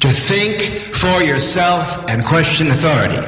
[0.00, 3.22] To think for yourself and question authority.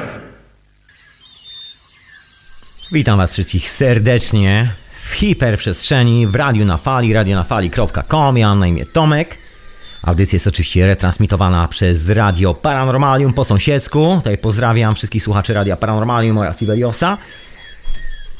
[2.91, 4.69] Witam Was wszystkich serdecznie
[5.09, 8.37] w hiperprzestrzeni, w radiu na fali, radionafali.com.
[8.37, 9.37] Ja mam na imię Tomek.
[10.03, 14.15] Audycja jest oczywiście retransmitowana przez Radio Paranormalium po sąsiedzku.
[14.17, 17.17] Tutaj pozdrawiam wszystkich słuchaczy Radia Paranormalium oraz Iveliosa.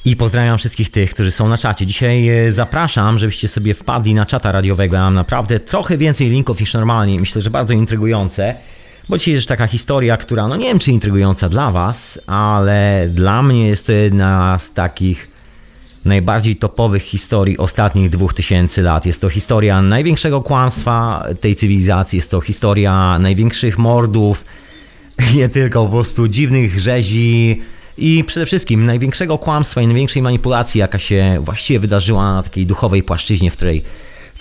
[0.06, 1.86] I pozdrawiam wszystkich tych, którzy są na czacie.
[1.86, 4.96] Dzisiaj e, zapraszam, żebyście sobie wpadli na czata radiowego.
[4.96, 7.20] Ja mam naprawdę trochę więcej linków niż normalnie.
[7.20, 8.56] Myślę, że bardzo intrygujące.
[9.10, 13.44] Bo dzisiaj jest taka historia, która, no nie wiem czy intrygująca dla Was, ale dla
[13.44, 15.32] mnie jest to jedna z takich
[16.06, 19.06] najbardziej topowych historii ostatnich 2000 lat.
[19.06, 24.46] Jest to historia największego kłamstwa tej cywilizacji, jest to historia największych mordów,
[25.36, 27.62] nie tylko po prostu dziwnych rzezi
[27.98, 33.04] i przede wszystkim największego kłamstwa i największej manipulacji, jaka się właściwie wydarzyła na takiej duchowej
[33.04, 33.84] płaszczyźnie, w której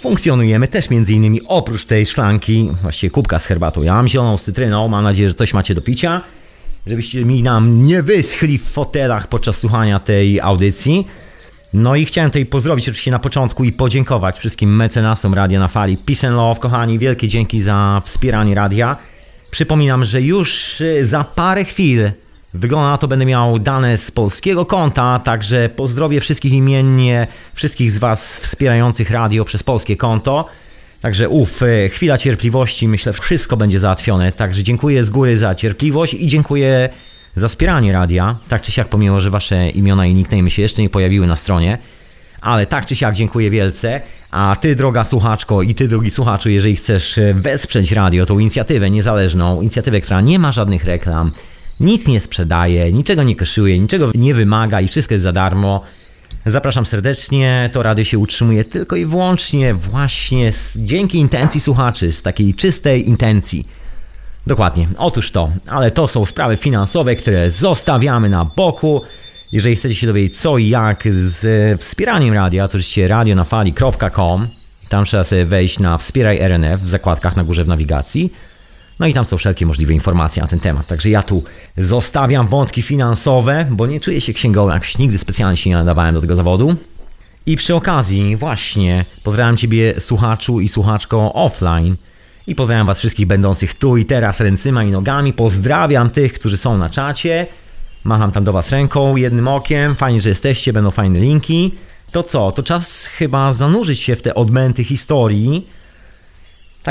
[0.00, 3.82] funkcjonujemy też między innymi oprócz tej szklanki, właściwie kubka z herbatą.
[3.82, 6.20] Ja mam zieloną z cytryną, mam nadzieję, że coś macie do picia,
[6.86, 11.06] żebyście mi nam nie wyschli w fotelach podczas słuchania tej audycji.
[11.74, 15.96] No i chciałem tutaj pozdrowić oczywiście na początku i podziękować wszystkim mecenasom Radia na Fali.
[15.96, 18.96] Peace and Love, kochani, wielkie dzięki za wspieranie radia.
[19.50, 22.10] Przypominam, że już y, za parę chwil
[22.54, 27.98] wygląda na to będę miał dane z polskiego konta, także pozdrowię wszystkich imiennie, wszystkich z
[27.98, 30.48] Was wspierających radio przez polskie konto.
[31.00, 34.32] Także uf, y, chwila cierpliwości, myślę, wszystko będzie załatwione.
[34.32, 36.88] Także dziękuję z góry za cierpliwość i dziękuję
[37.36, 38.36] za wspieranie radia.
[38.48, 41.78] Tak czy siak, pomimo, że wasze imiona i nicknamy się jeszcze nie pojawiły na stronie.
[42.40, 44.00] Ale tak czy siak dziękuję wielce.
[44.30, 48.90] A ty, droga słuchaczko i ty, drogi słuchaczu, jeżeli chcesz e, wesprzeć radio, tą inicjatywę
[48.90, 51.32] niezależną, inicjatywę, która nie ma żadnych reklam,
[51.80, 55.82] nic nie sprzedaje, niczego nie koszuje, niczego nie wymaga i wszystko jest za darmo,
[56.46, 57.70] Zapraszam serdecznie.
[57.72, 63.08] To radio się utrzymuje tylko i wyłącznie właśnie z, dzięki intencji słuchaczy, z takiej czystej
[63.08, 63.68] intencji.
[64.46, 69.02] Dokładnie, otóż to, ale to są sprawy finansowe, które zostawiamy na boku.
[69.52, 74.48] Jeżeli chcecie się dowiedzieć co i jak z wspieraniem radia, to oczywiście radionafali.com.
[74.88, 78.32] Tam trzeba sobie wejść na Wspieraj RNF w zakładkach na górze w nawigacji.
[79.00, 80.86] No i tam są wszelkie możliwe informacje na ten temat.
[80.86, 81.42] Także ja tu
[81.78, 86.20] zostawiam wątki finansowe, bo nie czuję się księgowym, jakoś nigdy specjalnie się nie nadawałem do
[86.20, 86.74] tego zawodu.
[87.46, 91.96] I przy okazji, właśnie, pozdrawiam Ciebie słuchaczu i słuchaczko offline.
[92.46, 95.32] I pozdrawiam Was wszystkich będących tu i teraz ręcyma i nogami.
[95.32, 97.46] Pozdrawiam tych, którzy są na czacie.
[98.04, 99.94] Macham tam do Was ręką, jednym okiem.
[99.94, 101.74] Fajnie, że jesteście, będą fajne linki.
[102.10, 102.52] To co?
[102.52, 105.66] To czas chyba zanurzyć się w te odmęty historii.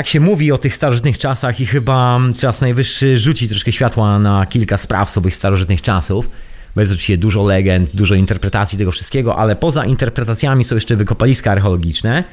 [0.00, 4.46] Tak się mówi o tych starożytnych czasach i chyba czas najwyższy rzucić troszkę światła na
[4.46, 6.28] kilka spraw sobie starożytnych czasów.
[6.74, 11.52] Bo jest oczywiście dużo legend, dużo interpretacji tego wszystkiego, ale poza interpretacjami są jeszcze wykopaliska
[11.52, 12.24] archeologiczne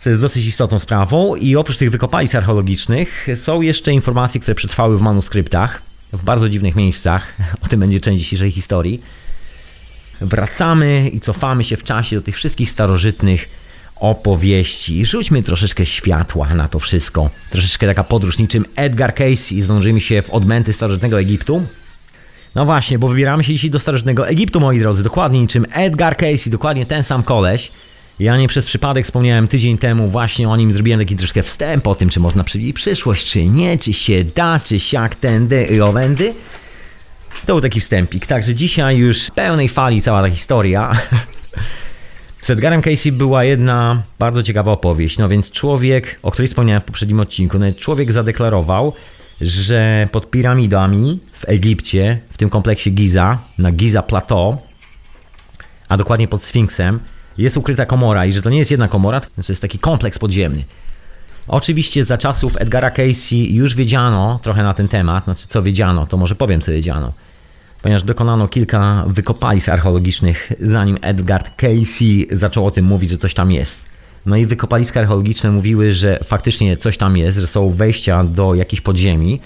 [0.00, 1.36] co jest dosyć istotną sprawą.
[1.36, 5.82] I oprócz tych wykopalisk archeologicznych są jeszcze informacje, które przetrwały w manuskryptach,
[6.12, 7.26] w bardzo dziwnych miejscach.
[7.64, 9.02] O tym będzie część dzisiejszej historii.
[10.20, 13.61] Wracamy i cofamy się w czasie do tych wszystkich starożytnych
[13.96, 15.06] opowieści.
[15.06, 17.30] Rzućmy troszeczkę światła na to wszystko.
[17.50, 21.66] Troszeczkę taka podróż niczym Edgar Cayce i zdążymy się w odmęty starożytnego Egiptu.
[22.54, 25.02] No właśnie, bo wybieramy się dzisiaj do starożytnego Egiptu, moi drodzy.
[25.02, 27.70] Dokładnie niczym Edgar Cayce, dokładnie ten sam koleś.
[28.20, 31.94] Ja nie przez przypadek wspomniałem tydzień temu właśnie o nim, zrobiłem taki troszkę wstęp o
[31.94, 36.34] tym, czy można przewidzieć przyszłość, czy nie, czy się da, czy siak tędy i owędy.
[37.46, 40.92] To był taki wstępik, także dzisiaj już w pełnej fali cała ta historia.
[42.42, 45.18] Z Edgarem Casey była jedna bardzo ciekawa opowieść.
[45.18, 48.92] No więc człowiek, o której wspomniałem w poprzednim odcinku, no człowiek zadeklarował,
[49.40, 54.58] że pod piramidami w Egipcie, w tym kompleksie Giza, na Giza Plateau,
[55.88, 57.00] a dokładnie pod Sfinksem,
[57.38, 60.64] jest ukryta komora i że to nie jest jedna komora, to jest taki kompleks podziemny.
[61.48, 66.16] Oczywiście za czasów Edgara Casey już wiedziano trochę na ten temat, znaczy co wiedziano, to
[66.16, 67.12] może powiem co wiedziano.
[67.82, 73.50] Ponieważ dokonano kilka wykopalisk archeologicznych, zanim Edgar Casey zaczął o tym mówić, że coś tam
[73.50, 73.84] jest.
[74.26, 78.82] No i wykopaliska archeologiczne mówiły, że faktycznie coś tam jest, że są wejścia do jakichś
[78.82, 79.40] podziemi.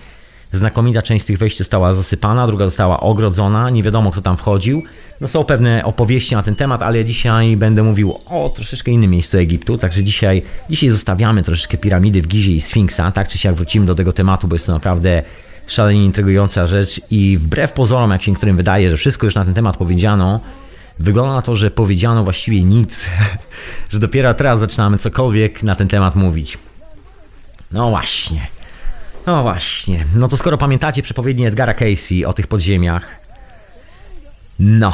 [0.53, 4.83] Znakomita część z tych wejść została zasypana, druga została ogrodzona, nie wiadomo kto tam wchodził.
[5.21, 9.39] No są pewne opowieści na ten temat, ale dzisiaj będę mówił o troszeczkę innym miejscu
[9.39, 13.87] Egiptu, także dzisiaj, dzisiaj zostawiamy troszeczkę piramidy w Gizie i Sfinksa, tak czy siak wrócimy
[13.87, 15.23] do tego tematu, bo jest to naprawdę
[15.67, 19.55] szalenie intrygująca rzecz i wbrew pozorom, jak się niektórym wydaje, że wszystko już na ten
[19.55, 20.41] temat powiedziano,
[20.99, 23.09] wygląda na to, że powiedziano właściwie nic,
[23.93, 26.59] że dopiero teraz zaczynamy cokolwiek na ten temat mówić.
[27.73, 28.47] No właśnie.
[29.27, 30.05] No właśnie.
[30.15, 33.27] No to skoro pamiętacie przepowiednie Edgara Casey o tych podziemiach,
[34.59, 34.93] no.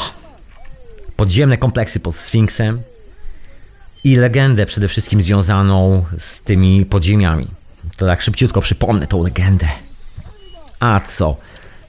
[1.16, 2.82] Podziemne kompleksy pod Sfinksem
[4.04, 7.46] i legendę przede wszystkim związaną z tymi podziemiami.
[7.96, 9.69] To tak szybciutko przypomnę tą legendę.
[10.82, 11.37] A co?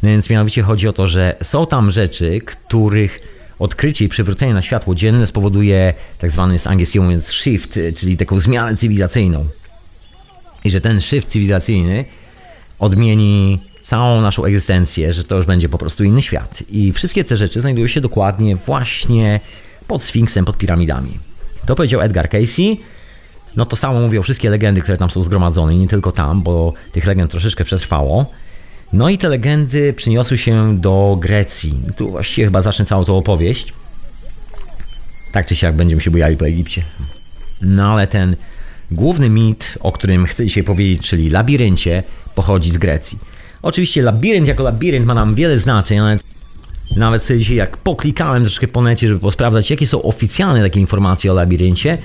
[0.03, 3.19] Więc mianowicie chodzi o to, że są tam rzeczy, których
[3.59, 8.39] odkrycie i przywrócenie na światło dzienne spowoduje tak zwany z angielskiego mówiąc shift, czyli taką
[8.39, 9.45] zmianę cywilizacyjną.
[10.63, 12.05] I że ten shift cywilizacyjny
[12.79, 16.63] odmieni całą naszą egzystencję, że to już będzie po prostu inny świat.
[16.69, 19.39] I wszystkie te rzeczy znajdują się dokładnie właśnie
[19.87, 21.19] pod Sfinksem, pod piramidami.
[21.65, 22.79] To powiedział Edgar Casey.
[23.55, 26.73] No to samo mówią wszystkie legendy, które tam są zgromadzone, i nie tylko tam, bo
[26.91, 28.25] tych legend troszeczkę przetrwało.
[28.93, 31.73] No i te legendy przyniosły się do Grecji.
[31.89, 33.73] I tu właściwie chyba zacznę całą tą opowieść.
[35.31, 36.83] Tak czy siak będziemy się bujali po Egipcie.
[37.61, 38.35] No ale ten
[38.91, 42.03] główny mit, o którym chcę dzisiaj powiedzieć, czyli labiryncie,
[42.35, 43.19] pochodzi z Grecji.
[43.61, 46.19] Oczywiście labirynt jako labirynt ma nam wiele znaczeń, ale
[46.95, 51.31] nawet sobie dzisiaj jak poklikałem troszkę po necie, żeby posprawdzać, jakie są oficjalne takie informacje
[51.31, 51.97] o labiryncie.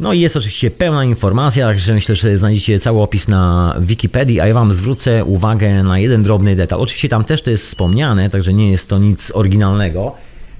[0.00, 4.46] No i jest oczywiście pełna informacja, także myślę, że znajdziecie cały opis na Wikipedii, a
[4.46, 6.80] ja Wam zwrócę uwagę na jeden drobny detal.
[6.80, 10.14] Oczywiście tam też to jest wspomniane, także nie jest to nic oryginalnego.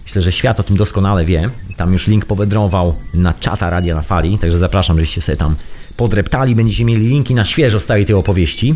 [0.05, 1.51] Myślę, że świat o tym doskonale wie.
[1.77, 5.57] Tam już link powędrował na czata Radia na Fali, także zapraszam, żebyście sobie tam
[5.97, 6.55] podreptali.
[6.55, 8.75] Będziecie mieli linki na świeżo z całej tej opowieści.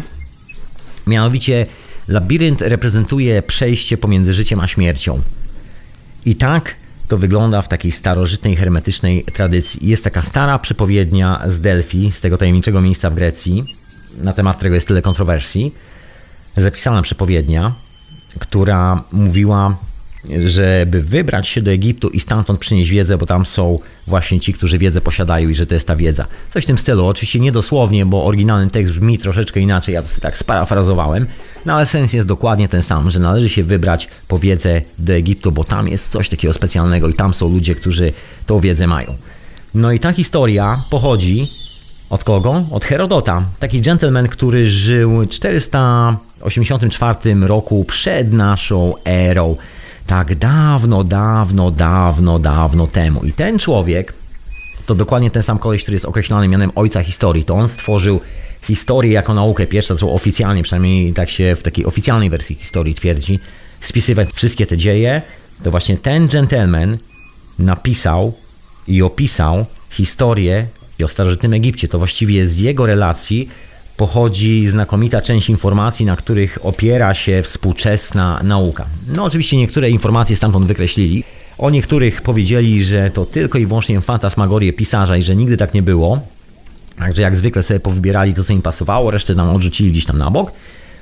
[1.06, 1.66] Mianowicie
[2.08, 5.20] labirynt reprezentuje przejście pomiędzy życiem a śmiercią.
[6.26, 6.74] I tak
[7.08, 9.88] to wygląda w takiej starożytnej, hermetycznej tradycji.
[9.88, 13.64] Jest taka stara przepowiednia z Delfi, z tego tajemniczego miejsca w Grecji,
[14.18, 15.74] na temat którego jest tyle kontrowersji.
[16.56, 17.72] Zapisana przepowiednia,
[18.38, 19.76] która mówiła
[20.46, 24.78] żeby wybrać się do Egiptu i stamtąd przynieść wiedzę, bo tam są właśnie ci, którzy
[24.78, 26.26] wiedzę posiadają i że to jest ta wiedza.
[26.50, 30.08] Coś w tym stylu, oczywiście nie dosłownie, bo oryginalny tekst brzmi troszeczkę inaczej, ja to
[30.08, 31.26] sobie tak sparafrazowałem,
[31.66, 35.52] no ale sens jest dokładnie ten sam, że należy się wybrać po wiedzę do Egiptu,
[35.52, 38.12] bo tam jest coś takiego specjalnego i tam są ludzie, którzy
[38.46, 39.14] tą wiedzę mają.
[39.74, 41.48] No i ta historia pochodzi
[42.10, 42.64] od kogo?
[42.70, 43.42] Od Herodota.
[43.58, 49.56] Taki gentleman, który żył w 484 roku przed naszą erą
[50.06, 53.24] tak dawno, dawno, dawno, dawno temu.
[53.24, 54.14] I ten człowiek
[54.86, 57.44] to dokładnie ten sam koleś, który jest określony mianem ojca historii.
[57.44, 58.20] To on stworzył
[58.66, 63.38] historię jako naukę pierwszą, co oficjalnie, przynajmniej tak się w takiej oficjalnej wersji historii twierdzi,
[63.80, 65.22] spisywać wszystkie te dzieje.
[65.62, 66.98] To właśnie ten gentleman
[67.58, 68.32] napisał
[68.88, 70.66] i opisał historię
[71.04, 71.88] o starożytnym Egipcie.
[71.88, 73.48] To właściwie z jego relacji
[73.96, 78.86] pochodzi znakomita część informacji, na których opiera się współczesna nauka.
[79.08, 81.24] No oczywiście niektóre informacje stamtąd wykreślili.
[81.58, 85.82] O niektórych powiedzieli, że to tylko i wyłącznie fantasmagorie pisarza i że nigdy tak nie
[85.82, 86.20] było.
[86.98, 90.30] Także jak zwykle sobie powybierali to, co im pasowało, resztę nam odrzucili gdzieś tam na
[90.30, 90.52] bok.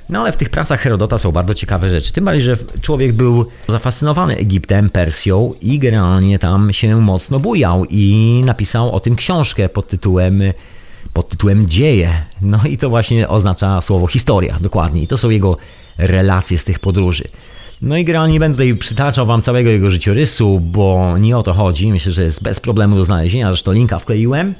[0.09, 2.13] No ale w tych pracach Herodota są bardzo ciekawe rzeczy.
[2.13, 8.43] Tym bardziej, że człowiek był zafascynowany Egiptem, Persją i generalnie tam się mocno bujał i
[8.45, 10.43] napisał o tym książkę pod tytułem
[11.13, 12.13] pod tytułem Dzieje.
[12.41, 15.03] No i to właśnie oznacza słowo historia, dokładnie.
[15.03, 15.57] I to są jego
[15.99, 17.25] relacje z tych podróży.
[17.83, 21.53] No i generalnie nie będę tutaj przytaczał Wam całego jego życiorysu, bo nie o to
[21.53, 21.93] chodzi.
[21.93, 24.55] Myślę, że jest bez problemu do znalezienia, zresztą linka wkleiłem.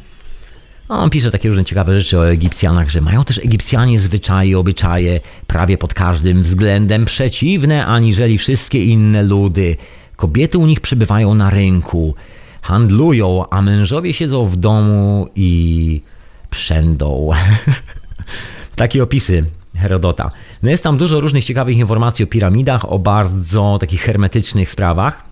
[0.89, 5.79] On pisze takie różne ciekawe rzeczy o Egipcjanach, że mają też Egipcjanie zwyczaje, obyczaje prawie
[5.79, 9.77] pod każdym względem przeciwne aniżeli wszystkie inne ludy.
[10.17, 12.15] Kobiety u nich przebywają na rynku,
[12.63, 16.01] handlują, a mężowie siedzą w domu i
[16.51, 17.31] przędą.
[18.77, 19.45] Takie opisy
[19.77, 20.31] Herodota.
[20.63, 25.25] No jest tam dużo różnych ciekawych informacji o piramidach, o bardzo takich hermetycznych sprawach.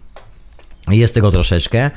[0.88, 1.90] Jest tego troszeczkę.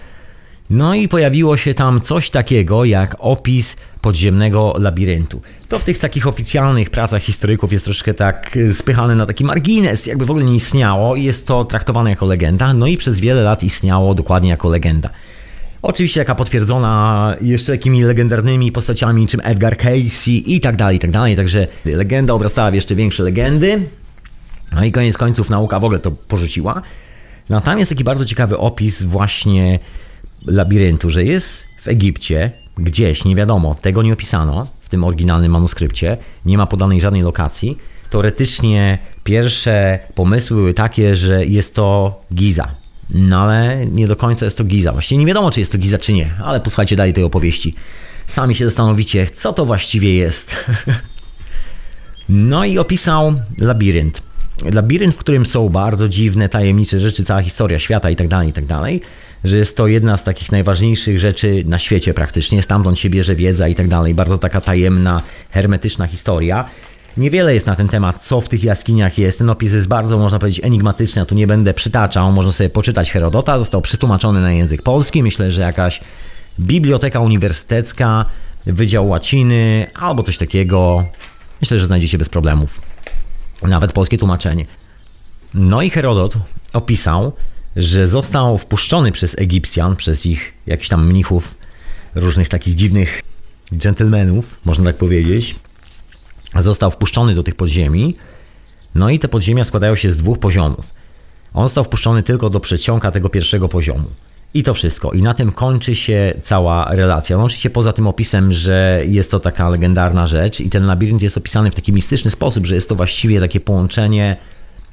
[0.73, 5.41] No i pojawiło się tam coś takiego jak opis podziemnego labiryntu.
[5.69, 10.25] To w tych takich oficjalnych pracach historyków jest troszkę tak spychane na taki margines, jakby
[10.25, 13.63] w ogóle nie istniało i jest to traktowane jako legenda, no i przez wiele lat
[13.63, 15.09] istniało dokładnie jako legenda.
[15.81, 21.11] Oczywiście jaka potwierdzona jeszcze takimi legendarnymi postaciami, czym Edgar Casey i tak dalej, i tak
[21.11, 21.35] dalej.
[21.35, 23.81] Także legenda obrastała w jeszcze większe legendy.
[24.71, 26.81] No i koniec końców nauka w ogóle to porzuciła.
[27.49, 29.79] No tam jest taki bardzo ciekawy opis właśnie
[30.45, 36.17] labiryntu, że jest w Egipcie, gdzieś, nie wiadomo, tego nie opisano w tym oryginalnym manuskrypcie,
[36.45, 37.77] nie ma podanej żadnej lokacji.
[38.09, 42.75] Teoretycznie pierwsze pomysły były takie, że jest to Giza,
[43.09, 44.91] no ale nie do końca jest to Giza.
[44.91, 47.75] Właściwie nie wiadomo, czy jest to Giza, czy nie, ale posłuchajcie dalej tej opowieści.
[48.27, 50.55] Sami się zastanowicie, co to właściwie jest.
[52.29, 54.21] no i opisał labirynt.
[54.71, 59.09] Labirynt, w którym są bardzo dziwne, tajemnicze rzeczy, cała historia świata itd., tak itd., tak
[59.43, 63.67] że jest to jedna z takich najważniejszych rzeczy na świecie praktycznie, stamtąd się bierze wiedza
[63.67, 64.13] i tak dalej.
[64.13, 66.69] Bardzo taka tajemna, hermetyczna historia.
[67.17, 69.38] Niewiele jest na ten temat, co w tych jaskiniach jest.
[69.38, 71.19] Ten opis jest bardzo, można powiedzieć, enigmatyczny.
[71.19, 73.57] Ja tu nie będę przytaczał, można sobie poczytać Herodota.
[73.57, 75.23] Został przetłumaczony na język polski.
[75.23, 76.01] Myślę, że jakaś
[76.59, 78.25] biblioteka uniwersytecka
[78.65, 81.05] Wydział Łaciny albo coś takiego.
[81.62, 82.81] Myślę, że znajdziecie bez problemów.
[83.62, 84.65] Nawet polskie tłumaczenie.
[85.53, 86.33] No i Herodot
[86.73, 87.33] opisał,
[87.75, 91.55] że został wpuszczony przez Egipcjan, przez ich jakichś tam mnichów,
[92.15, 93.21] różnych takich dziwnych
[93.77, 95.55] dżentelmenów, można tak powiedzieć.
[96.59, 98.15] Został wpuszczony do tych podziemi.
[98.95, 100.85] No i te podziemia składają się z dwóch poziomów.
[101.53, 104.05] On został wpuszczony tylko do przedsionka tego pierwszego poziomu.
[104.53, 105.11] I to wszystko.
[105.11, 107.37] I na tym kończy się cała relacja.
[107.37, 111.37] No oczywiście poza tym opisem, że jest to taka legendarna rzecz i ten labirynt jest
[111.37, 114.37] opisany w taki mistyczny sposób, że jest to właściwie takie połączenie,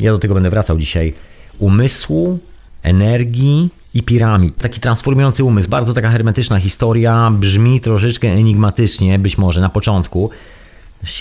[0.00, 1.14] ja do tego będę wracał dzisiaj,
[1.58, 2.38] umysłu,
[2.82, 4.56] energii i piramid.
[4.56, 10.30] Taki transformujący umysł, bardzo taka hermetyczna historia, brzmi troszeczkę enigmatycznie, być może na początku,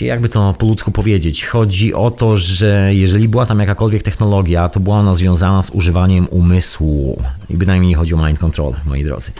[0.00, 4.80] jakby to po ludzku powiedzieć, chodzi o to, że jeżeli była tam jakakolwiek technologia, to
[4.80, 7.22] była ona związana z używaniem umysłu.
[7.50, 9.32] I bynajmniej nie chodzi o mind control, moi drodzy.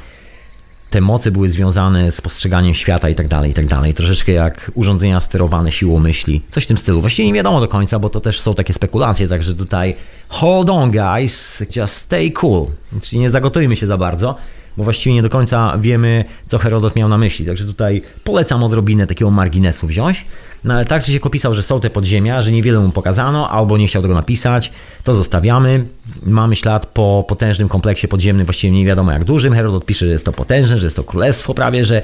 [0.91, 3.95] Te mocy były związane z postrzeganiem świata i tak dalej, i tak dalej.
[3.95, 6.43] Troszeczkę jak urządzenia sterowane siłą myśli.
[6.49, 7.01] Coś w tym stylu.
[7.01, 9.97] Właściwie nie wiadomo do końca, bo to też są takie spekulacje, także tutaj
[10.29, 12.67] hold on guys, just stay cool.
[13.03, 14.37] Czyli nie zagotujmy się za bardzo
[14.77, 17.47] bo właściwie nie do końca wiemy, co Herodot miał na myśli.
[17.47, 20.27] Także tutaj polecam odrobinę takiego marginesu wziąć.
[20.65, 23.79] No ale tak czy się opisał, że są te podziemia, że niewiele mu pokazano, albo
[23.79, 24.73] nie chciał tego napisać,
[25.05, 25.85] to zostawiamy.
[26.23, 29.55] Mamy ślad po potężnym kompleksie podziemnym, właściwie nie wiadomo jak dużym.
[29.55, 32.03] Herodot pisze, że jest to potężne, że jest to królestwo prawie, że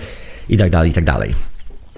[0.48, 1.34] i tak dalej, i tak dalej.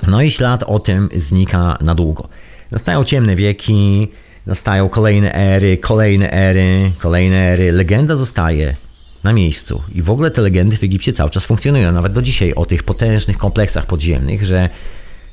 [0.07, 2.29] No i ślad o tym znika na długo.
[2.71, 4.09] Nastają ciemne wieki,
[4.47, 7.73] nastają kolejne ery, kolejne ery, kolejne ery.
[7.73, 8.77] Legenda zostaje
[9.25, 9.83] na miejscu.
[9.95, 12.83] I w ogóle te legendy w Egipcie cały czas funkcjonują, nawet do dzisiaj, o tych
[12.83, 14.71] potężnych kompleksach podziemnych, że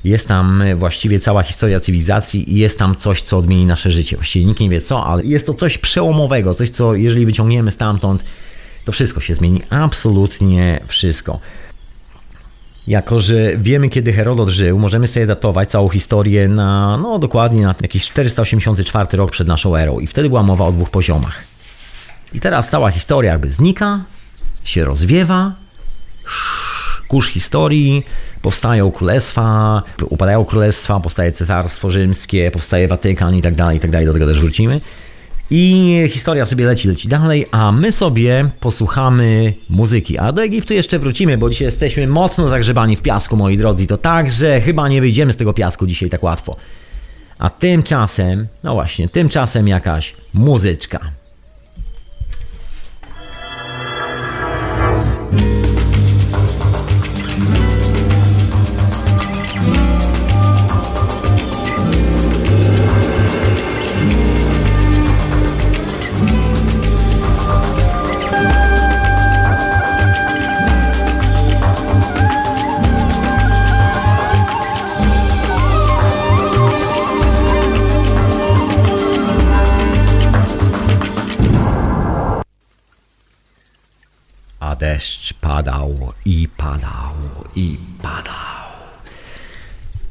[0.04, 4.16] jest tam właściwie cała historia cywilizacji i jest tam coś, co odmieni nasze życie.
[4.16, 8.24] Właściwie nikt nie wie co, ale jest to coś przełomowego, coś, co jeżeli wyciągniemy stamtąd,
[8.84, 9.62] to wszystko się zmieni.
[9.70, 11.40] Absolutnie wszystko.
[12.86, 17.74] Jako, że wiemy, kiedy Herodot żył, możemy sobie datować całą historię na, no dokładnie na
[17.82, 20.00] jakiś 484 rok przed naszą erą.
[20.00, 21.44] I wtedy była mowa o dwóch poziomach.
[22.32, 24.04] I teraz cała historia jakby znika,
[24.64, 25.52] się rozwiewa,
[27.08, 28.04] kurz historii,
[28.42, 34.06] powstają królestwa, upadają królestwa, powstaje cesarstwo rzymskie, powstaje Watykan i tak dalej, i tak dalej,
[34.06, 34.80] do tego też wrócimy.
[35.50, 40.18] I historia sobie leci, leci dalej, a my sobie posłuchamy muzyki.
[40.18, 43.86] A do Egiptu jeszcze wrócimy, bo dzisiaj jesteśmy mocno zagrzebani w piasku, moi drodzy.
[43.86, 46.56] To tak, że chyba nie wyjdziemy z tego piasku dzisiaj tak łatwo.
[47.38, 51.00] A tymczasem, no właśnie, tymczasem jakaś muzyczka.
[84.80, 87.12] Deszcz padał i padał
[87.56, 88.66] i padał.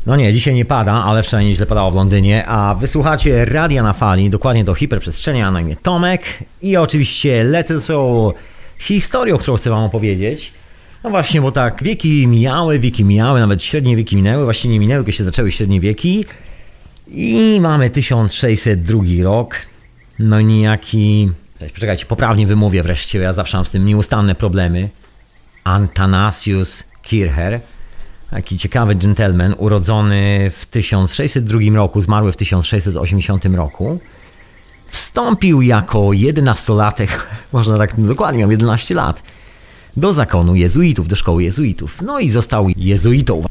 [0.05, 3.93] No nie, dzisiaj nie pada, ale wczoraj nieźle padało w Londynie, a wysłuchacie radia na
[3.93, 6.23] fali, dokładnie do hiperprzestrzenia, na imię Tomek
[6.61, 8.31] i oczywiście lecę swoją
[8.79, 10.53] historią, którą chcę wam opowiedzieć.
[11.03, 15.03] No właśnie, bo tak, wieki mijały, wieki mijały, nawet średnie wieki minęły, właśnie nie minęły,
[15.03, 16.25] kiedy się zaczęły średnie wieki
[17.07, 19.55] i mamy 1602 rok,
[20.19, 21.29] no niejaki
[21.73, 24.89] Poczekajcie, poprawnie wymówię wreszcie, ja zawsze mam z tym nieustanne problemy.
[25.63, 27.61] Antanasius Kircher,
[28.29, 33.99] taki ciekawy gentleman, urodzony w 1602 roku, zmarły w 1680 roku.
[34.87, 39.23] Wstąpił jako jedenastolatek, można tak dokładnie, miał 11 lat,
[39.97, 42.01] do zakonu jezuitów, do szkoły jezuitów.
[42.01, 43.43] No i został jezuitą.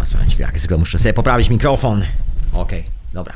[0.00, 2.04] A słuchajcie, jak muszę sobie poprawić mikrofon.
[2.52, 3.34] Okej, okay, dobra.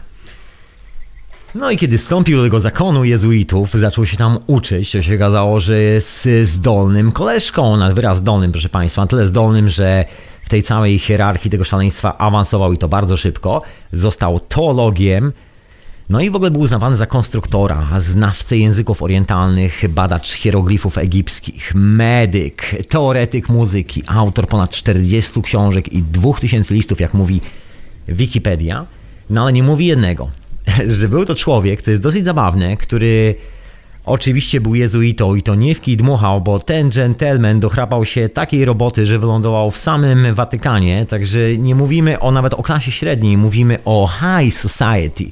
[1.56, 5.60] No i kiedy wstąpił do tego zakonu jezuitów, zaczął się tam uczyć, to się okazało,
[5.60, 10.04] że jest zdolnym koleżką, nad wyraz zdolnym, proszę Państwa, na tyle zdolnym, że
[10.44, 13.62] w tej całej hierarchii tego szaleństwa awansował i to bardzo szybko.
[13.92, 15.32] Został teologiem,
[16.10, 22.76] no i w ogóle był uznawany za konstruktora, znawcę języków orientalnych, badacz hieroglifów egipskich, medyk,
[22.88, 27.40] teoretyk muzyki, autor ponad 40 książek i 2000 listów, jak mówi
[28.08, 28.86] Wikipedia.
[29.30, 30.30] No ale nie mówi jednego–
[30.98, 33.34] że był to człowiek, co jest dosyć zabawne, który
[34.04, 38.64] oczywiście był jezuitą i to nie w kij dmuchał, bo ten gentleman dochrapał się takiej
[38.64, 43.78] roboty, że wylądował w samym Watykanie, także nie mówimy o nawet o klasie średniej, mówimy
[43.84, 45.24] o high society,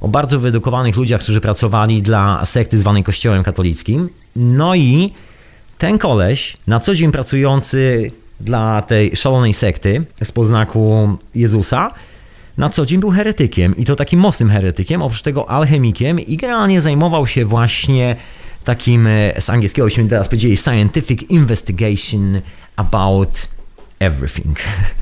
[0.00, 4.08] o bardzo wyedukowanych ludziach, którzy pracowali dla sekty zwanej Kościołem katolickim.
[4.36, 5.12] No i
[5.78, 8.10] ten koleś, na co dzień pracujący
[8.40, 11.94] dla tej szalonej sekty z poznaku Jezusa,
[12.60, 16.80] na co dzień był heretykiem i to takim mocnym heretykiem, oprócz tego alchemikiem i generalnie
[16.80, 18.16] zajmował się właśnie
[18.64, 22.40] takim, e, z angielskiego byśmy teraz powiedzieli, scientific investigation
[22.76, 23.48] about
[23.98, 24.58] everything.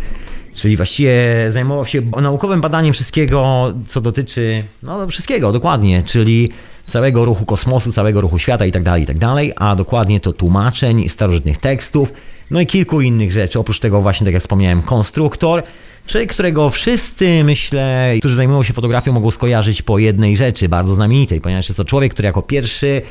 [0.58, 1.12] Czyli właściwie
[1.50, 6.50] zajmował się naukowym badaniem wszystkiego, co dotyczy, no wszystkiego, dokładnie, czyli
[6.88, 9.16] całego ruchu kosmosu, całego ruchu świata i tak dalej, i tak
[9.56, 12.12] a dokładnie to tłumaczeń starożytnych tekstów,
[12.50, 13.58] no i kilku innych rzeczy.
[13.58, 15.62] Oprócz tego właśnie, tak jak wspomniałem, konstruktor,
[16.08, 21.40] czyli którego wszyscy, myślę, którzy zajmują się fotografią, mogą skojarzyć po jednej rzeczy, bardzo znamienitej,
[21.40, 23.02] ponieważ jest to człowiek, który jako pierwszy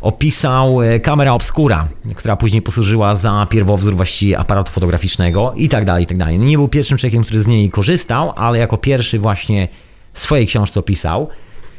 [0.00, 6.04] opisał e, kamera obscura, która później posłużyła za pierwowzór właściwie aparatu fotograficznego i tak dalej,
[6.04, 6.38] i tak dalej.
[6.38, 9.68] Nie był pierwszym człowiekiem, który z niej korzystał, ale jako pierwszy właśnie
[10.12, 11.28] w swojej książce opisał.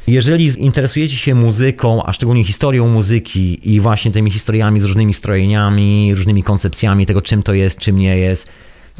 [0.06, 6.14] Jeżeli interesujecie się muzyką, a szczególnie historią muzyki i właśnie tymi historiami z różnymi strojeniami,
[6.14, 8.48] różnymi koncepcjami tego, czym to jest, czym nie jest,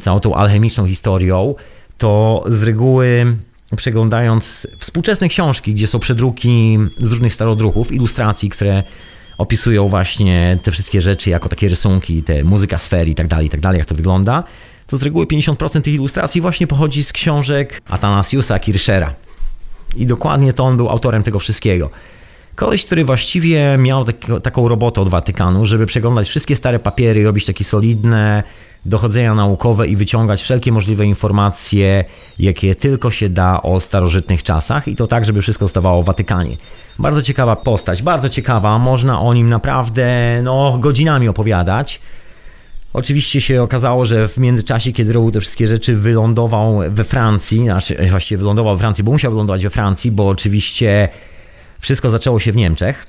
[0.01, 1.55] całą tą alchemiczną historią,
[1.97, 3.37] to z reguły
[3.75, 8.83] przeglądając współczesne książki, gdzie są przedruki z różnych starodruchów, ilustracji, które
[9.37, 13.49] opisują właśnie te wszystkie rzeczy jako takie rysunki, te muzyka sfery i tak dalej, i
[13.49, 14.43] tak dalej, jak to wygląda,
[14.87, 19.13] to z reguły 50% tych ilustracji właśnie pochodzi z książek Athanasiusa Kirschera.
[19.95, 21.89] I dokładnie to on był autorem tego wszystkiego.
[22.55, 27.45] Koleś, który właściwie miał taki, taką robotę od Watykanu, żeby przeglądać wszystkie stare papiery, robić
[27.45, 28.43] takie solidne
[28.85, 32.05] dochodzenia naukowe i wyciągać wszelkie możliwe informacje,
[32.39, 36.57] jakie tylko się da o starożytnych czasach i to tak, żeby wszystko zostawało w Watykanie.
[36.99, 40.07] Bardzo ciekawa postać, bardzo ciekawa, można o nim naprawdę
[40.43, 41.99] no, godzinami opowiadać.
[42.93, 48.07] Oczywiście się okazało, że w międzyczasie, kiedy robił te wszystkie rzeczy, wylądował we Francji, znaczy
[48.09, 51.09] właściwie wylądował we Francji, bo musiał wylądować we Francji, bo oczywiście
[51.79, 53.05] wszystko zaczęło się w Niemczech,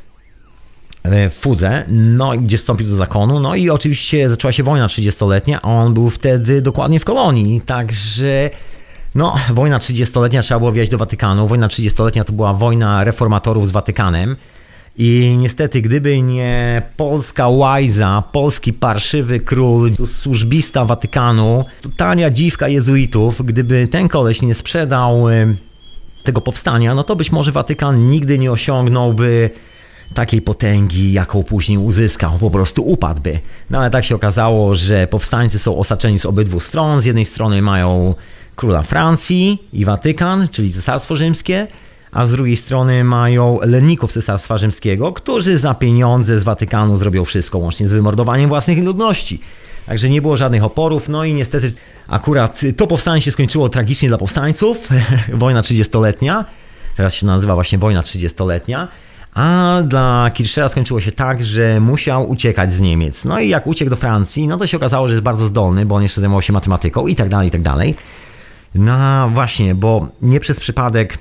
[1.30, 5.94] Fudze, no gdzie wstąpił do zakonu, no i oczywiście zaczęła się wojna 30-letnia, a on
[5.94, 8.50] był wtedy dokładnie w kolonii, także
[9.14, 11.48] no, wojna 30-letnia trzeba było wjechać do Watykanu.
[11.48, 14.36] Wojna 30-letnia to była wojna reformatorów z Watykanem.
[14.96, 21.64] I niestety, gdyby nie polska łajza, polski parszywy król, służbista Watykanu,
[21.96, 25.24] tania dziwka jezuitów, gdyby ten koleś nie sprzedał
[26.24, 29.50] tego powstania, no to być może Watykan nigdy nie osiągnąłby
[30.14, 33.38] takiej potęgi, jaką później uzyskał, po prostu upadłby.
[33.70, 37.00] No ale tak się okazało, że powstańcy są osaczeni z obydwu stron.
[37.00, 38.14] Z jednej strony mają
[38.56, 41.66] króla Francji i Watykan, czyli Cesarstwo Rzymskie,
[42.12, 47.58] a z drugiej strony mają lenników Cesarstwa Rzymskiego, którzy za pieniądze z Watykanu zrobią wszystko,
[47.58, 49.40] łącznie z wymordowaniem własnych ludności.
[49.86, 51.72] Także nie było żadnych oporów, no i niestety
[52.08, 54.88] akurat to powstanie się skończyło tragicznie dla powstańców,
[55.34, 56.44] wojna 30-letnia,
[56.96, 58.88] teraz się nazywa właśnie wojna 30-letnia,
[59.38, 63.24] a dla Kirschera skończyło się tak, że musiał uciekać z Niemiec.
[63.24, 65.94] No i jak uciekł do Francji, no to się okazało, że jest bardzo zdolny, bo
[65.94, 67.94] on jeszcze zajmował się matematyką i tak dalej, i tak dalej.
[68.74, 71.18] No właśnie, bo nie przez przypadek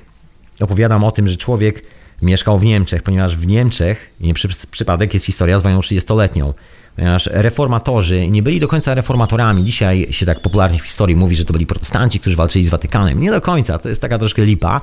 [0.60, 1.82] opowiadam o tym, że człowiek
[2.22, 6.52] mieszkał w Niemczech, ponieważ w Niemczech, nie przez przypadek, jest historia z wojną 30-letnią.
[6.96, 9.64] Ponieważ reformatorzy nie byli do końca reformatorami.
[9.64, 13.20] Dzisiaj się tak popularnie w historii mówi, że to byli protestanci, którzy walczyli z Watykanem.
[13.20, 14.80] Nie do końca, to jest taka troszkę lipa.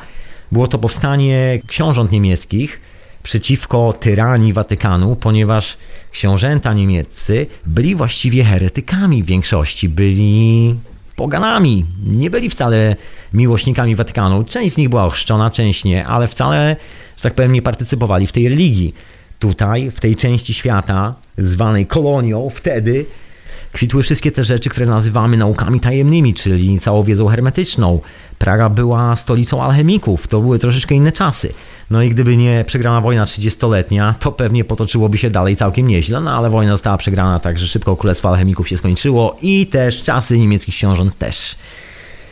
[0.52, 2.82] Było to powstanie książąt niemieckich
[3.25, 5.77] przeciwko tyranii Watykanu, ponieważ
[6.11, 10.75] książęta niemieccy byli właściwie heretykami w większości, byli
[11.15, 12.95] poganami, nie byli wcale
[13.33, 14.43] miłośnikami Watykanu.
[14.43, 16.75] Część z nich była ochrzczona, część nie, ale wcale,
[17.17, 18.95] że tak powiem, nie partycypowali w tej religii.
[19.39, 23.05] Tutaj, w tej części świata, zwanej kolonią, wtedy
[23.75, 27.99] kwitły wszystkie te rzeczy, które nazywamy naukami tajemnymi, czyli całą wiedzą hermetyczną.
[28.38, 31.53] Praga była stolicą alchemików, to były troszeczkę inne czasy.
[31.89, 36.31] No i gdyby nie przegrana wojna 30-letnia, to pewnie potoczyłoby się dalej całkiem nieźle, no
[36.31, 41.17] ale wojna została przegrana, także szybko Królestwo Alchemików się skończyło i też czasy niemieckich książąt
[41.17, 41.55] też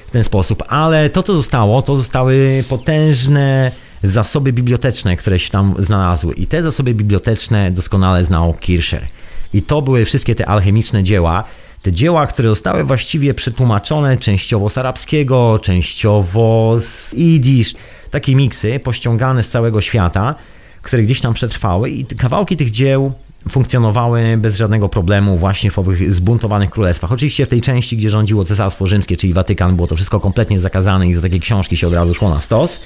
[0.08, 0.64] w ten sposób.
[0.68, 3.72] Ale to, co zostało, to zostały potężne
[4.04, 6.34] zasoby biblioteczne, które się tam znalazły.
[6.34, 9.08] I te zasoby biblioteczne doskonale znał Kircher.
[9.54, 11.44] I to były wszystkie te alchemiczne dzieła,
[11.82, 17.74] te dzieła, które zostały właściwie przetłumaczone częściowo z arabskiego, częściowo z idisz,
[18.12, 20.36] takie miksy pościągane z całego świata,
[20.82, 23.14] które gdzieś tam przetrwały i kawałki tych dzieł
[23.50, 27.12] funkcjonowały bez żadnego problemu właśnie w owych zbuntowanych królestwach.
[27.12, 31.08] Oczywiście w tej części, gdzie rządziło Cesarstwo Rzymskie, czyli Watykan, było to wszystko kompletnie zakazane
[31.08, 32.82] i za takie książki się od razu szło na stos.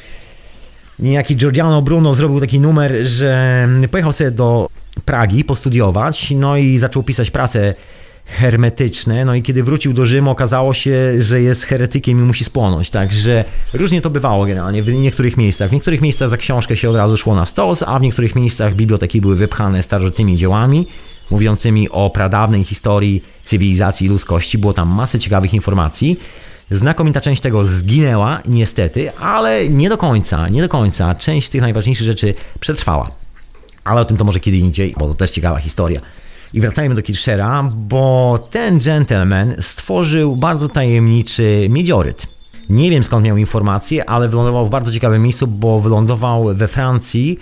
[0.99, 4.67] Niejaki Giordano Bruno zrobił taki numer, że pojechał sobie do
[5.05, 7.73] Pragi postudiować, no i zaczął pisać pracę
[8.27, 12.89] hermetyczne, no i kiedy wrócił do Rzymu okazało się, że jest heretykiem i musi spłonąć,
[12.89, 15.69] także różnie to bywało generalnie w niektórych miejscach.
[15.69, 18.75] W niektórych miejscach za książkę się od razu szło na stos, a w niektórych miejscach
[18.75, 20.87] biblioteki były wypchane starożytnymi dziełami,
[21.31, 24.57] mówiącymi o pradawnej historii cywilizacji ludzkości.
[24.57, 26.19] Było tam masę ciekawych informacji.
[26.71, 31.15] Znakomita część tego zginęła, niestety, ale nie do końca, nie do końca.
[31.15, 33.26] Część tych najważniejszych rzeczy przetrwała.
[33.87, 36.01] Ale o tym to może kiedy indziej, bo to też ciekawa historia.
[36.53, 42.27] I wracajmy do Kirschera, bo ten gentleman stworzył bardzo tajemniczy miedzioryt.
[42.69, 47.39] Nie wiem skąd miał informacje, ale wylądował w bardzo ciekawym miejscu, bo wylądował we Francji,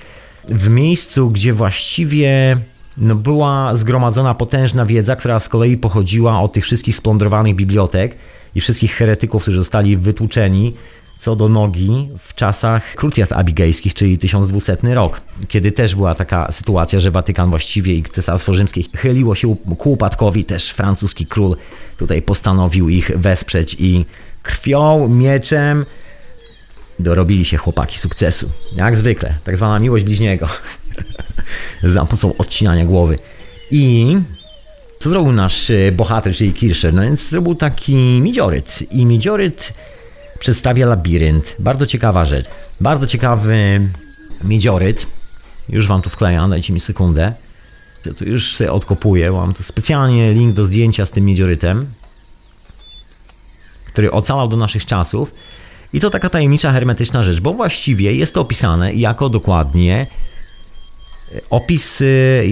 [0.50, 2.58] w miejscu, gdzie właściwie
[2.98, 8.16] no, była zgromadzona potężna wiedza, która z kolei pochodziła od tych wszystkich splądrowanych bibliotek
[8.56, 10.74] i wszystkich heretyków, którzy zostali wytłuczeni
[11.17, 16.99] co do nogi w czasach krucjat abigejskich, czyli 1200 rok, kiedy też była taka sytuacja,
[16.99, 21.56] że Watykan właściwie i Cesarstwo Rzymskie chyliło się ku upadkowi, też francuski król
[21.97, 24.06] tutaj postanowił ich wesprzeć i
[24.43, 25.86] krwią, mieczem
[26.99, 28.49] dorobili się chłopaki sukcesu.
[28.75, 30.47] Jak zwykle, tak zwana miłość bliźniego.
[31.84, 33.19] Za pomocą odcinania głowy.
[33.71, 34.17] I
[34.99, 36.93] co zrobił nasz bohater, czyli Kirscher?
[36.93, 38.84] No więc zrobił taki midzioryt.
[38.91, 39.73] I midzioryt
[40.39, 41.56] przedstawia labirynt.
[41.60, 42.45] Bardzo ciekawa rzecz.
[42.82, 43.80] Bardzo ciekawy
[44.43, 45.08] miedzioryt.
[45.69, 47.34] Już wam tu wklejam, dajcie mi sekundę.
[48.17, 49.32] To, już sobie odkopuję.
[49.32, 51.86] Mam tu specjalnie link do zdjęcia z tym miedziorytem,
[53.86, 55.32] który ocalał do naszych czasów.
[55.93, 60.08] I to taka tajemnicza, hermetyczna rzecz, bo właściwie jest to opisane jako dokładnie
[61.50, 62.04] opis,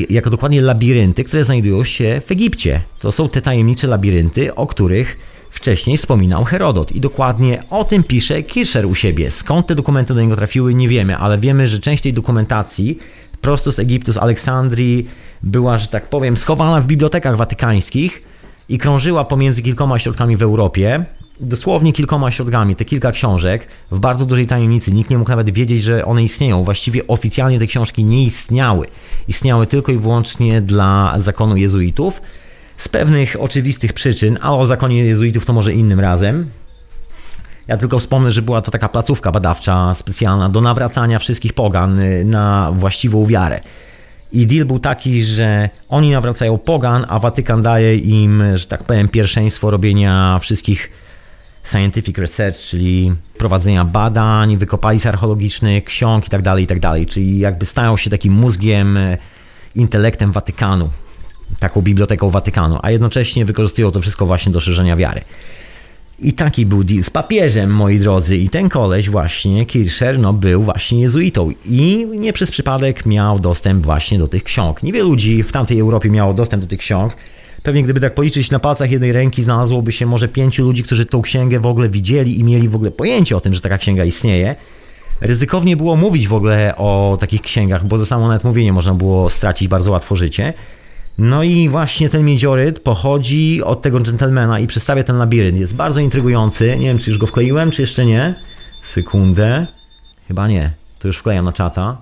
[0.10, 2.82] jako dokładnie labirynty, które znajdują się w Egipcie.
[3.00, 5.18] To są te tajemnicze labirynty, o których
[5.54, 9.32] wcześniej wspominał Herodot i dokładnie o tym pisze Kirscher u siebie.
[9.32, 13.00] Skąd te dokumenty do niego trafiły, nie wiemy, ale wiemy, że część tej dokumentacji
[13.42, 15.08] prosto z Egiptu, z Aleksandrii
[15.44, 18.24] była, że tak powiem, schowana w bibliotekach watykańskich
[18.70, 21.06] i krążyła pomiędzy kilkoma środkami w Europie,
[21.40, 24.92] dosłownie kilkoma środkami, te kilka książek w bardzo dużej tajemnicy.
[24.92, 26.64] Nikt nie mógł nawet wiedzieć, że one istnieją.
[26.64, 28.88] Właściwie oficjalnie te książki nie istniały.
[29.28, 32.22] Istniały tylko i wyłącznie dla zakonu jezuitów
[32.84, 36.50] z pewnych oczywistych przyczyn, a o zakonie jezuitów to może innym razem.
[37.68, 42.26] Ja tylko wspomnę, że była to taka placówka badawcza specjalna do nawracania wszystkich pogan y,
[42.26, 43.62] na właściwą wiarę.
[44.32, 49.08] I deal był taki, że oni nawracają pogan, a Watykan daje im, że tak powiem,
[49.08, 50.92] pierwszeństwo robienia wszystkich
[51.64, 57.98] scientific research, czyli prowadzenia badań, wykopalisk archeologicznych, ksiąg itd., tak itd., tak czyli jakby stają
[57.98, 59.18] się takim mózgiem, y,
[59.76, 60.90] intelektem Watykanu
[61.60, 65.22] taką biblioteką Watykanu, a jednocześnie wykorzystują to wszystko właśnie do szerzenia wiary.
[66.20, 68.38] I taki był deal z papieżem, moi drodzy.
[68.38, 71.50] I ten koleś właśnie, Kircher, no był właśnie jezuitą.
[71.66, 74.84] I nie przez przypadek miał dostęp właśnie do tych ksiąg.
[74.84, 77.14] Niewielu ludzi w tamtej Europie miało dostęp do tych ksiąg.
[77.64, 81.22] Pewnie gdyby tak policzyć na palcach jednej ręki, znalazłoby się może pięciu ludzi, którzy tą
[81.22, 84.56] księgę w ogóle widzieli i mieli w ogóle pojęcie o tym, że taka księga istnieje.
[85.22, 89.30] Ryzykownie było mówić w ogóle o takich księgach, bo za samo nawet mówienie można było
[89.30, 90.54] stracić bardzo łatwo życie.
[91.18, 95.60] No i właśnie ten miedzioryt pochodzi od tego gentlemana i przedstawia ten labirynt.
[95.60, 96.76] Jest bardzo intrygujący.
[96.78, 98.36] Nie wiem, czy już go wkleiłem, czy jeszcze nie.
[98.84, 99.68] Sekundę.
[100.28, 100.74] Chyba nie.
[101.00, 101.98] To już wklejam na czata.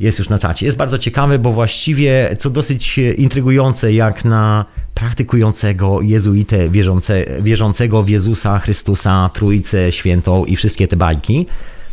[0.00, 0.66] Jest już na czacie.
[0.66, 8.08] Jest bardzo ciekawy, bo właściwie, co dosyć intrygujące, jak na praktykującego jezuitę wierzące, wierzącego w
[8.08, 11.46] Jezusa Chrystusa, Trójcę Świętą i wszystkie te bajki.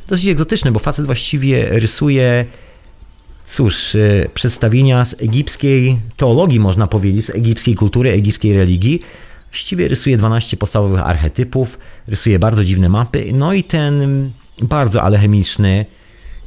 [0.07, 2.45] Dosyć egzotyczne, bo facet właściwie rysuje
[3.47, 9.01] Cóż, e, przedstawienia z egipskiej teologii, można powiedzieć, z egipskiej kultury, egipskiej religii.
[9.51, 14.29] Właściwie rysuje 12 podstawowych archetypów, rysuje bardzo dziwne mapy, no i ten
[14.61, 15.85] bardzo alchemiczny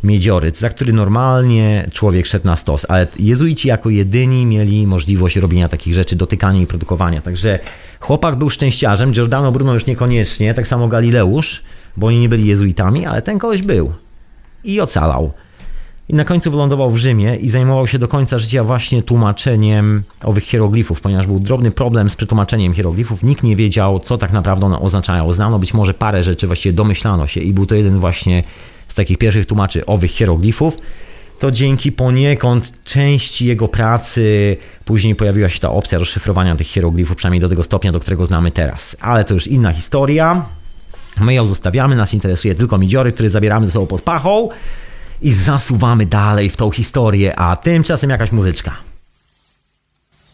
[0.04, 5.68] miedzioryt, za który normalnie człowiek szedł na stos, ale jezuici jako jedyni mieli możliwość robienia
[5.68, 7.20] takich rzeczy, dotykania i produkowania.
[7.20, 7.58] Także
[8.00, 11.62] chłopak był szczęściarzem, Giordano Bruno już niekoniecznie, tak samo Galileusz,
[11.96, 13.92] bo oni nie byli jezuitami, ale ten koleś był
[14.64, 15.32] i ocalał.
[16.10, 20.44] I na końcu wylądował w Rzymie i zajmował się do końca życia właśnie tłumaczeniem owych
[20.44, 23.22] hieroglifów, ponieważ był drobny problem z przetłumaczeniem hieroglifów.
[23.22, 25.32] Nikt nie wiedział, co tak naprawdę one oznaczają.
[25.32, 28.42] Znano być może parę rzeczy, właściwie domyślano się i był to jeden właśnie
[28.88, 30.76] z takich pierwszych tłumaczy owych hieroglifów.
[31.38, 37.40] To dzięki poniekąd części jego pracy później pojawiła się ta opcja rozszyfrowania tych hieroglifów, przynajmniej
[37.40, 38.96] do tego stopnia, do którego znamy teraz.
[39.00, 40.46] Ale to już inna historia.
[41.20, 44.48] My ją zostawiamy, nas interesuje tylko midziory, które zabieramy ze sobą pod pachą
[45.22, 48.76] i zasuwamy dalej w tą historię, a tymczasem jakaś muzyczka.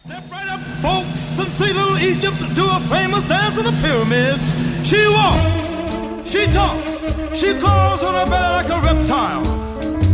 [0.05, 4.55] Step right up, folks, and see little Egypt do a famous dance in the pyramids.
[4.83, 9.43] She walks, she talks, she crawls on her belly like a reptile.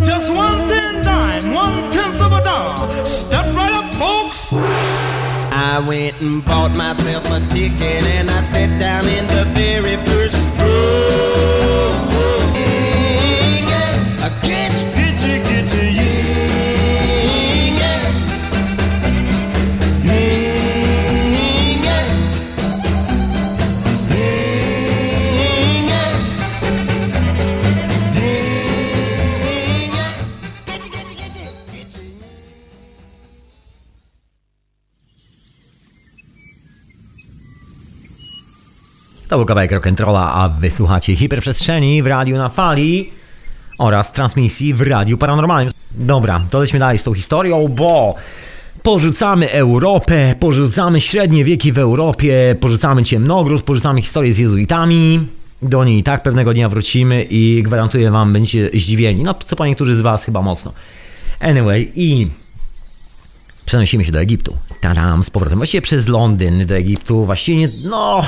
[0.05, 3.05] Just one thin dime, one tenth of a dollar.
[3.05, 4.53] Step right up, folks.
[4.53, 10.35] I went and bought myself a ticket and I sat down in the very first
[10.59, 11.52] row.
[39.33, 43.09] To był kawałek rock'n'rolla, a wysłuchacie hiperprzestrzeni w radiu na fali
[43.77, 45.73] oraz transmisji w radiu paranormalnym.
[45.91, 48.15] Dobra, to lećmy dalej z tą historią, bo
[48.83, 55.27] porzucamy Europę, porzucamy średnie wieki w Europie, porzucamy ciemnogród, porzucamy historię z jezuitami.
[55.61, 59.23] Do niej i tak pewnego dnia wrócimy i gwarantuję wam, będziecie zdziwieni.
[59.23, 60.73] No, co po niektórzy z was chyba mocno.
[61.39, 62.27] Anyway, i
[63.65, 64.57] przenosimy się do Egiptu.
[64.81, 65.59] Tadam, z powrotem.
[65.59, 67.25] Właściwie przez Londyn do Egiptu.
[67.25, 68.23] Właściwie, nie, no,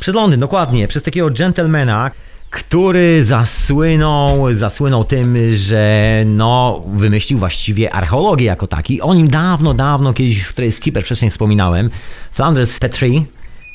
[0.00, 0.88] przez Londyn, dokładnie.
[0.88, 2.10] Przez takiego gentlemana,
[2.50, 9.00] który zasłynął, zasłynął tym, że no, wymyślił właściwie archeologię jako taki.
[9.00, 11.90] O nim dawno, dawno kiedyś w której Skipper wcześniej wspominałem.
[12.32, 13.24] Flanders Petrie,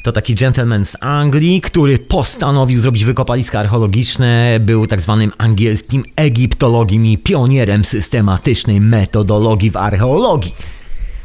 [0.04, 7.06] to taki gentleman z Anglii, który postanowił zrobić wykopaliska archeologiczne, był tak zwanym angielskim egiptologiem
[7.06, 10.56] i pionierem systematycznej metodologii w archeologii.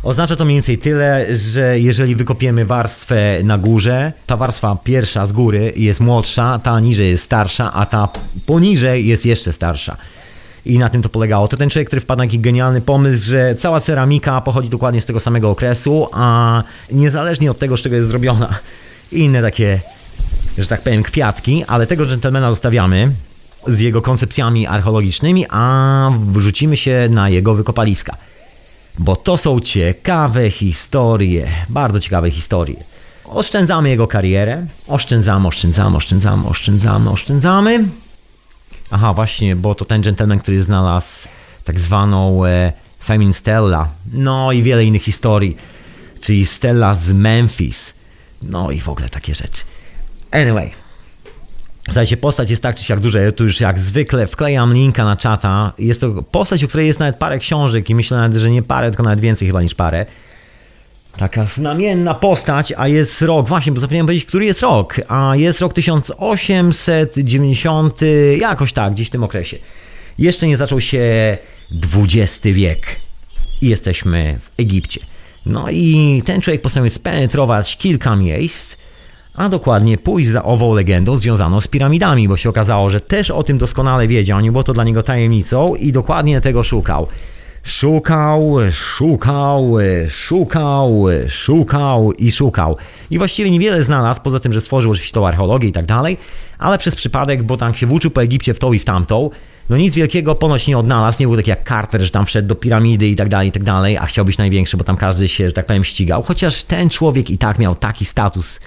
[0.04, 5.32] Oznacza to mniej więcej tyle, że jeżeli wykopiemy warstwę na górze, ta warstwa pierwsza z
[5.32, 8.08] góry jest młodsza, ta niżej jest starsza, a ta
[8.46, 9.96] poniżej jest jeszcze starsza.
[10.66, 11.48] I na tym to polegało.
[11.48, 15.06] To ten człowiek, który wpadł na taki genialny pomysł, że cała ceramika pochodzi dokładnie z
[15.06, 16.62] tego samego okresu, a
[16.92, 18.58] niezależnie od tego, z czego jest zrobiona,
[19.12, 19.80] inne takie,
[20.58, 23.12] że tak powiem, kwiatki, ale tego dżentelmena zostawiamy
[23.66, 28.16] z jego koncepcjami archeologicznymi, a wrzucimy się na jego wykopaliska.
[28.98, 32.84] Bo to są ciekawe historie, bardzo ciekawe historie.
[33.24, 37.84] Oszczędzamy jego karierę, oszczędzamy, oszczędzamy, oszczędzamy, oszczędzamy, oszczędzamy.
[38.90, 41.28] Aha, właśnie, bo to ten gentleman, który znalazł
[41.64, 42.72] tak zwaną e,
[43.04, 43.88] Femin Stella.
[44.12, 45.56] No i wiele innych historii,
[46.20, 47.94] czyli Stella z Memphis.
[48.42, 49.62] No i w ogóle takie rzeczy.
[50.30, 50.83] Anyway.
[51.84, 55.16] Słuchajcie, postać jest tak czy siak duża, ja tu już jak zwykle wklejam linka na
[55.16, 55.72] czata.
[55.78, 58.90] Jest to postać, u której jest nawet parę książek i myślę nawet, że nie parę,
[58.90, 60.06] tylko nawet więcej chyba niż parę.
[61.16, 65.60] Taka znamienna postać, a jest rok, właśnie, bo zapomniałem powiedzieć, który jest rok, a jest
[65.60, 68.00] rok 1890,
[68.38, 69.58] jakoś tak, gdzieś w tym okresie.
[70.18, 71.38] Jeszcze nie zaczął się
[71.94, 72.96] XX wiek
[73.62, 75.00] i jesteśmy w Egipcie.
[75.46, 78.76] No i ten człowiek postanowił spenetrować kilka miejsc,
[79.34, 83.42] a dokładnie pójść za ową legendą związaną z piramidami, bo się okazało, że też o
[83.42, 87.06] tym doskonale wiedział, nie było to dla niego tajemnicą i dokładnie tego szukał.
[87.64, 89.76] Szukał, szukał,
[90.08, 92.76] szukał, szukał i szukał.
[93.10, 96.16] I właściwie niewiele znalazł, poza tym, że stworzył oczywiście tą archeologię i tak dalej,
[96.58, 99.30] ale przez przypadek, bo tam się włóczył po Egipcie w tą i w tamtą,
[99.70, 102.54] no nic wielkiego ponoć nie odnalazł, nie był taki jak Carter, że tam wszedł do
[102.54, 105.48] piramidy i tak dalej, i tak dalej, a chciał być największy, bo tam każdy się,
[105.48, 106.22] że tak powiem, ścigał.
[106.22, 108.60] Chociaż ten człowiek i tak miał taki status,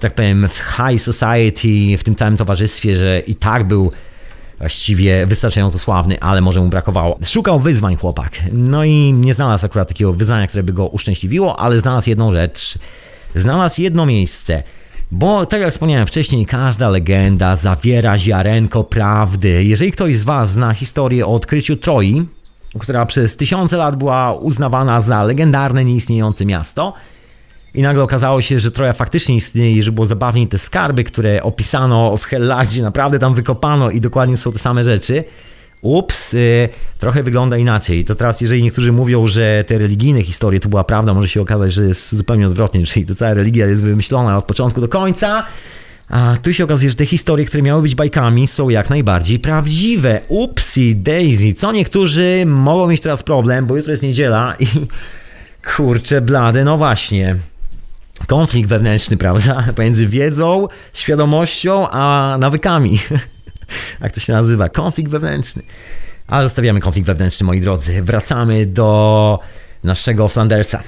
[0.00, 3.92] tak powiem, w high society, w tym całym towarzystwie, że i tak był
[4.58, 7.18] właściwie wystarczająco sławny, ale może mu brakowało.
[7.24, 8.32] Szukał wyzwań chłopak.
[8.52, 12.78] No i nie znalazł akurat takiego wyznania, które by go uszczęśliwiło, ale znalazł jedną rzecz.
[13.36, 14.62] Znalazł jedno miejsce.
[15.12, 19.64] Bo tak jak wspomniałem wcześniej, każda legenda zawiera ziarenko prawdy.
[19.64, 22.26] Jeżeli ktoś z Was zna historię o odkryciu Troi,
[22.78, 26.94] która przez tysiące lat była uznawana za legendarne, nieistniejące miasto,
[27.74, 31.42] i nagle okazało się, że Troja faktycznie istnieje i że było zabawniej te skarby, które
[31.42, 35.24] opisano w Helladzie, naprawdę tam wykopano i dokładnie są te same rzeczy.
[35.82, 38.04] Ups, y, trochę wygląda inaczej.
[38.04, 41.72] To teraz, jeżeli niektórzy mówią, że te religijne historie to była prawda, może się okazać,
[41.72, 45.46] że jest zupełnie odwrotnie, czyli to cała religia jest wymyślona od początku do końca.
[46.08, 50.20] A tu się okazuje, że te historie, które miały być bajkami, są jak najbardziej prawdziwe.
[50.28, 51.54] Upsi daisy.
[51.54, 54.66] Co niektórzy mogą mieć teraz problem, bo jutro jest niedziela i
[55.76, 57.36] kurczę blady, no właśnie
[58.26, 59.64] konflikt wewnętrzny, prawda?
[59.76, 62.98] Pomiędzy wiedzą, świadomością, a nawykami.
[64.00, 64.68] Jak to się nazywa?
[64.68, 65.62] Konflikt wewnętrzny.
[66.26, 68.02] Ale zostawiamy konflikt wewnętrzny, moi drodzy.
[68.02, 69.38] Wracamy do
[69.84, 70.82] naszego Flandersa.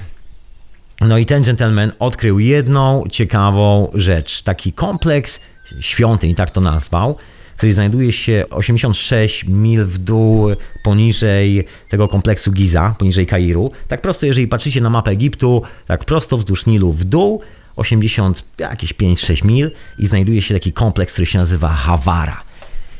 [1.01, 4.41] No i ten gentleman odkrył jedną ciekawą rzecz.
[4.41, 5.39] Taki kompleks
[5.79, 7.17] świątyń, tak to nazwał,
[7.63, 10.49] który znajduje się 86 mil w dół
[10.83, 13.71] poniżej tego kompleksu Giza, poniżej Kairu.
[13.87, 17.41] Tak prosto, jeżeli patrzycie na mapę Egiptu, tak prosto wzdłuż Nilu w dół,
[17.75, 22.43] 80, jakieś 5-6 mil i znajduje się taki kompleks, który się nazywa Hawara.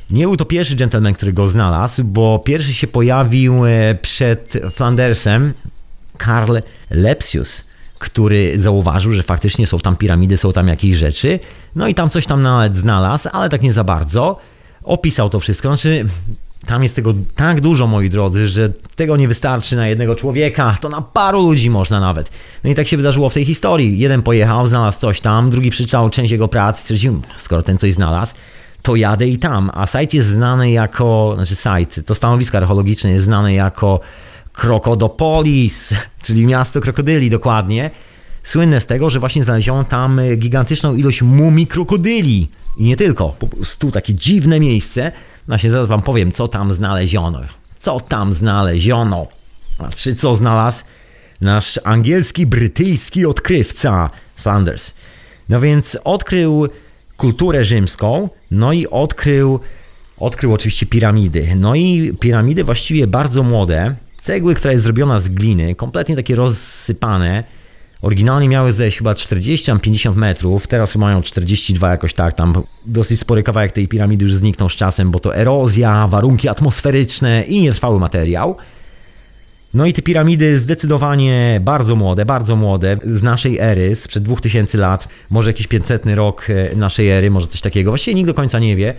[0.09, 5.53] Nie był to pierwszy gentleman, który go znalazł, bo pierwszy się pojawił e, przed Flandersem
[6.17, 6.57] Karl
[6.89, 7.67] Lepsius,
[7.99, 11.39] który zauważył, że faktycznie są tam piramidy, są tam jakieś rzeczy.
[11.75, 14.39] No i tam coś tam nawet znalazł, ale tak nie za bardzo.
[14.83, 15.69] Opisał to wszystko.
[15.69, 16.05] Znaczy,
[16.65, 20.89] tam jest tego tak dużo, moi drodzy, że tego nie wystarczy na jednego człowieka, to
[20.89, 22.29] na paru ludzi można nawet.
[22.63, 23.99] No i tak się wydarzyło w tej historii.
[23.99, 28.33] Jeden pojechał, znalazł coś tam, drugi przeczytał część jego prac, stwierdził, skoro ten coś znalazł,
[28.81, 29.71] to jadę i tam.
[29.73, 33.99] A site jest znany jako, znaczy site, to stanowisko archeologiczne jest znane jako
[34.53, 35.93] Krokodopolis,
[36.23, 37.91] czyli miasto krokodyli dokładnie.
[38.43, 42.49] słynne z tego, że właśnie znaleziono tam gigantyczną ilość mumii krokodyli.
[42.77, 45.11] I nie tylko, po prostu takie dziwne miejsce.
[45.47, 47.41] Właśnie zaraz wam powiem, co tam znaleziono.
[47.79, 49.27] Co tam znaleziono?
[49.77, 50.83] Znaczy, co znalazł
[51.41, 54.93] nasz angielski, brytyjski odkrywca Flanders.
[55.49, 56.67] No więc odkrył
[57.17, 59.59] kulturę rzymską, no i odkrył,
[60.17, 61.55] odkrył oczywiście piramidy.
[61.55, 67.43] No i piramidy właściwie bardzo młode, cegły, która jest zrobiona z gliny, kompletnie takie rozsypane.
[68.03, 73.71] Oryginalnie miały zdaje chyba 40-50 metrów, teraz mają 42 jakoś tak, tam dosyć spory kawałek
[73.71, 78.57] tej piramidy już zniknął z czasem, bo to erozja, warunki atmosferyczne i nietrwały materiał.
[79.73, 85.07] No i te piramidy zdecydowanie bardzo młode, bardzo młode, z naszej ery, sprzed 2000 lat,
[85.29, 87.91] może jakiś 500 rok e, naszej ery, może coś takiego.
[87.91, 88.93] Właściwie nikt do końca nie wie.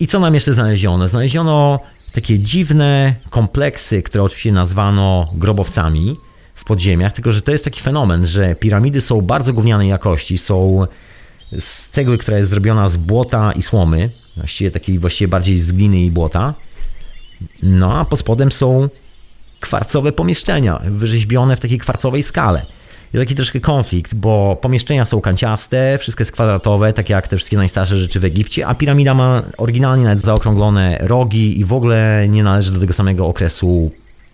[0.00, 1.08] I co nam jeszcze znaleziono?
[1.08, 1.80] Znaleziono
[2.12, 6.16] takie dziwne kompleksy, które oczywiście nazwano grobowcami
[6.62, 10.86] w podziemiach, tylko że to jest taki fenomen, że piramidy są bardzo gównianej jakości, są
[11.58, 16.00] z cegły, która jest zrobiona z błota i słomy, właściwie takiej właściwie bardziej z gliny
[16.00, 16.54] i błota.
[17.62, 18.88] No a pod spodem są
[19.60, 22.66] kwarcowe pomieszczenia, wyrzeźbione w takiej kwarcowej skale.
[23.14, 27.56] I taki troszkę konflikt, bo pomieszczenia są kanciaste, wszystko jest kwadratowe, tak jak te wszystkie
[27.56, 32.42] najstarsze rzeczy w Egipcie, a piramida ma oryginalnie nawet zaokrąglone rogi i w ogóle nie
[32.42, 33.90] należy do tego samego okresu.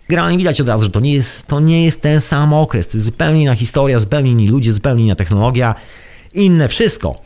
[0.09, 2.97] Generalnie widać od razu, że to nie jest, to nie jest ten sam okres, to
[2.97, 5.75] jest zupełnie inna historia, zupełnie inni ludzie, zupełnie inna technologia,
[6.33, 7.21] inne wszystko.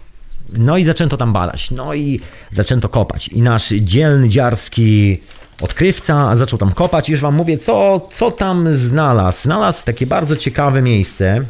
[0.50, 2.20] No i zaczęto tam badać, no i
[2.52, 3.28] zaczęto kopać.
[3.28, 5.22] I nasz dzielny, dziarski
[5.62, 9.42] odkrywca zaczął tam kopać już wam mówię, co, co tam znalazł.
[9.42, 11.46] Znalazł takie bardzo ciekawe miejsce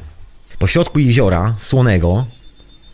[0.60, 2.26] pośrodku jeziora słonego,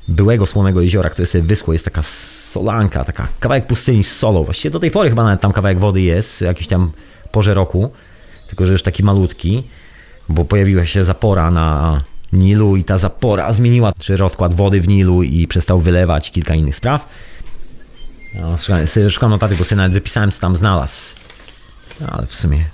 [0.08, 4.44] byłego słonego jeziora, które sobie wyschło, jest taka solanka, taka kawałek pustyni z solą.
[4.44, 6.92] Właściwie do tej pory chyba nawet tam kawałek wody jest, jakiś tam
[7.32, 7.92] porze roku,
[8.50, 9.64] tylko że już taki malutki,
[10.30, 12.02] bo pojawiła się zapora na
[12.34, 16.76] Nilu i ta zapora zmieniła czy rozkład wody w Nilu i przestał wylewać kilka innych
[16.76, 17.10] spraw.
[18.36, 21.16] No, szukam, szukam notatek, bo sobie nawet wypisałem, co tam znalazł.
[22.02, 22.66] No, ale w sumie...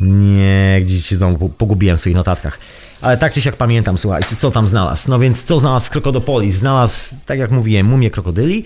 [0.00, 2.58] Nie, gdzieś się znowu pogubiłem w swoich notatkach.
[3.00, 5.10] Ale tak czy siak pamiętam, słuchajcie, co tam znalazł.
[5.10, 6.56] No więc co znalazł w Krokodopolis?
[6.56, 8.64] Znalazł, tak jak mówiłem, mumię krokodyli.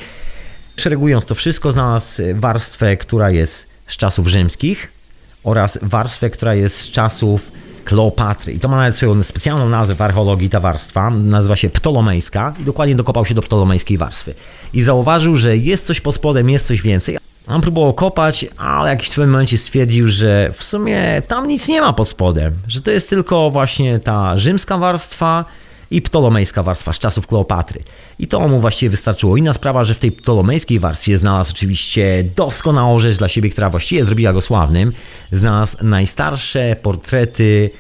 [0.77, 5.00] Szeregując to wszystko, znalazł warstwę, która jest z czasów rzymskich
[5.45, 7.51] oraz warstwę, która jest z czasów
[7.85, 8.53] Kleopatry.
[8.53, 11.11] I to ma nawet swoją specjalną nazwę w archeologii, ta warstwa.
[11.11, 14.35] Nazywa się ptolomejska i dokładnie dokopał się do ptolomejskiej warstwy.
[14.73, 17.19] I zauważył, że jest coś pod spodem, jest coś więcej.
[17.47, 21.81] On próbował kopać, ale jakiś w pewnym momencie stwierdził, że w sumie tam nic nie
[21.81, 22.53] ma pod spodem.
[22.69, 25.45] Że to jest tylko właśnie ta rzymska warstwa
[25.91, 27.83] i ptolomejska warstwa z czasów Kleopatry.
[28.19, 29.37] I to mu właściwie wystarczyło.
[29.37, 34.05] Inna sprawa, że w tej ptolomejskiej warstwie znalazł oczywiście doskonałą rzecz dla siebie, która właściwie
[34.05, 34.93] zrobiła go sławnym.
[35.33, 37.71] Znalazł najstarsze portrety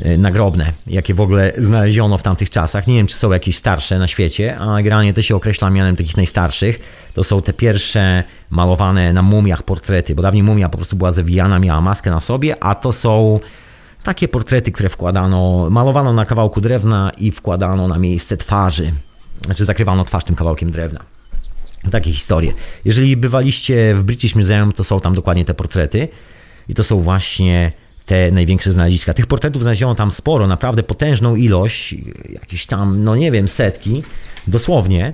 [0.00, 2.86] e, nagrobne, jakie w ogóle znaleziono w tamtych czasach.
[2.86, 6.16] Nie wiem, czy są jakieś starsze na świecie, a generalnie to się określa mianem takich
[6.16, 6.80] najstarszych.
[7.14, 11.58] To są te pierwsze malowane na mumiach portrety, bo dawniej mumia po prostu była zawijana,
[11.58, 13.40] miała maskę na sobie, a to są
[14.04, 18.92] takie portrety, które wkładano, malowano na kawałku drewna i wkładano na miejsce twarzy.
[19.44, 21.00] Znaczy zakrywano twarz tym kawałkiem drewna.
[21.90, 22.52] Takie historie.
[22.84, 26.08] Jeżeli bywaliście w British Museum, to są tam dokładnie te portrety.
[26.68, 27.72] I to są właśnie
[28.06, 29.14] te największe znaleziska.
[29.14, 31.94] Tych portretów znaleziono tam sporo, naprawdę potężną ilość,
[32.28, 34.02] jakieś tam, no nie wiem, setki,
[34.46, 35.12] dosłownie.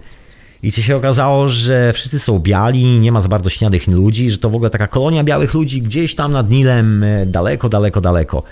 [0.62, 4.50] I się okazało, że wszyscy są biali, nie ma za bardzo śniadych ludzi, że to
[4.50, 8.42] w ogóle taka kolonia białych ludzi gdzieś tam nad Nilem, e, daleko, daleko, daleko.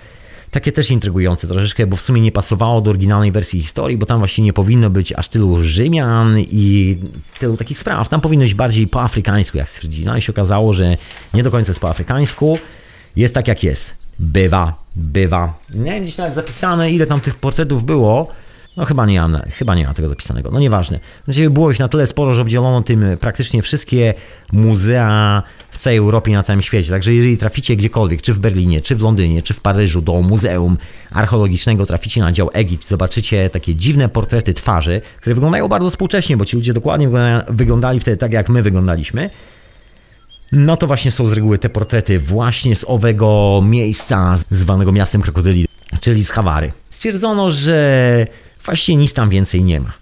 [0.55, 4.19] Takie też intrygujące troszeczkę, bo w sumie nie pasowało do oryginalnej wersji historii, bo tam
[4.19, 6.97] właśnie nie powinno być aż tylu Rzymian i
[7.39, 8.09] tylu takich spraw.
[8.09, 10.07] Tam powinno być bardziej po afrykańsku, jak stwierdzili.
[10.07, 10.97] No i się okazało, że
[11.35, 12.59] nie do końca jest po afrykańsku.
[13.17, 13.99] Jest tak jak jest.
[14.19, 15.59] Bywa, bywa.
[15.75, 18.29] Nie wiem, gdzieś nawet zapisane, ile tam tych portretów było.
[18.77, 20.51] No chyba nie mam, chyba nie ma tego zapisanego.
[20.51, 21.01] No nieważne.
[21.25, 24.15] Znaczy było ich na tyle sporo, że obdzielono tym praktycznie wszystkie
[24.53, 26.91] muzea w całej Europie i na całym świecie.
[26.91, 30.77] Także jeżeli traficie gdziekolwiek, czy w Berlinie, czy w Londynie, czy w Paryżu do Muzeum
[31.11, 36.45] Archeologicznego, traficie na dział Egipt, zobaczycie takie dziwne portrety twarzy, które wyglądają bardzo współcześnie, bo
[36.45, 37.09] ci ludzie dokładnie
[37.49, 39.31] wyglądali wtedy tak, jak my wyglądaliśmy.
[40.53, 45.67] No to właśnie są z reguły te portrety właśnie z owego miejsca zwanego miastem krokodyli,
[46.01, 46.73] czyli z Hawary.
[46.91, 48.27] Stwierdzono, że
[48.65, 49.93] właściwie nic tam więcej nie ma.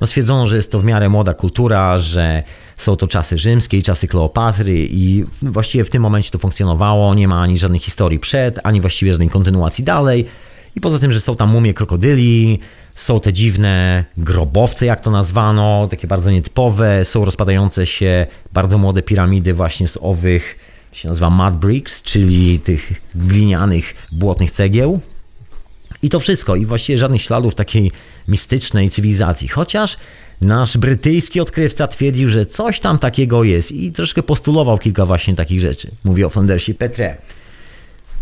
[0.00, 2.42] No stwierdzono, że jest to w miarę młoda kultura, że
[2.76, 7.28] są to czasy rzymskie i czasy Kleopatry i właściwie w tym momencie to funkcjonowało, nie
[7.28, 10.24] ma ani żadnej historii przed, ani właściwie żadnej kontynuacji dalej.
[10.76, 12.60] I poza tym, że są tam mumie krokodyli,
[12.94, 19.02] są te dziwne grobowce, jak to nazwano, takie bardzo nietypowe, są rozpadające się bardzo młode
[19.02, 20.58] piramidy właśnie z owych,
[20.92, 25.00] się nazywa mud bricks, czyli tych glinianych, błotnych cegieł.
[26.02, 26.56] I to wszystko.
[26.56, 27.92] I właściwie żadnych śladów takiej
[28.28, 29.48] mistycznej cywilizacji.
[29.48, 29.96] Chociaż
[30.40, 35.60] nasz brytyjski odkrywca twierdził, że coś tam takiego jest i troszkę postulował kilka właśnie takich
[35.60, 35.90] rzeczy.
[36.04, 37.16] Mówię o Flandersie Petre.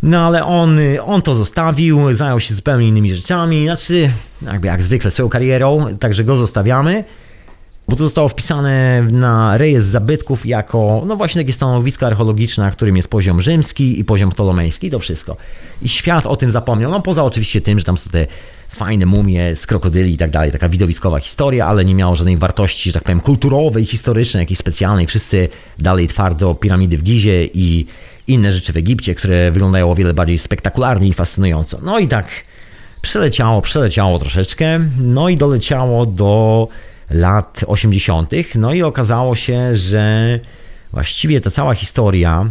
[0.02, 4.10] No ale on, on to zostawił, zajął się zupełnie innymi rzeczami, znaczy
[4.42, 7.04] jakby jak zwykle swoją karierą, także go zostawiamy,
[7.88, 12.96] bo to zostało wpisane na rejestr zabytków jako, no właśnie takie stanowisko archeologiczne, na którym
[12.96, 15.36] jest poziom rzymski i poziom ptolomejski, to wszystko.
[15.82, 18.26] I świat o tym zapomniał, no poza oczywiście tym, że tam są te
[18.76, 22.90] fajne mumie z krokodyli i tak dalej, taka widowiskowa historia, ale nie miało żadnej wartości,
[22.90, 25.06] że tak powiem, kulturowej, historycznej, jakiejś specjalnej.
[25.06, 27.86] Wszyscy dalej twardo piramidy w Gizie i
[28.26, 31.78] inne rzeczy w Egipcie, które wyglądają o wiele bardziej spektakularnie i fascynująco.
[31.82, 32.26] No i tak
[33.02, 36.68] przeleciało, przeleciało troszeczkę, no i doleciało do
[37.10, 40.40] lat 80., no i okazało się, że
[40.92, 42.50] właściwie ta cała historia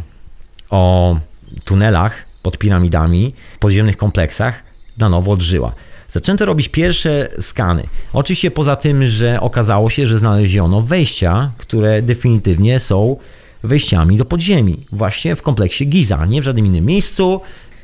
[0.69, 1.15] o
[1.63, 4.63] tunelach pod piramidami, podziemnych kompleksach
[4.97, 5.73] na nowo odżyła.
[6.11, 7.83] Zaczęto robić pierwsze skany.
[8.13, 13.17] Oczywiście poza tym, że okazało się, że znaleziono wejścia, które definitywnie są
[13.63, 17.41] wejściami do podziemi, właśnie w kompleksie Giza, nie w żadnym innym miejscu.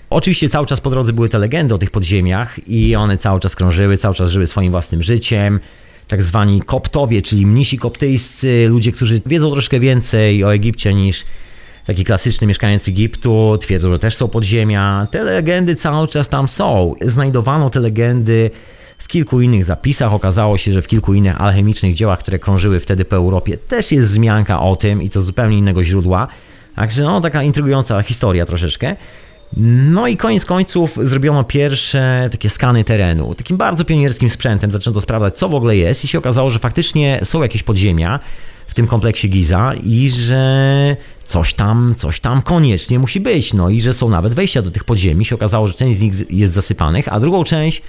[0.10, 3.56] Oczywiście cały czas po drodze były te legendy o tych podziemiach i one cały czas
[3.56, 5.60] krążyły, cały czas żyły swoim własnym życiem.
[6.12, 11.26] Tak zwani koptowie, czyli mnisi koptyjscy, ludzie, którzy wiedzą troszkę więcej o Egipcie niż
[11.86, 15.08] taki klasyczny mieszkaniec Egiptu, twierdzą, że też są podziemia.
[15.12, 16.96] Te legendy cały czas tam są.
[17.02, 18.52] Znajdowano te legendy
[18.98, 20.14] w kilku innych zapisach.
[20.14, 24.10] Okazało się, że w kilku innych alchemicznych dziełach, które krążyły wtedy po Europie, też jest
[24.10, 26.28] wzmianka o tym i to z zupełnie innego źródła.
[26.76, 28.96] Także no, taka intrygująca historia troszeczkę.
[29.58, 33.36] No i koniec końców zrobiono pierwsze takie skany terenu.
[33.36, 37.20] Takim bardzo pionierskim sprzętem zaczęto sprawdzać, co w ogóle jest i się okazało, że faktycznie
[37.24, 38.20] są jakieś podziemia
[38.68, 40.96] w tym kompleksie Giza i że
[41.28, 43.54] coś tam, coś tam koniecznie musi być.
[43.54, 45.26] No i że są nawet wejścia do tych podziemi.
[45.26, 47.82] Się okazało, że część z nich jest zasypanych, a drugą część,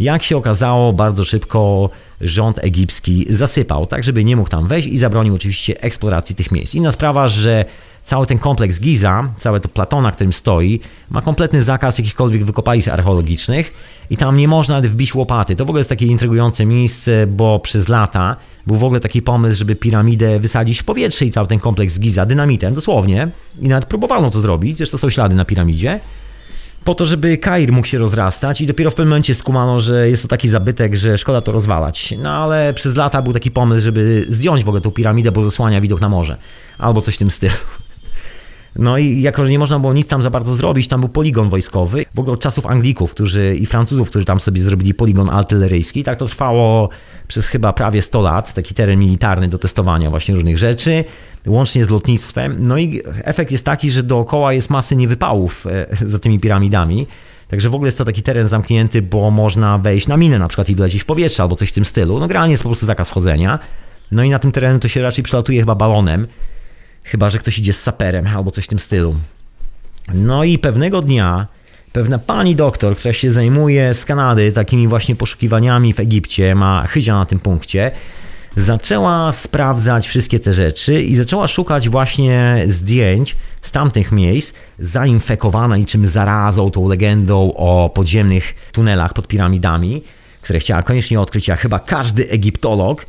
[0.00, 1.90] jak się okazało, bardzo szybko
[2.20, 6.74] rząd egipski zasypał, tak żeby nie mógł tam wejść i zabronił oczywiście eksploracji tych miejsc.
[6.74, 7.64] Inna sprawa, że
[8.04, 12.88] cały ten kompleks Giza, całe to Platona, na którym stoi, ma kompletny zakaz jakichkolwiek wykopalisk
[12.88, 13.72] archeologicznych
[14.10, 15.56] i tam nie można wbić łopaty.
[15.56, 18.36] To w ogóle jest takie intrygujące miejsce, bo przez lata
[18.66, 22.26] był w ogóle taki pomysł, żeby piramidę wysadzić w powietrze i cały ten kompleks Giza
[22.26, 23.28] dynamitem, dosłownie.
[23.58, 26.00] I nawet próbowano to zrobić, zresztą są ślady na piramidzie
[26.86, 30.22] po to, żeby Kair mógł się rozrastać i dopiero w pewnym momencie skumano, że jest
[30.22, 32.14] to taki zabytek, że szkoda to rozwalać.
[32.18, 35.80] No ale przez lata był taki pomysł, żeby zdjąć w ogóle tą piramidę, bo zasłania
[35.80, 36.36] widok na morze.
[36.78, 37.54] Albo coś w tym stylu.
[38.78, 42.06] No i jako nie można było nic tam za bardzo zrobić, tam był poligon wojskowy,
[42.14, 46.04] w ogóle od czasów Anglików którzy, i Francuzów, którzy tam sobie zrobili poligon artyleryjski.
[46.04, 46.88] Tak to trwało
[47.28, 51.04] przez chyba prawie 100 lat, taki teren militarny do testowania właśnie różnych rzeczy,
[51.46, 52.56] łącznie z lotnictwem.
[52.58, 57.06] No i efekt jest taki, że dookoła jest masy niewypałów e, za tymi piramidami.
[57.48, 60.70] Także w ogóle jest to taki teren zamknięty, bo można wejść na minę na przykład
[60.70, 62.20] i lecieć w powietrze albo coś w tym stylu.
[62.20, 63.58] No generalnie jest po prostu zakaz wchodzenia.
[64.12, 66.26] No i na tym terenie to się raczej przelatuje chyba balonem.
[67.06, 69.14] Chyba, że ktoś idzie z saperem albo coś w tym stylu.
[70.14, 71.46] No i pewnego dnia
[71.92, 77.14] pewna pani doktor, która się zajmuje z Kanady takimi właśnie poszukiwaniami w Egipcie, ma chyzia
[77.14, 77.90] na tym punkcie,
[78.56, 86.08] zaczęła sprawdzać wszystkie te rzeczy i zaczęła szukać właśnie zdjęć z tamtych miejsc, zainfekowana niczym
[86.08, 90.02] zarazą, tą legendą o podziemnych tunelach pod piramidami,
[90.42, 93.06] które chciała koniecznie odkryć, jak chyba każdy egiptolog.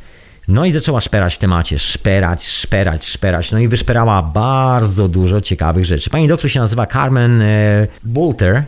[0.48, 3.52] No i zaczęła szperać w temacie, szperać, szperać, szperać.
[3.52, 6.10] No i wyszperała bardzo dużo ciekawych rzeczy.
[6.10, 8.62] Pani doktor się nazywa Carmen e, Bolter,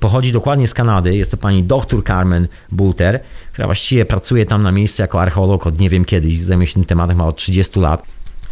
[0.00, 1.16] pochodzi dokładnie z Kanady.
[1.16, 3.20] Jest to pani doktor Carmen Bulter,
[3.52, 6.84] która właściwie pracuje tam na miejscu jako archeolog od nie wiem kiedy, zajmuje się tym
[6.84, 8.02] tematem ma od 30 lat.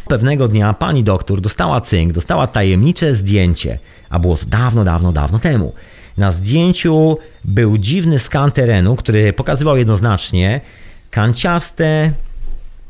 [0.08, 3.78] Pewnego dnia pani doktor dostała cynk, dostała tajemnicze zdjęcie,
[4.10, 5.72] a było to dawno, dawno, dawno temu.
[6.16, 10.60] Na zdjęciu był dziwny skan terenu, który pokazywał jednoznacznie
[11.10, 12.12] kanciaste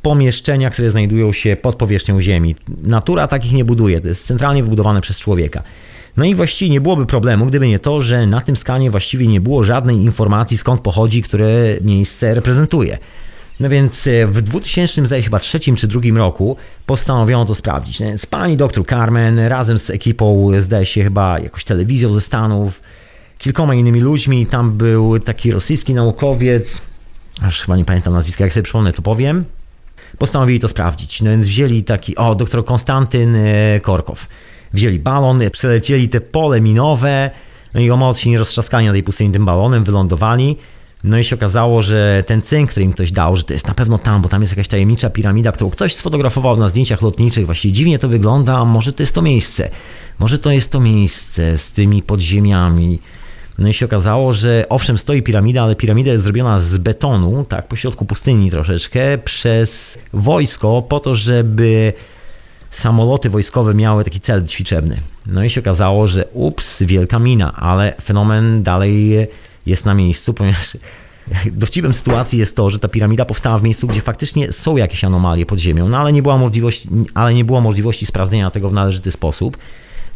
[0.03, 2.57] pomieszczenia, które znajdują się pod powierzchnią Ziemi.
[2.83, 5.63] Natura takich nie buduje, to jest centralnie wybudowane przez człowieka.
[6.17, 9.41] No i właściwie nie byłoby problemu, gdyby nie to, że na tym skanie właściwie nie
[9.41, 11.49] było żadnej informacji skąd pochodzi, które
[11.81, 12.99] miejsce reprezentuje.
[13.61, 18.01] No więc e, w 2000, zdaje się chyba trzecim czy drugim roku postanowiono to sprawdzić.
[18.01, 22.81] No więc pani doktor Carmen razem z ekipą, zdaje się chyba jakoś telewizją ze Stanów,
[23.39, 26.83] kilkoma innymi ludźmi, tam był taki rosyjski naukowiec,
[27.43, 29.45] aż chyba nie pamiętam nazwiska, jak sobie przypomnę to powiem,
[30.19, 31.23] postanowili to sprawdzić.
[31.23, 34.27] No więc wzięli taki, o, doktor Konstantyn e, Korkow
[34.73, 37.31] wzięli balon, przelecieli te pole minowe,
[37.75, 40.57] no i o moc się nie roztrzaskali na tej pustyni tym balonem, wylądowali.
[41.05, 43.75] No i się okazało, że ten cynk, który im ktoś dał, że to jest na
[43.75, 47.47] pewno tam, bo tam jest jakaś tajemnicza piramida, którą ktoś sfotografował na zdjęciach lotniczych.
[47.47, 49.71] Właściwie dziwnie to wygląda, a może to jest to miejsce.
[50.19, 52.99] Może to jest to miejsce z tymi podziemiami.
[53.61, 57.69] No i się okazało, że owszem stoi piramida, ale piramida jest zrobiona z betonu, tak,
[57.69, 61.93] pośrodku pustyni troszeczkę, przez wojsko po to, żeby
[62.71, 65.01] samoloty wojskowe miały taki cel ćwiczebny.
[65.27, 69.17] No i się okazało, że ups, wielka mina, ale fenomen dalej
[69.67, 70.77] jest na miejscu, ponieważ
[71.53, 75.47] dowcipem sytuacji jest to, że ta piramida powstała w miejscu, gdzie faktycznie są jakieś anomalie
[75.47, 79.11] pod ziemią, no ale nie, była możliwości, ale nie było możliwości sprawdzenia tego w należyty
[79.11, 79.57] sposób.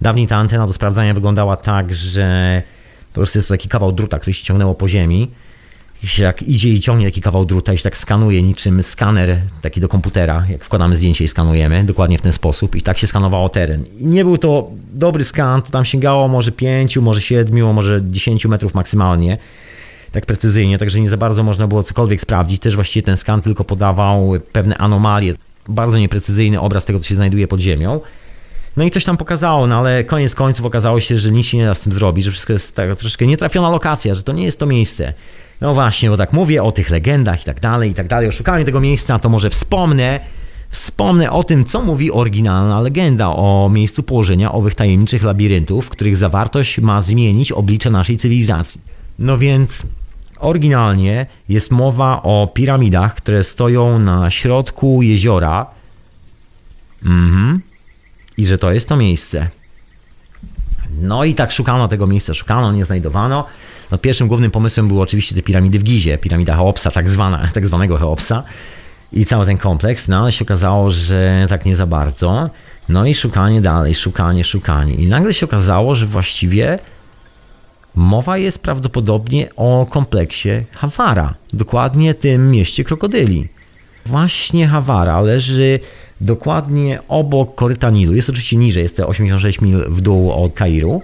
[0.01, 2.62] Dawniej ta antena do sprawdzania wyglądała tak, że
[3.14, 5.30] po prostu jest to taki kawał druta, który się ciągnęło po ziemi.
[6.02, 9.36] I się jak idzie i ciągnie taki kawał druta i się tak skanuje niczym skaner
[9.62, 12.76] taki do komputera, jak wkładamy zdjęcie i skanujemy, dokładnie w ten sposób.
[12.76, 13.84] I tak się skanowało teren.
[13.98, 18.46] I nie był to dobry skan, to tam sięgało może 5, może 7, może 10
[18.46, 19.38] metrów maksymalnie.
[20.12, 22.62] Tak precyzyjnie, także nie za bardzo można było cokolwiek sprawdzić.
[22.62, 25.34] Też właściwie ten skan tylko podawał pewne anomalie.
[25.68, 28.00] Bardzo nieprecyzyjny obraz tego, co się znajduje pod ziemią.
[28.76, 31.66] No i coś tam pokazało, no ale koniec końców okazało się, że nic się nie
[31.66, 34.58] da z tym zrobić, że wszystko jest taka troszeczkę nietrafiona lokacja, że to nie jest
[34.58, 35.14] to miejsce.
[35.60, 38.32] No właśnie, bo tak mówię o tych legendach i tak dalej, i tak dalej, o
[38.32, 40.20] szukaniu tego miejsca, to może wspomnę,
[40.70, 46.78] wspomnę o tym, co mówi oryginalna legenda o miejscu położenia owych tajemniczych labiryntów, których zawartość
[46.78, 48.80] ma zmienić oblicze naszej cywilizacji.
[49.18, 49.86] No więc
[50.38, 55.66] oryginalnie jest mowa o piramidach, które stoją na środku jeziora.
[57.04, 57.73] Mhm
[58.39, 59.49] i że to jest to miejsce.
[61.01, 63.47] No i tak szukano tego miejsca, szukano, nie znajdowano.
[63.91, 67.66] No pierwszym głównym pomysłem były oczywiście te piramidy w Gizie, piramida Cheopsa, tak, zwana, tak
[67.66, 68.43] zwanego Cheopsa
[69.12, 72.51] i cały ten kompleks, no ale się okazało, że tak nie za bardzo.
[72.89, 74.95] No i szukanie dalej, szukanie, szukanie.
[74.95, 76.78] I nagle się okazało, że właściwie
[77.95, 83.49] mowa jest prawdopodobnie o kompleksie Hawara, dokładnie tym mieście krokodyli.
[84.07, 85.80] Właśnie Hawara leży
[86.20, 88.14] dokładnie obok koryta Nilu.
[88.14, 91.02] Jest oczywiście niżej, jest to 86 mil w dół od Kairu.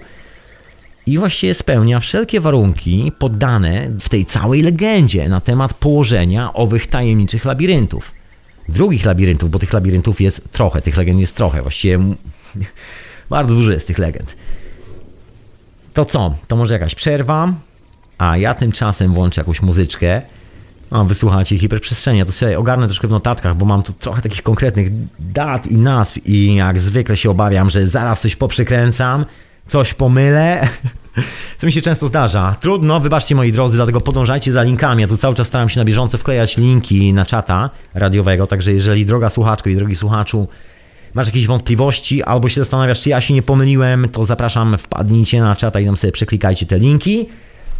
[1.05, 7.45] I właściwie spełnia wszelkie warunki poddane w tej całej legendzie na temat położenia owych tajemniczych
[7.45, 8.11] labiryntów.
[8.69, 11.99] Drugich labiryntów, bo tych labiryntów jest trochę, tych legend jest trochę, właściwie
[13.29, 14.35] bardzo dużo jest tych legend.
[15.93, 16.35] To co?
[16.47, 17.53] To może jakaś przerwa?
[18.17, 20.21] A ja tymczasem włączę jakąś muzyczkę.
[20.91, 24.89] Mam wysłuchać hiperprzestrzenia, to sobie ogarnę troszkę w notatkach, bo mam tu trochę takich konkretnych
[25.19, 29.25] dat i nazw i jak zwykle się obawiam, że zaraz coś poprzykręcam,
[29.67, 30.67] coś pomylę.
[31.57, 32.55] Co mi się często zdarza.
[32.59, 35.01] Trudno, wybaczcie moi drodzy, dlatego podążajcie za linkami.
[35.01, 39.05] Ja tu cały czas staram się na bieżąco wklejać linki na czata radiowego, także jeżeli
[39.05, 40.47] droga słuchaczko i drogi słuchaczu
[41.13, 45.55] masz jakieś wątpliwości albo się zastanawiasz, czy ja się nie pomyliłem, to zapraszam, wpadnijcie na
[45.55, 47.29] czata i tam sobie przeklikajcie te linki.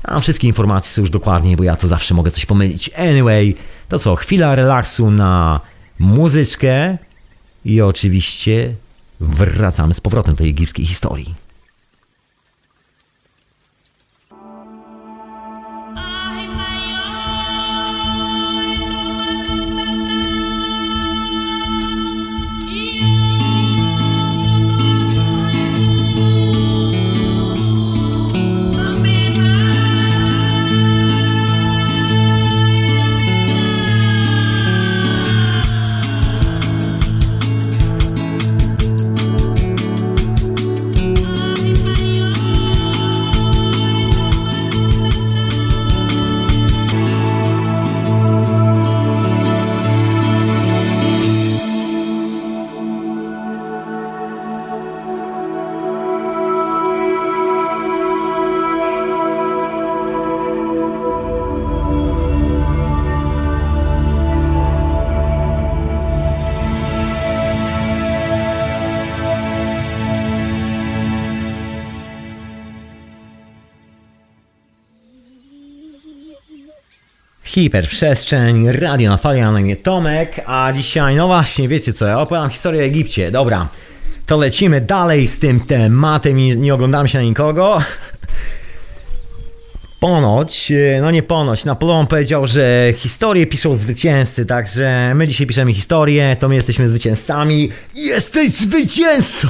[0.04, 2.89] A wszystkie informacje są już dokładnie, bo ja to zawsze mogę coś pomylić.
[2.89, 3.56] Anyway,
[3.89, 5.62] to co, chwila relaksu na
[5.99, 6.97] muzyczkę
[7.66, 8.76] i oczywiście
[9.20, 11.36] wracamy z powrotem do egipskiej historii.
[77.52, 82.49] Hiperprzestrzeń, radio na fali, na imię Tomek, a dzisiaj, no właśnie, wiecie co, ja opowiadam
[82.49, 83.70] historię o Egipcie, dobra,
[84.26, 87.82] to lecimy dalej z tym tematem i nie oglądamy się na nikogo.
[89.99, 90.72] Ponoć,
[91.02, 96.49] no nie ponoć, Napoleon powiedział, że historię piszą zwycięzcy, także my dzisiaj piszemy historię, to
[96.49, 97.72] my jesteśmy zwycięzcami.
[97.93, 99.47] Jesteś zwycięzcą!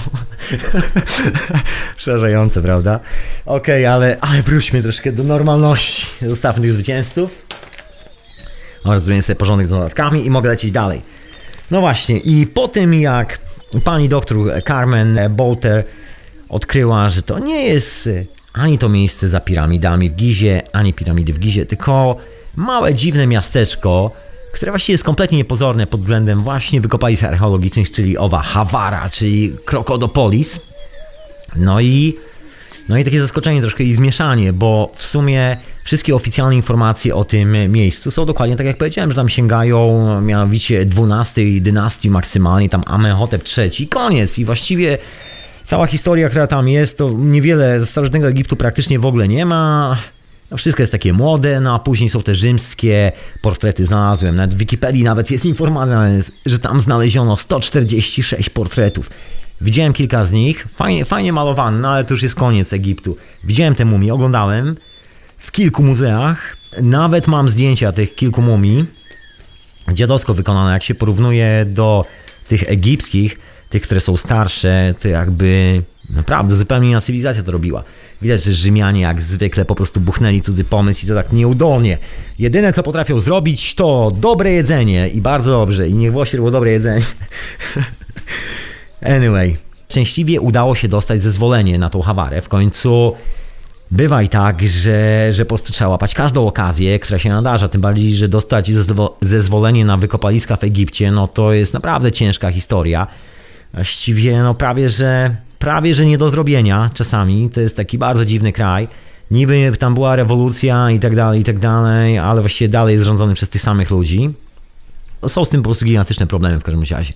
[1.97, 2.99] Przerażające, prawda?
[3.45, 6.07] Okej, okay, ale, ale wróćmy troszkę do normalności.
[6.21, 7.50] Zostawmy tych zwycięzców.
[8.83, 11.01] Oraz zrobię sobie porządek z dodatkami i mogę lecieć dalej.
[11.71, 13.39] No właśnie, i po tym jak
[13.83, 15.83] pani doktor Carmen Bolter
[16.49, 18.09] odkryła, że to nie jest
[18.53, 22.15] ani to miejsce za piramidami w Gizie, ani piramidy w Gizie, tylko
[22.55, 24.11] małe, dziwne miasteczko,
[24.53, 30.59] które właściwie jest kompletnie niepozorne pod względem właśnie wykopalisk archeologicznych, czyli owa Hawara, czyli Krokodopolis.
[31.55, 32.17] No i
[32.89, 37.71] No i takie zaskoczenie troszkę i zmieszanie, bo w sumie wszystkie oficjalne informacje o tym
[37.71, 43.43] miejscu są dokładnie tak jak powiedziałem, że tam sięgają mianowicie 12 dynastii maksymalnie, tam Amenhotep
[43.57, 44.97] III, koniec i właściwie
[45.65, 49.97] cała historia, która tam jest, to niewiele z starożytnego Egiptu praktycznie w ogóle nie ma.
[50.51, 53.11] No wszystko jest takie młode, no a później są te rzymskie
[53.41, 54.35] portrety, znalazłem.
[54.35, 56.01] Nawet w Wikipedii nawet jest informacja,
[56.45, 59.09] że tam znaleziono 146 portretów.
[59.61, 63.17] Widziałem kilka z nich, fajnie, fajnie malowane, no ale to już jest koniec Egiptu.
[63.43, 64.75] Widziałem te mumie, oglądałem
[65.41, 66.57] w kilku muzeach.
[66.81, 68.85] Nawet mam zdjęcia tych kilku mumii.
[69.93, 72.05] Dziadowsko wykonane, jak się porównuje do
[72.47, 73.39] tych egipskich,
[73.69, 77.83] tych, które są starsze, to jakby naprawdę zupełnie inna cywilizacja to robiła.
[78.21, 81.97] Widać, że Rzymianie jak zwykle po prostu buchnęli cudzy pomysł i to tak nieudolnie.
[82.39, 85.89] Jedyne co potrafią zrobić to dobre jedzenie i bardzo dobrze.
[85.89, 87.05] I niech właśnie było dobre jedzenie.
[89.01, 89.57] anyway.
[89.89, 92.41] Szczęśliwie udało się dostać zezwolenie na tą hawarę.
[92.41, 93.15] W końcu
[93.91, 97.67] bywa i tak, że, że po prostu trzeba łapać każdą okazję, która się nadarza.
[97.67, 98.71] Tym bardziej, że dostać
[99.21, 103.07] zezwolenie na wykopaliska w Egipcie, no to jest naprawdę ciężka historia.
[103.73, 107.49] Właściwie no prawie, że prawie, że nie do zrobienia czasami.
[107.49, 108.87] To jest taki bardzo dziwny kraj.
[109.31, 113.33] Niby tam była rewolucja i tak dalej, i tak dalej, ale właściwie dalej jest rządzony
[113.33, 114.29] przez tych samych ludzi.
[115.27, 117.13] Są z tym po prostu gigantyczne problemy w każdym razie.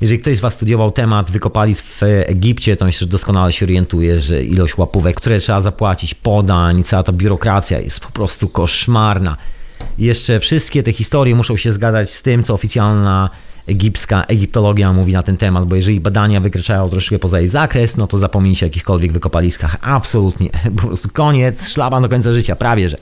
[0.00, 4.20] Jeżeli ktoś z Was studiował temat wykopalisk w Egipcie, to myślę, że doskonale się orientuje,
[4.20, 9.36] że ilość łapówek, które trzeba zapłacić, podań, cała ta biurokracja jest po prostu koszmarna.
[9.98, 13.30] I jeszcze wszystkie te historie muszą się zgadzać z tym, co oficjalna
[13.66, 18.06] egipska egiptologia mówi na ten temat, bo jeżeli badania wykraczają troszkę poza jej zakres, no
[18.06, 19.76] to zapomnijcie o jakichkolwiek wykopaliskach.
[19.80, 20.50] Absolutnie.
[20.80, 22.96] Po prostu koniec, szlaban do końca życia, prawie że.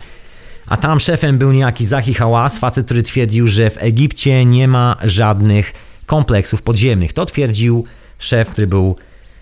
[0.67, 4.97] A tam szefem był niejaki Zahi Hałas, facet, który twierdził, że w Egipcie nie ma
[5.05, 5.73] żadnych
[6.07, 7.13] kompleksów podziemnych.
[7.13, 7.85] To twierdził
[8.19, 8.97] szef, który był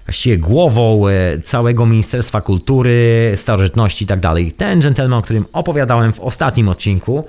[0.07, 4.53] właściwie głową e, całego Ministerstwa Kultury, Starożytności i tak dalej.
[4.53, 7.25] Ten gentleman, o którym opowiadałem w ostatnim odcinku,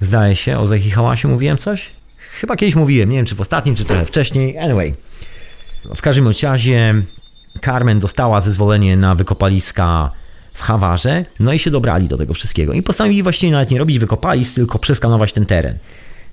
[0.00, 1.90] zdaje się, o Zahi Hałasie mówiłem coś?
[2.40, 4.58] Chyba kiedyś mówiłem, nie wiem czy w ostatnim, czy trochę wcześniej.
[4.58, 4.94] Anyway,
[5.96, 6.94] w każdym razie
[7.64, 10.10] Carmen dostała zezwolenie na wykopaliska
[10.54, 12.72] w Hawarze, no i się dobrali do tego wszystkiego.
[12.72, 15.78] I postanowili właściwie nawet nie robić wykopalisk, tylko przeskanować ten teren.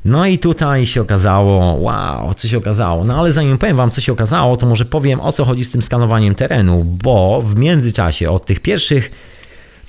[0.05, 3.03] No i tutaj się okazało, wow, co się okazało.
[3.03, 5.71] No ale zanim powiem wam, co się okazało, to może powiem o co chodzi z
[5.71, 9.11] tym skanowaniem terenu, bo w międzyczasie od tych pierwszych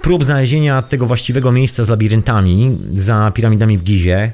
[0.03, 4.33] prób znalezienia tego właściwego miejsca z labiryntami za piramidami w Gizie,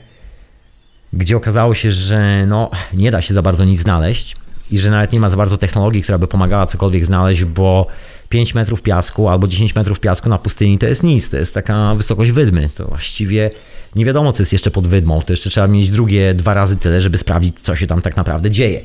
[1.12, 4.37] gdzie okazało się, że no, nie da się za bardzo nic znaleźć
[4.70, 7.87] i że nawet nie ma za bardzo technologii, która by pomagała cokolwiek znaleźć, bo
[8.29, 11.95] 5 metrów piasku albo 10 metrów piasku na pustyni to jest nic, to jest taka
[11.95, 12.70] wysokość wydmy.
[12.75, 13.51] To właściwie
[13.97, 15.22] nie wiadomo, co jest jeszcze pod wydmą.
[15.22, 18.51] To jeszcze trzeba mieć drugie dwa razy tyle, żeby sprawdzić, co się tam tak naprawdę
[18.51, 18.80] dzieje.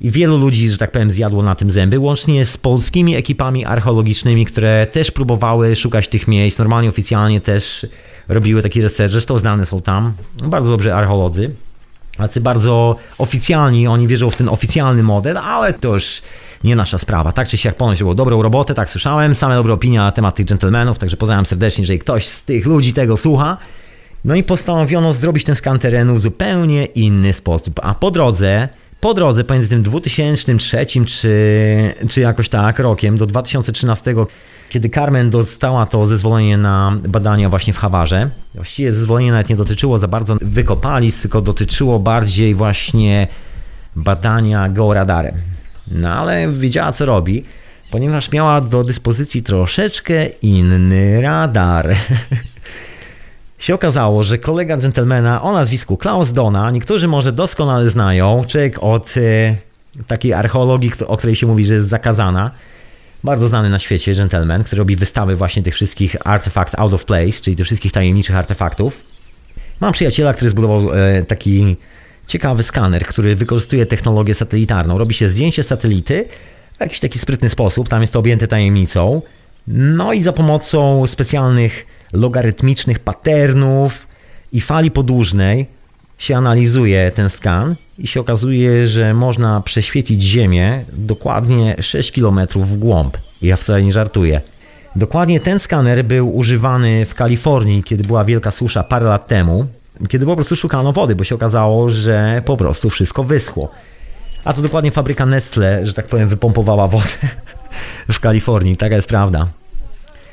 [0.00, 4.46] I wielu ludzi, że tak powiem, zjadło na tym zęby, łącznie z polskimi ekipami archeologicznymi,
[4.46, 6.58] które też próbowały szukać tych miejsc.
[6.58, 7.86] Normalnie, oficjalnie też
[8.28, 10.12] robiły taki research, zresztą znane są tam.
[10.44, 11.50] Bardzo dobrzy archeolodzy.
[12.16, 16.22] Tacy bardzo oficjalni, oni wierzą w ten oficjalny model, ale to już
[16.64, 17.32] nie nasza sprawa.
[17.32, 20.46] Tak czy siak ponoć było dobrą robotę, tak słyszałem, same dobre opinie na temat tych
[20.46, 23.58] gentlemanów, także pozdrawiam serdecznie, jeżeli ktoś z tych ludzi tego słucha.
[24.24, 28.68] No i postanowiono zrobić ten skan terenu w zupełnie inny sposób, a po drodze
[29.00, 34.14] po drodze pomiędzy tym 2003 czy, czy jakoś tak rokiem do 2013
[34.70, 39.98] kiedy Carmen dostała to zezwolenie na badania właśnie w Hawarze, właściwie zezwolenie nawet nie dotyczyło
[39.98, 43.28] za bardzo wykopalisk, tylko dotyczyło bardziej właśnie
[43.96, 45.34] badania georadarem.
[45.90, 47.44] No ale wiedziała co robi,
[47.90, 51.94] ponieważ miała do dyspozycji troszeczkę inny radar.
[53.62, 59.14] się okazało, że kolega gentlemana o nazwisku Klaus Dona, niektórzy może doskonale znają, człowiek od
[59.16, 59.56] e,
[60.06, 62.50] takiej archeologii, o której się mówi, że jest zakazana,
[63.24, 67.32] bardzo znany na świecie gentleman, który robi wystawy właśnie tych wszystkich artifacts out of place,
[67.42, 69.00] czyli tych wszystkich tajemniczych artefaktów.
[69.80, 71.76] Mam przyjaciela, który zbudował e, taki
[72.26, 74.98] ciekawy skaner, który wykorzystuje technologię satelitarną.
[74.98, 76.28] Robi się zdjęcie satelity
[76.76, 79.22] w jakiś taki sprytny sposób, tam jest to objęte tajemnicą.
[79.66, 84.06] No i za pomocą specjalnych logarytmicznych patternów
[84.52, 85.66] i fali podłużnej
[86.18, 92.78] się analizuje ten skan i się okazuje, że można przeświecić Ziemię dokładnie 6 km w
[92.78, 93.16] głąb.
[93.42, 94.40] Ja wcale nie żartuję.
[94.96, 99.66] Dokładnie ten skaner był używany w Kalifornii, kiedy była wielka susza parę lat temu,
[100.08, 103.70] kiedy po prostu szukano wody, bo się okazało, że po prostu wszystko wyschło.
[104.44, 107.04] A to dokładnie fabryka Nestle, że tak powiem, wypompowała wodę
[108.12, 108.76] w Kalifornii.
[108.76, 109.46] Taka jest prawda.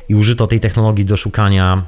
[0.10, 1.84] I użyto tej technologii do szukania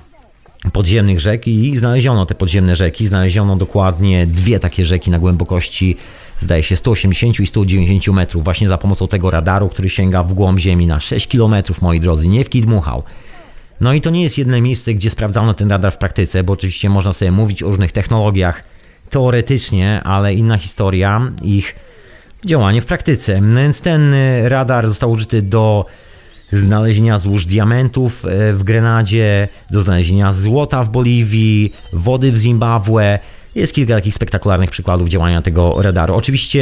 [0.74, 3.08] podziemnych rzek i znaleziono te podziemne rzeki.
[3.08, 5.98] Znaleziono dokładnie dwie takie rzeki na głębokości
[6.42, 10.60] zdaje się 180 i 190 metrów właśnie za pomocą tego radaru, który sięga w głąb
[10.60, 13.04] Ziemi na 6 km, moi drodzy, nie w kit dmuchał.
[13.82, 16.90] No i to nie jest jedno miejsce, gdzie sprawdzano ten radar w praktyce, bo oczywiście
[16.90, 18.64] można sobie mówić o różnych technologiach
[19.10, 21.76] teoretycznie, ale inna historia ich
[22.46, 23.42] działanie w praktyce.
[23.42, 25.86] No więc ten radar został użyty do
[26.52, 33.20] znalezienia złóż diamentów e, w Grenadzie, do znalezienia złota w Boliwii, wody w Zimbabwe.
[33.56, 36.16] Jest kilka takich spektakularnych przykładów działania tego radaru.
[36.16, 36.62] Oczywiście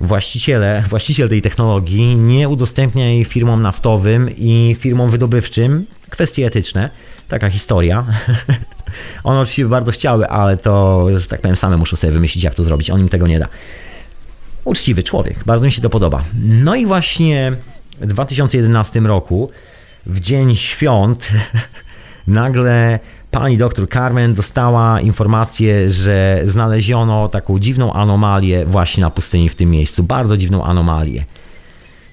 [0.00, 5.86] właściciele, właściciel tej technologii nie udostępnia jej firmom naftowym i firmom wydobywczym.
[6.10, 6.90] Kwestie etyczne.
[7.28, 8.04] Taka historia.
[9.24, 12.64] One oczywiście bardzo chciały, ale to, że tak powiem, same muszą sobie wymyślić, jak to
[12.64, 12.90] zrobić.
[12.90, 13.48] On im tego nie da.
[14.64, 16.24] Uczciwy człowiek, bardzo mi się to podoba.
[16.42, 17.52] No i właśnie
[18.00, 19.50] 2011 roku,
[20.06, 21.28] w dzień świąt,
[22.26, 22.98] nagle
[23.30, 29.70] pani doktor Carmen dostała informację, że znaleziono taką dziwną anomalię właśnie na pustyni w tym
[29.70, 30.02] miejscu.
[30.02, 31.24] Bardzo dziwną anomalię.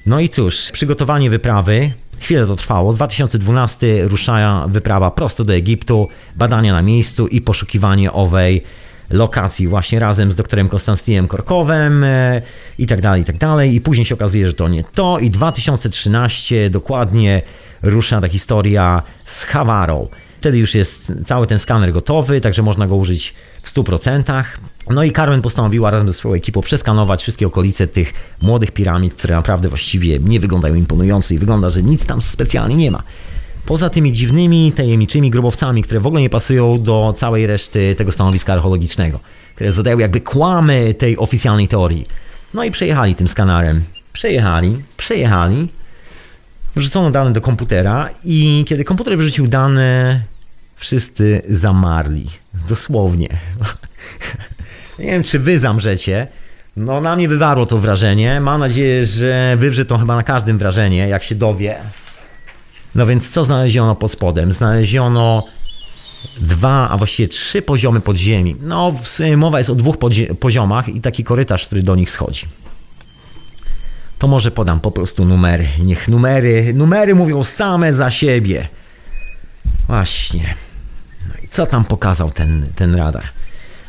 [0.06, 1.92] No i cóż, przygotowanie wyprawy.
[2.20, 2.94] Chwilę to trwało.
[2.94, 8.64] 2012 rusza wyprawa prosto do Egiptu, badania na miejscu i poszukiwanie owej
[9.12, 12.42] lokacji właśnie razem z doktorem Konstantinem Korkowem e,
[12.78, 13.76] i tak dalej, i tak dalej.
[13.76, 15.20] I później się okazuje, że to nie to.
[15.20, 17.42] I 2013 dokładnie
[17.82, 20.08] rusza ta historia z Hawarą.
[20.40, 23.34] Wtedy już jest cały ten skaner gotowy, także można go użyć
[23.64, 24.44] w 100%.
[24.90, 29.36] No i Carmen postanowiła razem ze swoją ekipą przeskanować wszystkie okolice tych młodych piramid, które
[29.36, 33.04] naprawdę właściwie nie wyglądają imponująco i wygląda, że nic tam specjalnie nie ma.
[33.66, 38.54] Poza tymi dziwnymi, tajemniczymi grobowcami, które w ogóle nie pasują do całej reszty tego stanowiska
[38.54, 39.20] archeologicznego,
[39.56, 42.08] które zadają jakby kłamy tej oficjalnej teorii.
[42.54, 43.84] No i przejechali tym skanerem.
[44.14, 45.68] Przejechali, przejechali,
[46.76, 50.22] wrzucono dane do komputera i kiedy komputer wrzucił dane,
[50.76, 52.30] wszyscy zamarli.
[52.70, 53.30] Dosłownie.
[55.00, 56.28] Nie wiem, czy wy zamrzecie.
[56.78, 58.40] No, na mnie wywarło to wrażenie.
[58.42, 61.76] Mam nadzieję, że wywrze to chyba na każdym wrażenie, jak się dowie.
[62.96, 64.52] No więc co znaleziono pod spodem?
[64.52, 65.44] Znaleziono
[66.40, 68.56] dwa, a właściwie trzy poziomy podziemi.
[68.62, 68.96] No,
[69.38, 69.96] mowa jest o dwóch
[70.40, 72.46] poziomach i taki korytarz, który do nich schodzi.
[74.18, 75.68] To może podam po prostu numery.
[75.80, 78.68] Niech numery, numery mówią same za siebie.
[79.88, 80.56] Właśnie.
[81.28, 83.24] No i co tam pokazał ten, ten radar?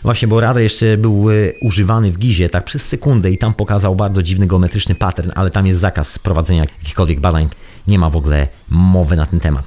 [0.03, 3.97] Właśnie, bo radar jeszcze był e, używany w Gizie tak przez sekundę i tam pokazał
[3.97, 7.49] bardzo dziwny geometryczny pattern, ale tam jest zakaz prowadzenia jakichkolwiek badań.
[7.87, 9.65] Nie ma w ogóle mowy na ten temat.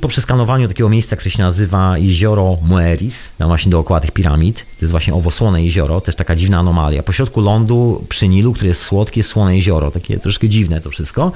[0.00, 4.80] Po przeskanowaniu takiego miejsca, które się nazywa jezioro Moeris, tam właśnie dookoła tych piramid, to
[4.80, 7.02] jest właśnie owosłone jezioro, też taka dziwna anomalia.
[7.02, 11.32] Po środku lądu przy Nilu, które jest słodkie, słone jezioro, takie troszkę dziwne to wszystko.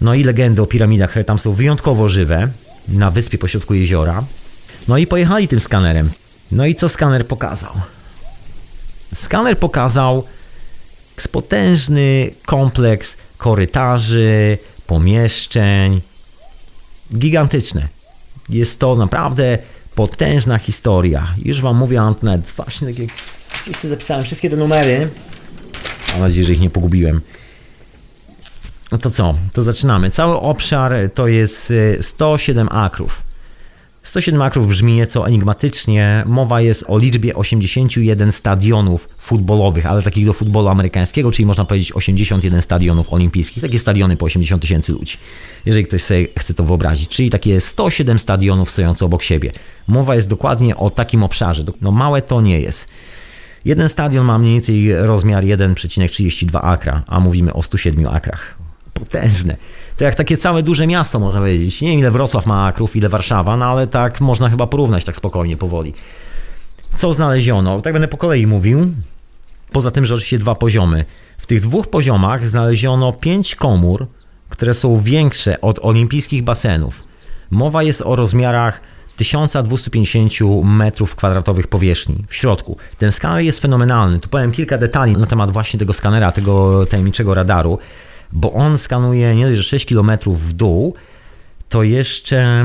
[0.00, 2.48] No i legendy o piramidach, które tam są wyjątkowo żywe,
[2.88, 4.24] na wyspie pośrodku jeziora.
[4.88, 6.10] No i pojechali tym skanerem.
[6.52, 7.72] No i co skaner pokazał?
[9.14, 10.24] Skaner pokazał
[11.32, 16.00] potężny kompleks korytarzy, pomieszczeń.
[17.14, 17.88] Gigantyczne.
[18.48, 19.58] Jest to naprawdę
[19.94, 21.34] potężna historia.
[21.44, 23.10] Już wam mówię, Antnet, właśnie tak jak
[23.62, 25.10] wszyscy zapisałem wszystkie te numery.
[26.12, 27.20] Mam nadzieję, że ich nie pogubiłem.
[28.92, 29.34] No to co?
[29.52, 30.10] To zaczynamy.
[30.10, 33.25] Cały obszar to jest 107 y, akrów.
[34.06, 36.22] 107 akrów brzmi nieco enigmatycznie.
[36.26, 41.92] Mowa jest o liczbie 81 stadionów futbolowych, ale takich do futbolu amerykańskiego, czyli można powiedzieć
[41.92, 43.62] 81 stadionów olimpijskich.
[43.62, 45.16] Takie stadiony po 80 tysięcy ludzi,
[45.64, 47.08] jeżeli ktoś sobie chce to wyobrazić.
[47.08, 49.52] Czyli takie 107 stadionów stojące obok siebie.
[49.86, 51.64] Mowa jest dokładnie o takim obszarze.
[51.80, 52.88] No małe to nie jest.
[53.64, 58.58] Jeden stadion ma mniej więcej rozmiar 1,32 akra, a mówimy o 107 akrach.
[58.94, 59.56] Potężne
[59.96, 61.82] to jak takie całe duże miasto, można powiedzieć.
[61.82, 65.16] Nie wiem, ile Wrocław ma akrów, ile Warszawa, no ale tak można chyba porównać tak
[65.16, 65.94] spokojnie, powoli.
[66.96, 67.80] Co znaleziono?
[67.80, 68.92] Tak będę po kolei mówił.
[69.72, 71.04] Poza tym, że oczywiście dwa poziomy.
[71.38, 74.06] W tych dwóch poziomach znaleziono pięć komór,
[74.48, 77.02] które są większe od olimpijskich basenów.
[77.50, 78.80] Mowa jest o rozmiarach
[79.16, 82.76] 1250 m2 powierzchni w środku.
[82.98, 84.20] Ten skaner jest fenomenalny.
[84.20, 87.78] Tu powiem kilka detali na temat właśnie tego skanera, tego tajemniczego radaru
[88.32, 90.94] bo on skanuje nie dość, że 6 km w dół,
[91.68, 92.64] to jeszcze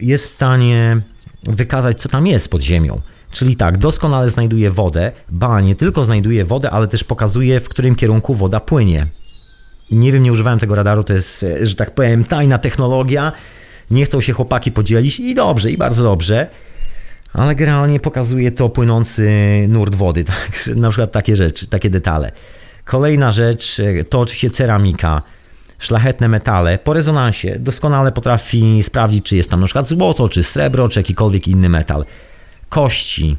[0.00, 1.00] jest w stanie
[1.42, 3.00] wykazać, co tam jest pod ziemią.
[3.30, 7.94] Czyli tak, doskonale znajduje wodę, ba, nie tylko znajduje wodę, ale też pokazuje, w którym
[7.94, 9.06] kierunku woda płynie.
[9.90, 13.32] Nie wiem, nie używałem tego radaru, to jest, że tak powiem, tajna technologia.
[13.90, 16.46] Nie chcą się chłopaki podzielić i dobrze, i bardzo dobrze.
[17.32, 19.30] Ale generalnie pokazuje to płynący
[19.68, 20.70] nurt wody, tak?
[20.76, 22.32] na przykład takie rzeczy, takie detale.
[22.90, 25.22] Kolejna rzecz e, to oczywiście ceramika.
[25.78, 30.88] Szlachetne metale po rezonansie doskonale potrafi sprawdzić, czy jest tam na przykład złoto, czy srebro,
[30.88, 32.04] czy jakikolwiek inny metal.
[32.68, 33.36] Kości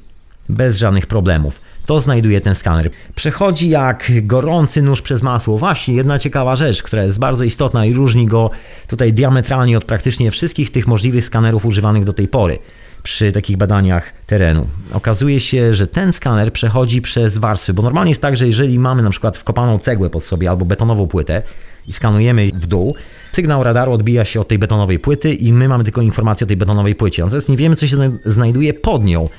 [0.49, 1.61] bez żadnych problemów.
[1.85, 2.89] to znajduje ten skaner.
[3.15, 5.57] Przechodzi jak gorący nóż przez masło.
[5.57, 8.49] Właśnie jedna ciekawa rzecz, która jest bardzo istotna i różni go
[8.87, 12.59] tutaj diametralnie od praktycznie wszystkich tych możliwych skanerów używanych do tej pory
[13.03, 14.67] przy takich badaniach terenu.
[14.93, 19.03] Okazuje się, że ten skaner przechodzi przez warstwy, bo normalnie jest tak, że jeżeli mamy
[19.03, 21.41] na przykład wkopaną cegłę pod sobie albo betonową płytę
[21.87, 22.95] i skanujemy w dół,
[23.31, 26.57] sygnał radaru odbija się od tej betonowej płyty i my mamy tylko informację o tej
[26.57, 27.23] betonowej płycie.
[27.23, 29.29] Natomiast nie wiemy, co się znajduje pod nią.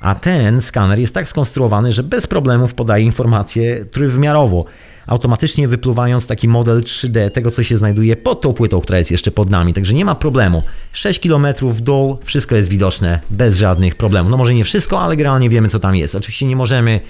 [0.00, 4.64] A ten skaner jest tak skonstruowany, że bez problemów podaje informacje trójwymiarowo,
[5.10, 9.30] automatycznie wypluwając taki model 3D tego, co się znajduje pod tą płytą, która jest jeszcze
[9.30, 9.74] pod nami.
[9.74, 10.62] Także nie ma problemu.
[10.92, 14.30] 6 km w dół, wszystko jest widoczne bez żadnych problemów.
[14.30, 16.14] No może nie wszystko, ale generalnie wiemy, co tam jest.
[16.14, 17.00] Oczywiście nie możemy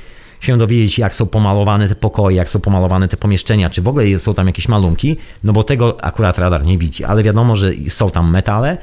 [0.40, 4.18] się dowiedzieć, jak są pomalowane te pokoje, jak są pomalowane te pomieszczenia, czy w ogóle
[4.18, 8.10] są tam jakieś malunki, no bo tego akurat radar nie widzi, ale wiadomo, że są
[8.10, 8.78] tam metale.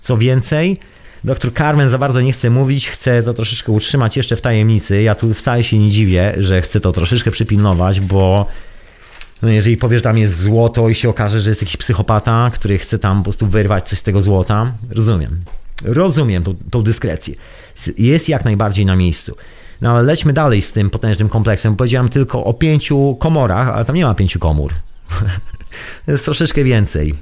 [0.00, 0.78] Co więcej,
[1.24, 5.02] Doktor Carmen za bardzo nie chce mówić, chce to troszeczkę utrzymać jeszcze w tajemnicy.
[5.02, 8.46] Ja tu wcale się nie dziwię, że chce to troszeczkę przypilnować, bo
[9.42, 12.78] no jeżeli powiesz, że tam jest złoto i się okaże, że jest jakiś psychopata, który
[12.78, 15.40] chce tam po prostu wyrwać coś z tego złota, rozumiem.
[15.84, 17.34] Rozumiem tą, tą dyskrecję.
[17.98, 19.36] Jest jak najbardziej na miejscu.
[19.80, 21.76] No ale lećmy dalej z tym potężnym kompleksem.
[21.76, 24.72] Powiedziałem tylko o pięciu komorach, ale tam nie ma pięciu komór.
[26.08, 27.14] jest troszeczkę więcej.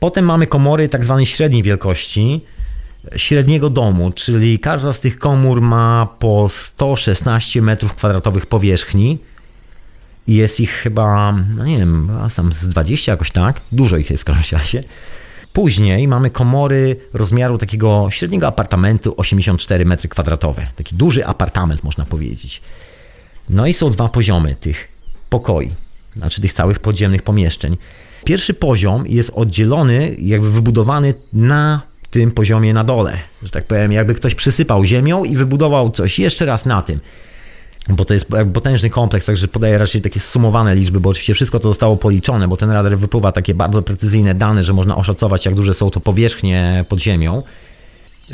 [0.00, 2.44] Potem mamy komory tak zwanej średniej wielkości,
[3.16, 9.18] średniego domu, czyli każda z tych komór ma po 116 m2 powierzchni.
[10.28, 14.26] Jest ich chyba, no nie wiem, tam z 20 jakoś tak, dużo ich jest w
[14.26, 14.84] każdym razie.
[15.52, 20.54] Później mamy komory rozmiaru takiego średniego apartamentu 84 m2.
[20.76, 22.62] Taki duży apartament można powiedzieć.
[23.50, 24.88] No i są dwa poziomy tych
[25.30, 25.70] pokoi,
[26.16, 27.76] znaczy tych całych podziemnych pomieszczeń.
[28.26, 33.18] Pierwszy poziom jest oddzielony, jakby wybudowany na tym poziomie na dole.
[33.42, 37.00] Że tak powiem, jakby ktoś przysypał ziemią i wybudował coś jeszcze raz na tym.
[37.88, 41.68] Bo to jest potężny kompleks, także podaję raczej takie sumowane liczby, bo oczywiście wszystko to
[41.68, 45.74] zostało policzone, bo ten radar wypływa takie bardzo precyzyjne dane, że można oszacować, jak duże
[45.74, 47.42] są to powierzchnie pod ziemią.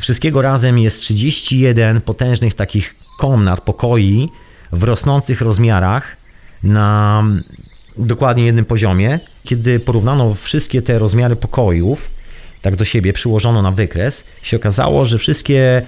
[0.00, 4.28] Wszystkiego razem jest 31 potężnych takich komnat, pokoi
[4.72, 6.16] w rosnących rozmiarach
[6.62, 7.24] na
[7.96, 9.20] dokładnie jednym poziomie.
[9.44, 12.10] Kiedy porównano wszystkie te rozmiary pokojów,
[12.62, 15.82] tak do siebie przyłożono na wykres, się okazało, że wszystkie,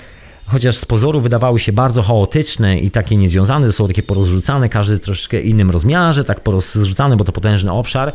[0.47, 5.41] chociaż z pozoru wydawały się bardzo chaotyczne i takie niezwiązane, są takie porozrzucane, każdy troszeczkę
[5.41, 8.13] innym rozmiarze, tak porozrzucane, bo to potężny obszar.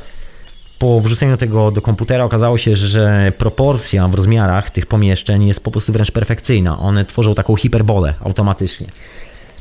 [0.80, 5.72] Po wrzuceniu tego do komputera okazało się, że proporcja w rozmiarach tych pomieszczeń jest po
[5.72, 6.80] prostu wręcz perfekcyjna.
[6.80, 8.88] One tworzą taką hiperbolę automatycznie.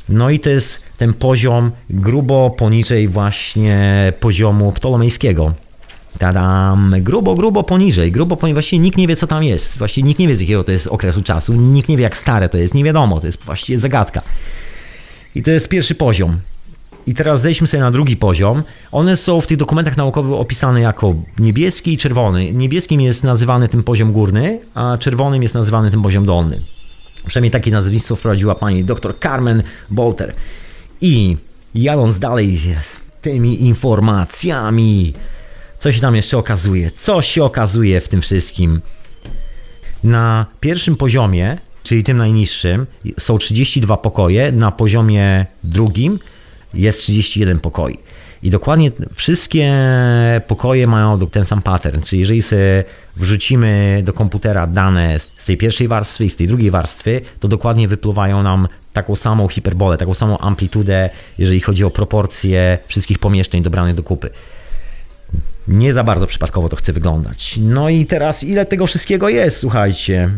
[0.09, 5.53] No i to jest ten poziom grubo poniżej właśnie poziomu ptolomejskiego.
[6.17, 10.19] Tadam, grubo, grubo poniżej, grubo poniżej, właściwie nikt nie wie co tam jest, właściwie nikt
[10.19, 12.73] nie wie z jakiego to jest okresu czasu, nikt nie wie jak stare to jest,
[12.73, 14.21] nie wiadomo, to jest właściwie zagadka.
[15.35, 16.39] I to jest pierwszy poziom.
[17.07, 18.63] I teraz zejdźmy sobie na drugi poziom.
[18.91, 22.51] One są w tych dokumentach naukowych opisane jako niebieski i czerwony.
[22.51, 26.59] Niebieskim jest nazywany ten poziom górny, a czerwonym jest nazywany ten poziom dolny.
[27.29, 30.33] Przynajmniej takie nazwisko wprowadziła pani dr Carmen Bolter.
[31.01, 31.37] I
[31.75, 35.13] jadąc dalej z tymi informacjami,
[35.79, 36.91] co się tam jeszcze okazuje?
[36.91, 38.81] Co się okazuje w tym wszystkim?
[40.03, 42.85] Na pierwszym poziomie, czyli tym najniższym,
[43.19, 46.19] są 32 pokoje, na poziomie drugim
[46.73, 47.97] jest 31 pokoi.
[48.43, 49.73] I dokładnie wszystkie
[50.47, 52.83] pokoje mają ten sam pattern, czyli jeżeli sobie
[53.15, 57.87] wrzucimy do komputera dane z tej pierwszej warstwy i z tej drugiej warstwy, to dokładnie
[57.87, 63.95] wypływają nam taką samą hiperbolę, taką samą amplitudę, jeżeli chodzi o proporcje wszystkich pomieszczeń dobranych
[63.95, 64.29] do kupy.
[65.67, 67.59] Nie za bardzo przypadkowo to chce wyglądać.
[67.61, 70.29] No i teraz ile tego wszystkiego jest, słuchajcie.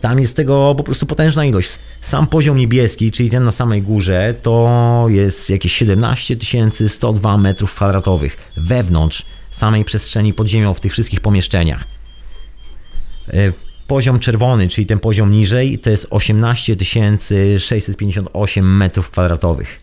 [0.00, 1.78] Tam jest tego po prostu potężna ilość.
[2.00, 6.36] Sam poziom niebieski, czyli ten na samej górze, to jest jakieś 17
[6.88, 11.84] 102 metrów kwadratowych wewnątrz samej przestrzeni pod ziemią w tych wszystkich pomieszczeniach.
[13.28, 13.52] E,
[13.86, 16.76] poziom czerwony, czyli ten poziom niżej, to jest 18
[17.58, 19.80] 658 metrów kwadratowych.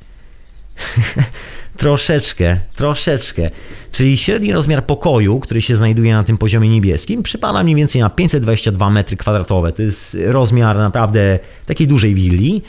[1.82, 3.50] troszeczkę, troszeczkę.
[3.92, 8.10] Czyli średni rozmiar pokoju, który się znajduje na tym poziomie niebieskim, przypada mniej więcej na
[8.10, 9.72] 522 metry kwadratowe.
[9.72, 12.62] To jest rozmiar naprawdę takiej dużej willi.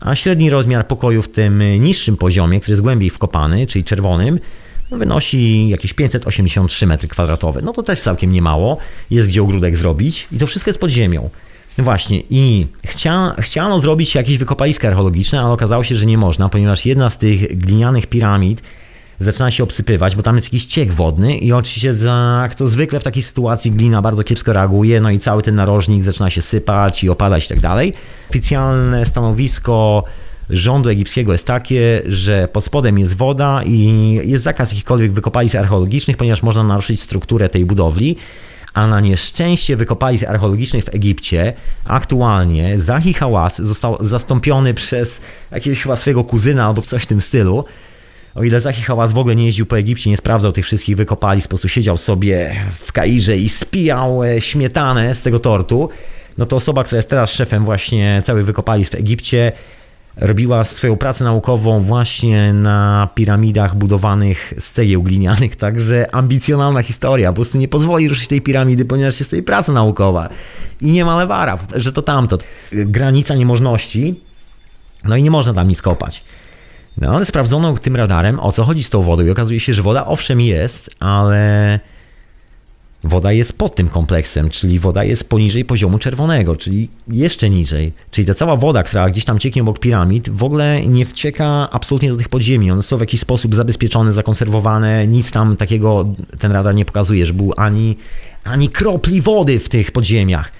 [0.00, 4.38] A średni rozmiar pokoju w tym niższym poziomie, który jest głębiej wkopany, czyli czerwonym,
[4.90, 7.62] wynosi jakieś 583 metry kwadratowe.
[7.62, 8.78] No to też całkiem niemało.
[9.10, 11.30] Jest gdzie ogródek zrobić i to wszystko jest pod ziemią.
[11.82, 16.86] Właśnie, i chcia, chciano zrobić jakieś wykopaliska archeologiczne, ale okazało się, że nie można, ponieważ
[16.86, 18.62] jedna z tych glinianych piramid
[19.20, 21.94] zaczyna się obsypywać, bo tam jest jakiś ciek wodny i oczywiście
[22.42, 26.02] jak to zwykle w takiej sytuacji glina bardzo kiepsko reaguje, no i cały ten narożnik
[26.02, 27.92] zaczyna się sypać i opadać i tak dalej.
[28.30, 30.04] Oficjalne stanowisko
[30.50, 36.16] rządu egipskiego jest takie, że pod spodem jest woda i jest zakaz jakichkolwiek wykopalisk archeologicznych,
[36.16, 38.16] ponieważ można naruszyć strukturę tej budowli.
[38.74, 41.52] A na nieszczęście wykopalisk archeologicznych w Egipcie.
[41.84, 47.64] Aktualnie Zahi Hałas został zastąpiony przez jakiegoś chyba swojego kuzyna albo coś w tym stylu.
[48.34, 51.48] O ile Zahi Hałas w ogóle nie jeździł po Egipcie, nie sprawdzał tych wszystkich wykopalisk,
[51.48, 55.88] po prostu siedział sobie w Kairze i spijał e, śmietanę z tego tortu,
[56.38, 59.52] no to osoba, która jest teraz szefem właśnie całych wykopalisk w Egipcie,
[60.16, 67.34] robiła swoją pracę naukową właśnie na piramidach budowanych z cegieł glinianych, także ambicjonalna historia, po
[67.34, 70.28] prostu nie pozwoli ruszyć tej piramidy, ponieważ jest tej praca naukowa
[70.80, 72.38] i nie ma lewara, że to tamto.
[72.72, 74.20] Granica niemożności,
[75.04, 76.24] no i nie można tam nic kopać.
[76.96, 79.82] No ale sprawdzono tym radarem, o co chodzi z tą wodą i okazuje się, że
[79.82, 81.80] woda owszem jest, ale
[83.04, 87.92] woda jest pod tym kompleksem, czyli woda jest poniżej poziomu czerwonego, czyli jeszcze niżej.
[88.10, 92.10] Czyli ta cała woda, która gdzieś tam cieknie obok piramid, w ogóle nie wcieka absolutnie
[92.10, 92.70] do tych podziemi.
[92.70, 96.06] One są w jakiś sposób zabezpieczone, zakonserwowane, nic tam takiego
[96.38, 97.96] ten radar nie pokazuje, że był ani,
[98.44, 100.52] ani kropli wody w tych podziemiach.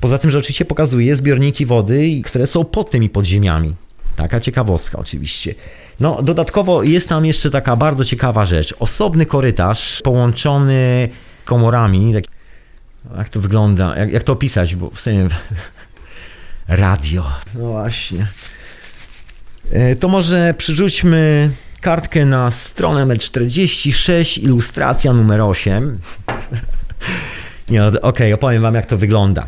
[0.00, 3.74] Poza tym, że oczywiście pokazuje zbiorniki wody, które są pod tymi podziemiami.
[4.16, 5.54] Taka ciekawostka oczywiście.
[6.00, 8.74] No, dodatkowo jest tam jeszcze taka bardzo ciekawa rzecz.
[8.78, 11.08] Osobny korytarz połączony
[11.44, 12.14] komorami.
[12.14, 12.24] Tak,
[13.16, 13.96] jak to wygląda?
[13.96, 14.76] Jak, jak to opisać?
[14.76, 15.28] Bo w sumie
[16.68, 17.32] radio.
[17.54, 18.26] No właśnie.
[19.72, 25.98] E, to może przerzućmy kartkę na stronę M46, ilustracja numer 8.
[27.70, 29.46] Nie, no, okej, okay, opowiem wam jak to wygląda.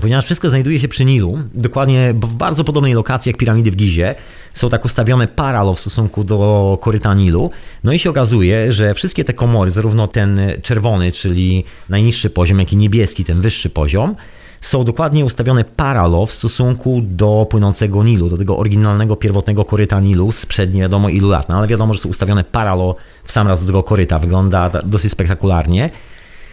[0.00, 4.14] Ponieważ wszystko znajduje się przy Nilu, dokładnie w bardzo podobnej lokacji jak piramidy w Gizie,
[4.52, 7.50] są tak ustawione paralo w stosunku do koryta Nilu.
[7.84, 12.72] No i się okazuje, że wszystkie te komory, zarówno ten czerwony, czyli najniższy poziom, jak
[12.72, 14.16] i niebieski, ten wyższy poziom,
[14.60, 20.32] są dokładnie ustawione paralo w stosunku do płynącego Nilu, do tego oryginalnego, pierwotnego koryta Nilu
[20.32, 21.48] sprzed nie wiadomo ilu lat.
[21.48, 24.18] No ale wiadomo, że są ustawione paralo w sam raz do tego koryta.
[24.18, 25.90] Wygląda dosyć spektakularnie.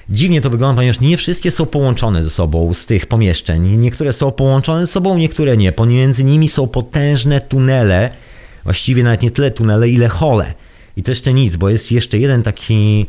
[0.09, 3.77] Dziwnie to wygląda, ponieważ nie wszystkie są połączone ze sobą z tych pomieszczeń.
[3.77, 5.71] Niektóre są połączone ze sobą, niektóre nie.
[5.71, 8.09] Pomiędzy nimi są potężne tunele,
[8.63, 10.53] właściwie nawet nie tyle tunele, ile hole.
[10.97, 13.05] I to jeszcze nic, bo jest jeszcze jeden taki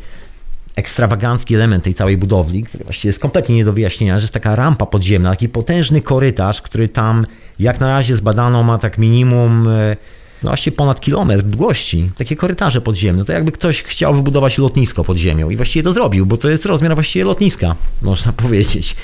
[0.77, 4.57] ekstrawagancki element tej całej budowli, który właściwie jest kompletnie nie do wyjaśnienia, że jest taka
[4.57, 7.27] rampa podziemna, taki potężny korytarz, który tam
[7.59, 9.97] jak na razie zbadano ma tak minimum e,
[10.43, 13.25] właśnie ponad kilometr długości, takie korytarze podziemne.
[13.25, 16.67] To jakby ktoś chciał wybudować lotnisko pod ziemią i właściwie to zrobił, bo to jest
[16.67, 18.97] rozmiar właściwie lotniska, można powiedzieć.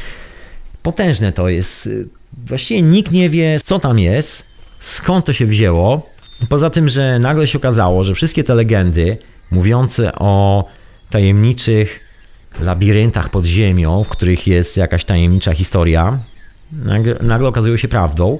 [0.82, 1.88] Potężne to jest.
[2.46, 4.44] Właściwie nikt nie wie, co tam jest,
[4.80, 6.10] skąd to się wzięło.
[6.48, 9.18] Poza tym, że nagle się okazało, że wszystkie te legendy
[9.50, 10.64] mówiące o
[11.10, 12.00] tajemniczych
[12.60, 16.18] labiryntach pod ziemią, w których jest jakaś tajemnicza historia,
[16.72, 18.38] nagle, nagle okazują się prawdą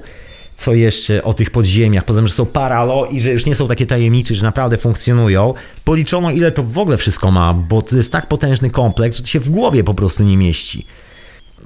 [0.57, 3.67] co jeszcze o tych podziemiach, poza tym, że są paralo i że już nie są
[3.67, 5.53] takie tajemnicze, że naprawdę funkcjonują.
[5.83, 9.29] Policzono ile to w ogóle wszystko ma, bo to jest tak potężny kompleks, że to
[9.29, 10.85] się w głowie po prostu nie mieści.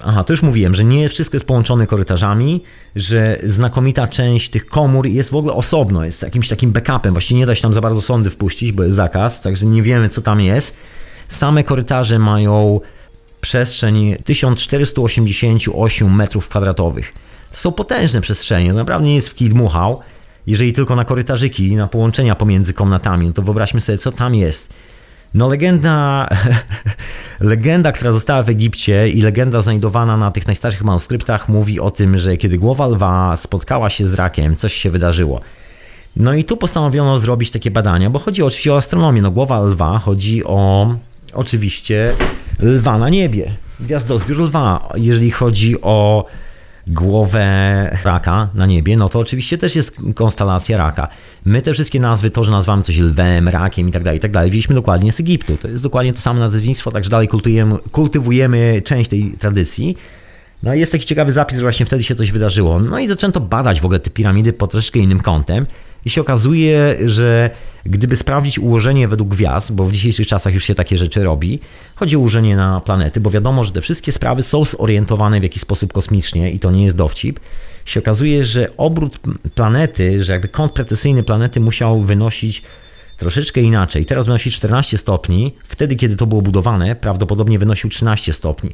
[0.03, 2.63] Aha, to już mówiłem, że nie wszystko jest połączone korytarzami,
[2.95, 7.11] że znakomita część tych komór jest w ogóle osobno, jest jakimś takim backupem.
[7.11, 10.09] Właściwie nie da się tam za bardzo sądy wpuścić, bo jest zakaz, także nie wiemy
[10.09, 10.77] co tam jest.
[11.29, 12.79] Same korytarze mają
[13.41, 17.13] przestrzeń 1488 metrów kwadratowych.
[17.51, 20.01] To są potężne przestrzenie, naprawdę nie jest w kij dmuchał.
[20.47, 24.73] Jeżeli tylko na korytarzyki, na połączenia pomiędzy komnatami, no to wyobraźmy sobie, co tam jest.
[25.33, 26.27] No legenda,
[27.39, 32.17] legenda, która została w Egipcie i legenda znajdowana na tych najstarszych manuskryptach mówi o tym,
[32.17, 35.41] że kiedy głowa lwa spotkała się z rakiem, coś się wydarzyło.
[36.15, 39.21] No i tu postanowiono zrobić takie badania, bo chodzi oczywiście o astronomię.
[39.21, 40.93] No głowa lwa chodzi o
[41.33, 42.13] oczywiście
[42.59, 44.89] lwa na niebie, gwiazdozbiór lwa.
[44.95, 46.25] Jeżeli chodzi o
[46.87, 51.07] głowę raka na niebie, no to oczywiście też jest konstelacja raka.
[51.45, 54.31] My te wszystkie nazwy, to, że nazywamy coś lwem, rakiem i tak dalej, i tak
[54.31, 55.57] dalej, wzięliśmy dokładnie z Egiptu.
[55.57, 59.97] To jest dokładnie to samo nazewnictwo, także dalej kultywujemy, kultywujemy część tej tradycji.
[60.63, 62.79] No i jest taki ciekawy zapis, że właśnie wtedy się coś wydarzyło.
[62.79, 65.65] No i zaczęto badać w ogóle te piramidy pod troszeczkę innym kątem.
[66.05, 67.49] I się okazuje, że
[67.85, 71.59] gdyby sprawdzić ułożenie według gwiazd, bo w dzisiejszych czasach już się takie rzeczy robi,
[71.95, 75.61] chodzi o ułożenie na planety, bo wiadomo, że te wszystkie sprawy są zorientowane w jakiś
[75.61, 77.39] sposób kosmicznie i to nie jest dowcip,
[77.85, 79.19] się okazuje, że obrót
[79.55, 82.63] planety, że jakby kąt precesyjny planety musiał wynosić
[83.17, 84.05] troszeczkę inaczej.
[84.05, 88.73] Teraz wynosi 14 stopni, wtedy kiedy to było budowane, prawdopodobnie wynosił 13 stopni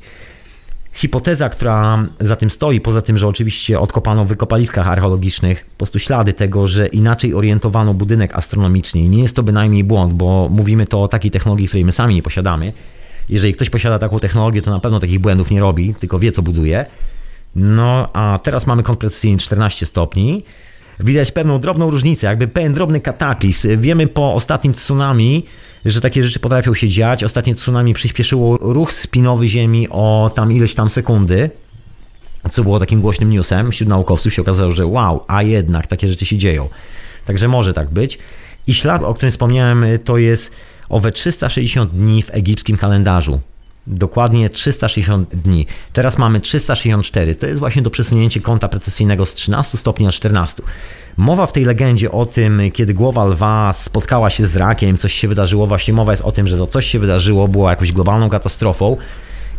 [0.97, 5.99] hipoteza, która za tym stoi, poza tym, że oczywiście odkopano w wykopaliskach archeologicznych po prostu
[5.99, 10.87] ślady tego, że inaczej orientowano budynek astronomicznie i nie jest to bynajmniej błąd, bo mówimy
[10.87, 12.73] to o takiej technologii, której my sami nie posiadamy.
[13.29, 16.41] Jeżeli ktoś posiada taką technologię, to na pewno takich błędów nie robi, tylko wie, co
[16.41, 16.85] buduje.
[17.55, 18.99] No, a teraz mamy kąt
[19.39, 20.43] 14 stopni.
[20.99, 23.81] widać pewną drobną różnicę, jakby pewien drobny kataklizm.
[23.81, 25.45] Wiemy po ostatnim tsunami,
[25.91, 27.23] że takie rzeczy potrafią się dziać.
[27.23, 31.49] Ostatnie tsunami przyspieszyło ruch spinowy Ziemi o tam ileś tam sekundy,
[32.51, 33.71] co było takim głośnym newsem.
[33.71, 36.69] Wśród naukowców się okazało, że wow, a jednak takie rzeczy się dzieją.
[37.25, 38.19] Także może tak być.
[38.67, 40.51] I ślad, o którym wspomniałem, to jest
[40.89, 43.39] owe 360 dni w egipskim kalendarzu.
[43.87, 45.65] Dokładnie 360 dni.
[45.93, 47.35] Teraz mamy 364.
[47.35, 50.63] To jest właśnie to przesunięcie kąta precesyjnego z 13 stopni na 14.
[51.17, 55.27] Mowa w tej legendzie o tym, kiedy głowa lwa spotkała się z rakiem, coś się
[55.27, 58.97] wydarzyło, właśnie mowa jest o tym, że to coś się wydarzyło, było jakąś globalną katastrofą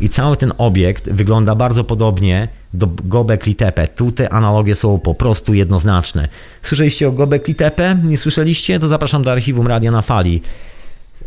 [0.01, 3.89] i cały ten obiekt wygląda bardzo podobnie do Gobekli Tepe.
[3.89, 6.29] Tu te analogie są po prostu jednoznaczne.
[6.63, 7.97] Słyszeliście o Gobekli Tepe?
[8.05, 8.81] Nie słyszeliście?
[8.81, 10.43] To zapraszam do archiwum Radia na Fali.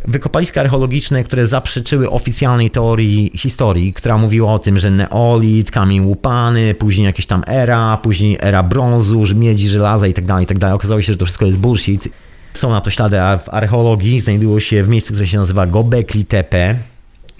[0.08, 6.74] Wykopaliska archeologiczne, które zaprzeczyły oficjalnej teorii historii, która mówiła o tym, że neolit, kamień łupany,
[6.74, 10.60] później jakieś tam era, później era brązu, miedzi, żelaza itd., tak itd.
[10.60, 12.08] Tak Okazało się, że to wszystko jest bullshit.
[12.52, 16.74] Są na to ślady w archeologii, znajdują się w miejscu, które się nazywa Gobekli Tepe.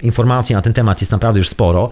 [0.03, 1.91] Informacji na ten temat jest naprawdę już sporo.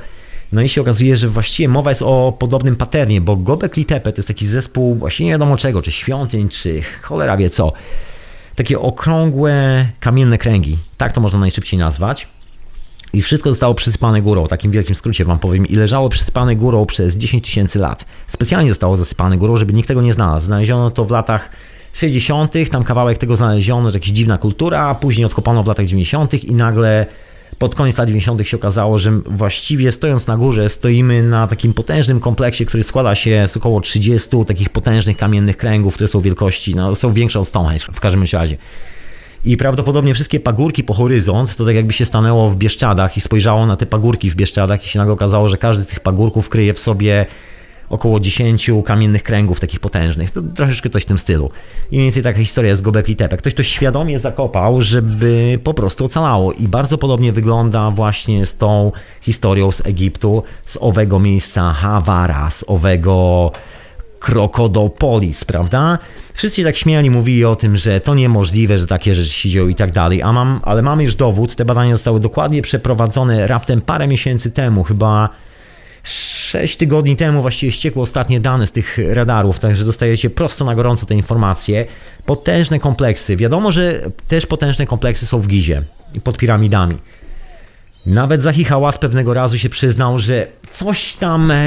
[0.53, 4.19] No i się okazuje, że właściwie mowa jest o podobnym paternie, bo Gobekli Tepe to
[4.19, 7.73] jest taki zespół właśnie nie wiadomo czego, czy świątyń, czy cholera wie co
[8.61, 10.79] takie okrągłe, kamienne kręgi.
[10.97, 12.29] Tak to można najszybciej nazwać.
[13.13, 17.17] I wszystko zostało przysypane górą, takim wielkim skrócie wam powiem, i leżało przysypane górą przez
[17.17, 18.05] 10 tysięcy lat.
[18.27, 20.47] Specjalnie zostało zasypane górą, żeby nikt tego nie znalazł.
[20.47, 21.49] Znaleziono to w latach
[21.93, 26.45] 60., tam kawałek tego znaleziono, że jakaś dziwna kultura, a później odkopano w latach 90.
[26.45, 27.07] i nagle
[27.61, 28.49] pod koniec lat 90.
[28.49, 33.49] się okazało, że właściwie stojąc na górze stoimy na takim potężnym kompleksie, który składa się
[33.49, 37.85] z około 30 takich potężnych kamiennych kręgów, które są wielkości, no, są większe od Stonehenge
[37.93, 38.57] w każdym razie.
[39.45, 43.67] I prawdopodobnie wszystkie pagórki po horyzont to tak jakby się stanęło w Bieszczadach i spojrzało
[43.67, 46.75] na te pagórki w Bieszczadach i się nagle okazało, że każdy z tych pagórków kryje
[46.75, 47.27] w sobie
[47.91, 50.31] około 10 kamiennych kręgów takich potężnych.
[50.31, 51.51] To troszeczkę coś w tym stylu.
[51.91, 53.37] I mniej więcej taka historia z Gobekli Tepe.
[53.37, 56.53] Ktoś to świadomie zakopał, żeby po prostu ocalało.
[56.53, 62.65] I bardzo podobnie wygląda właśnie z tą historią z Egiptu, z owego miejsca Hawara, z
[62.67, 63.53] owego
[64.21, 65.99] Krokodopolis, prawda?
[66.35, 69.75] Wszyscy tak śmiali, mówili o tym, że to niemożliwe, że takie rzeczy się dzieją i
[69.75, 74.09] tak dalej, a mam, ale mamy już dowód, te badania zostały dokładnie przeprowadzone raptem parę
[74.09, 75.29] miesięcy temu, chyba
[76.03, 81.07] 6 tygodni temu właściwie ściekły ostatnie dane z tych radarów, także dostajecie prosto na gorąco
[81.07, 81.87] te informacje.
[82.27, 83.37] Potężne kompleksy.
[83.37, 85.83] Wiadomo, że też potężne kompleksy są w Gizie
[86.15, 86.99] i pod piramidami.
[88.07, 91.61] Nawet Zahi Hałas pewnego razu się przyznał, że coś tam e,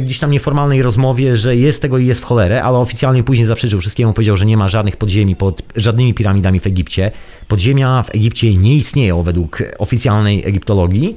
[0.00, 3.80] gdzieś tam nieformalnej rozmowie, że jest tego i jest w cholerę, ale oficjalnie później zaprzeczył
[3.80, 7.10] wszystkiemu, powiedział, że nie ma żadnych podziemi pod żadnymi piramidami w Egipcie.
[7.48, 11.16] Podziemia w Egipcie nie istnieją według oficjalnej egiptologii.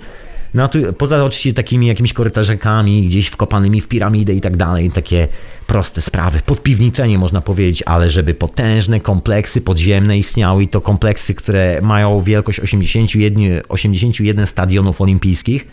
[0.53, 5.27] No tu, poza oczywiście takimi jakimiś korytarzekami, gdzieś wkopanymi w piramidę i tak dalej, takie
[5.67, 11.79] proste sprawy, podpiwniczenie można powiedzieć, ale żeby potężne kompleksy podziemne istniały i to kompleksy, które
[11.81, 15.67] mają wielkość 81, 81 stadionów olimpijskich,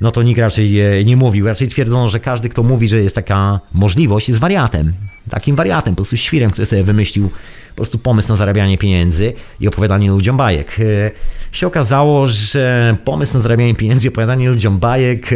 [0.00, 0.74] no to nikt raczej
[1.04, 1.46] nie mówił.
[1.46, 4.92] Raczej twierdzono, że każdy, kto mówi, że jest taka możliwość, jest wariatem.
[5.30, 7.30] Takim wariatem, po prostu świrem, który sobie wymyślił
[7.70, 10.76] po prostu pomysł na zarabianie pieniędzy i opowiadanie ludziom bajek.
[10.80, 11.10] E,
[11.52, 15.30] się okazało, że pomysł na zarabianie pieniędzy i opowiadanie ludziom bajek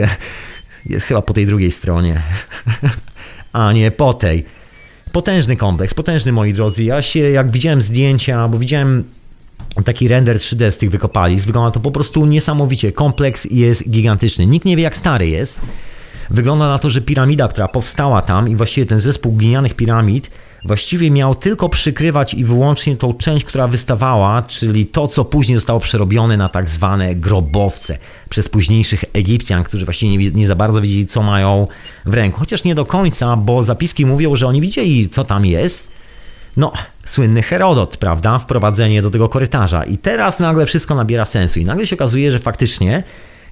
[0.86, 2.22] jest chyba po tej drugiej stronie,
[3.52, 4.44] a nie po tej.
[5.12, 6.84] Potężny kompleks, potężny moi drodzy.
[6.84, 9.04] Ja się, jak widziałem zdjęcia, bo widziałem
[9.84, 12.92] taki render 3D z tych wykopalisk, wygląda to po prostu niesamowicie.
[12.92, 14.46] Kompleks jest gigantyczny.
[14.46, 15.60] Nikt nie wie, jak stary jest.
[16.30, 20.30] Wygląda na to, że piramida, która powstała tam i właściwie ten zespół glinianych piramid
[20.64, 25.80] właściwie miał tylko przykrywać i wyłącznie tą część, która wystawała, czyli to, co później zostało
[25.80, 27.98] przerobione na tak zwane grobowce
[28.28, 31.66] przez późniejszych Egipcjan, którzy właściwie nie, nie za bardzo wiedzieli, co mają
[32.04, 32.38] w ręku.
[32.38, 35.93] Chociaż nie do końca, bo zapiski mówią, że oni widzieli, co tam jest.
[36.56, 36.72] No,
[37.04, 38.38] słynny Herodot, prawda?
[38.38, 39.84] Wprowadzenie do tego korytarza.
[39.84, 41.60] I teraz nagle wszystko nabiera sensu.
[41.60, 43.02] I nagle się okazuje, że faktycznie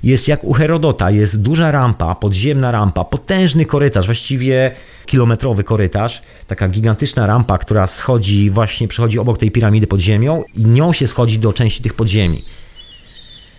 [0.03, 4.71] jest jak u Herodota, jest duża rampa, podziemna rampa, potężny korytarz, właściwie
[5.07, 10.67] kilometrowy korytarz, taka gigantyczna rampa, która schodzi, właśnie przechodzi obok tej piramidy pod ziemią i
[10.67, 12.45] nią się schodzi do części tych podziemi.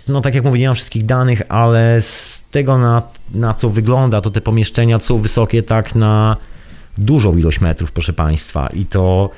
[0.07, 3.01] No tak jak mówię, nie mam wszystkich danych, ale z tego na,
[3.33, 6.37] na co wygląda, to te pomieszczenia są wysokie tak na
[6.97, 8.67] dużą ilość metrów, proszę Państwa.
[8.67, 9.29] I to,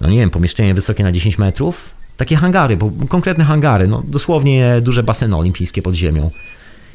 [0.00, 4.80] no nie wiem, pomieszczenie wysokie na 10 metrów, takie hangary, bo konkretne hangary, no dosłownie
[4.82, 6.30] duże baseny olimpijskie pod ziemią.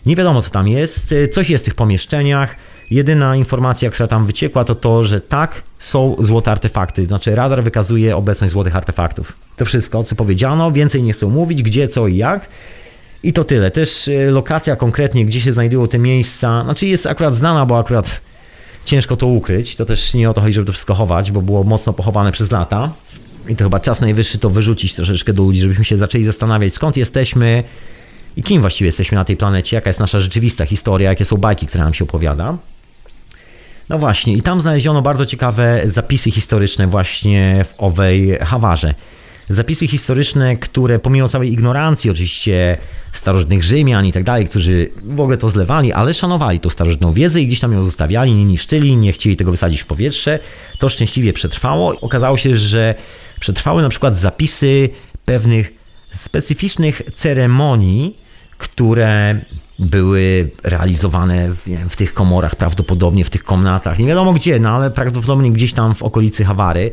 [0.06, 2.56] Nie wiadomo co tam jest, coś jest w tych pomieszczeniach.
[2.92, 7.06] Jedyna informacja, która tam wyciekła, to to, że tak, są złote artefakty.
[7.06, 9.34] Znaczy, radar wykazuje obecność złotych artefaktów.
[9.58, 12.48] To wszystko, co powiedziano, więcej nie chcą mówić, gdzie, co i jak.
[13.24, 13.72] I to tyle.
[13.72, 18.22] Też e, lokacja konkretnie, gdzie się znajdują te miejsca, znaczy jest akurat znana, bo akurat
[18.86, 19.76] ciężko to ukryć.
[19.76, 22.52] To też nie o to chodzi, żeby to wszystko chować, bo było mocno pochowane przez
[22.52, 22.92] lata.
[23.50, 26.98] I to chyba czas najwyższy to wyrzucić troszeczkę do ludzi, żebyśmy się zaczęli zastanawiać, skąd
[26.98, 27.64] jesteśmy
[28.38, 31.68] i kim właściwie jesteśmy na tej planecie, jaka jest nasza rzeczywista historia, jakie są bajki,
[31.68, 32.58] które nam się opowiada.
[33.90, 38.94] No właśnie, i tam znaleziono bardzo ciekawe zapisy historyczne właśnie w owej Hawarze.
[39.50, 42.78] Zapisy historyczne, które pomimo całej ignorancji oczywiście
[43.14, 47.42] starożytnych Rzymian i tak dalej, którzy w ogóle to zlewali, ale szanowali tą starożytną wiedzę
[47.42, 50.40] i gdzieś tam ją zostawiali, nie niszczyli, nie chcieli tego wysadzić w powietrze,
[50.80, 52.00] to szczęśliwie przetrwało.
[52.02, 52.96] Okazało się, że
[53.40, 54.90] przetrwały na przykład zapisy
[55.26, 55.74] pewnych
[56.12, 58.18] specyficznych ceremonii,
[58.58, 59.40] które
[59.80, 64.00] były realizowane w, wiem, w tych komorach, prawdopodobnie w tych komnatach.
[64.00, 66.92] Nie wiadomo gdzie, no ale prawdopodobnie gdzieś tam w okolicy Hawary,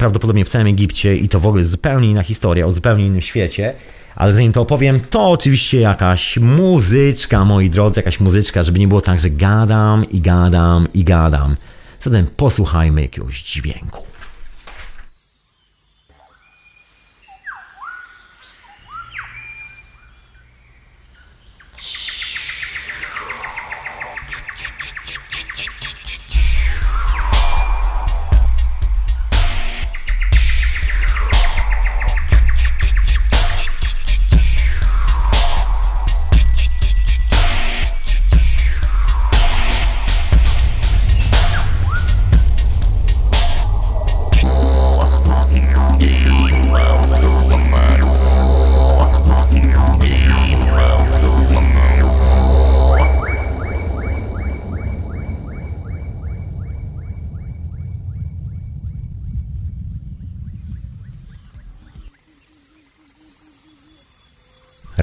[0.00, 3.74] prawdopodobnie w całym Egipcie i to w ogóle zupełnie inna historia, o zupełnie innym świecie.
[4.14, 9.00] Ale zanim to opowiem, to oczywiście jakaś muzyczka, moi drodzy, jakaś muzyczka, żeby nie było
[9.00, 11.56] tak, że gadam i gadam i gadam.
[12.00, 14.09] Zatem posłuchajmy jakiegoś dźwięku.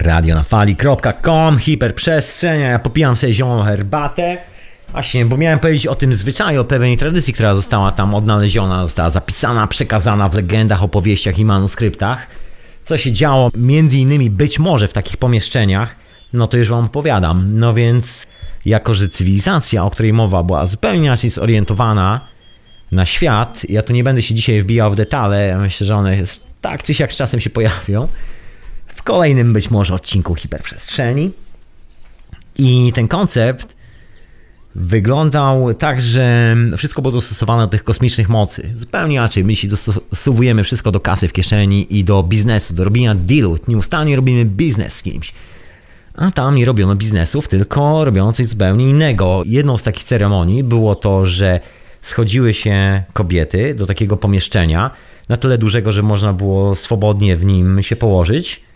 [0.08, 4.38] radionafali.com, hiperprzestrzenia, ja popijam sobie ziołą herbatę.
[4.92, 9.10] Właśnie, bo miałem powiedzieć o tym zwyczaju, o pewnej tradycji, która została tam odnaleziona, została
[9.10, 12.28] zapisana, przekazana w legendach, opowieściach i manuskryptach.
[12.86, 15.96] Co się działo między innymi być może w takich pomieszczeniach,
[16.34, 17.60] no to już wam opowiadam.
[17.60, 18.28] No więc,
[18.66, 22.22] jako że cywilizacja, o której mowa była zupełnie inaczej zorientowana
[22.92, 26.18] na świat, ja tu nie będę się dzisiaj wbijał w detale, ja myślę, że one
[26.62, 28.08] tak czy siak z czasem się pojawią,
[29.08, 31.32] kolejnym być może odcinku hiperprzestrzeni.
[32.58, 33.76] I ten koncept
[34.76, 38.70] wyglądał tak, że wszystko było dostosowane do tych kosmicznych mocy.
[38.76, 39.44] Zupełnie inaczej.
[39.44, 43.58] My się dostosowujemy wszystko do kasy w kieszeni i do biznesu, do robienia dealu.
[43.68, 45.34] Nieustannie robimy biznes z kimś.
[46.16, 49.44] A tam nie robiono biznesów, tylko robiono coś zupełnie innego.
[49.46, 51.60] Jedną z takich ceremonii było to, że
[52.02, 54.92] schodziły się kobiety do takiego pomieszczenia,
[55.30, 58.68] na tyle dużego, że można było swobodnie w nim się położyć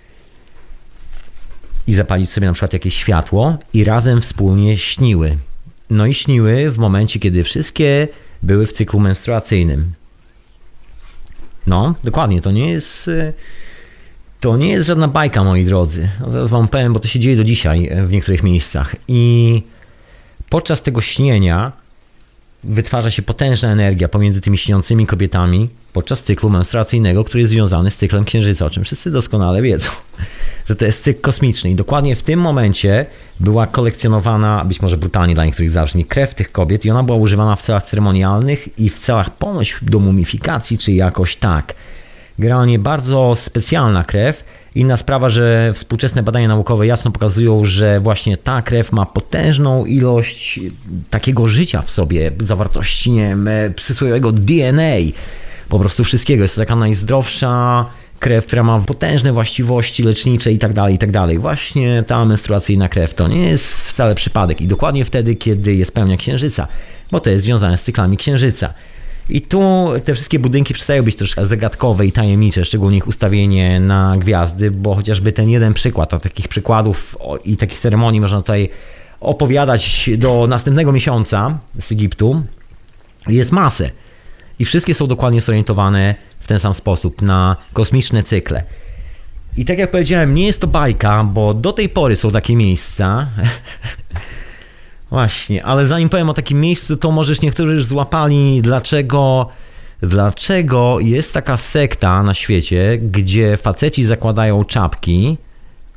[1.87, 5.37] i zapalić sobie na przykład jakieś światło i razem wspólnie śniły.
[5.89, 8.07] No i śniły w momencie, kiedy wszystkie
[8.43, 9.93] były w cyklu menstruacyjnym.
[11.67, 13.09] No, dokładnie, to nie jest.
[14.39, 16.09] To nie jest żadna bajka, moi drodzy.
[16.31, 18.95] Teraz wam powiem, bo to się dzieje do dzisiaj w niektórych miejscach.
[19.07, 19.63] I
[20.49, 21.71] podczas tego śnienia
[22.63, 27.97] wytwarza się potężna energia pomiędzy tymi śniącymi kobietami podczas cyklu menstruacyjnego, który jest związany z
[27.97, 29.89] cyklem księżyca, o czym wszyscy doskonale wiedzą,
[30.69, 31.69] że to jest cykl kosmiczny.
[31.69, 33.05] I dokładnie w tym momencie
[33.39, 37.55] była kolekcjonowana, być może brutalnie dla niektórych zabrzmi, krew tych kobiet i ona była używana
[37.55, 41.73] w celach ceremonialnych i w celach ponoć do mumifikacji, czy jakoś tak.
[42.39, 44.43] Generalnie bardzo specjalna krew,
[44.75, 50.59] Inna sprawa, że współczesne badania naukowe jasno pokazują, że właśnie ta krew ma potężną ilość
[51.09, 54.95] takiego życia w sobie, zawartości nie wiem, przysłowiowego DNA,
[55.69, 56.43] po prostu wszystkiego.
[56.43, 57.85] Jest to taka najzdrowsza
[58.19, 61.39] krew, która ma potężne właściwości lecznicze i tak dalej, i tak dalej.
[61.39, 66.17] Właśnie ta menstruacyjna krew to nie jest wcale przypadek i dokładnie wtedy, kiedy jest pełnia
[66.17, 66.67] księżyca,
[67.11, 68.73] bo to jest związane z cyklami księżyca.
[69.31, 74.15] I tu te wszystkie budynki przestają być troszkę zagadkowe i tajemnicze, szczególnie ich ustawienie na
[74.17, 78.69] gwiazdy, bo chociażby ten jeden przykład, a takich przykładów i takich ceremonii można tutaj
[79.19, 82.43] opowiadać do następnego miesiąca z Egiptu,
[83.27, 83.89] jest masę.
[84.59, 88.63] I wszystkie są dokładnie zorientowane w ten sam sposób na kosmiczne cykle.
[89.57, 93.27] I tak jak powiedziałem, nie jest to bajka, bo do tej pory są takie miejsca,
[95.11, 99.49] Właśnie, ale zanim powiem o takim miejscu, to możesz niektórzy już złapali, dlaczego,
[100.01, 105.37] dlaczego jest taka sekta na świecie, gdzie faceci zakładają czapki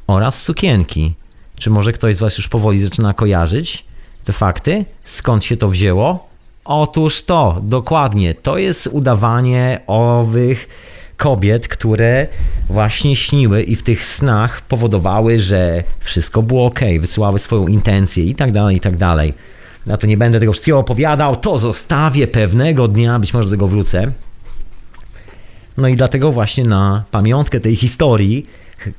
[0.06, 1.14] oraz sukienki.
[1.56, 3.84] Czy może ktoś z Was już powoli zaczyna kojarzyć
[4.24, 4.84] te fakty?
[5.04, 6.28] Skąd się to wzięło?
[6.64, 10.68] Otóż to, dokładnie, to jest udawanie owych
[11.16, 12.26] kobiet, które
[12.68, 18.34] właśnie śniły i w tych snach powodowały, że wszystko było ok, wysyłały swoją intencję i
[18.34, 19.34] tak dalej, i tak dalej.
[19.86, 23.68] Na to nie będę tego wszystkiego opowiadał, to zostawię pewnego dnia, być może do tego
[23.68, 24.10] wrócę.
[25.76, 28.46] No i dlatego właśnie na pamiątkę tej historii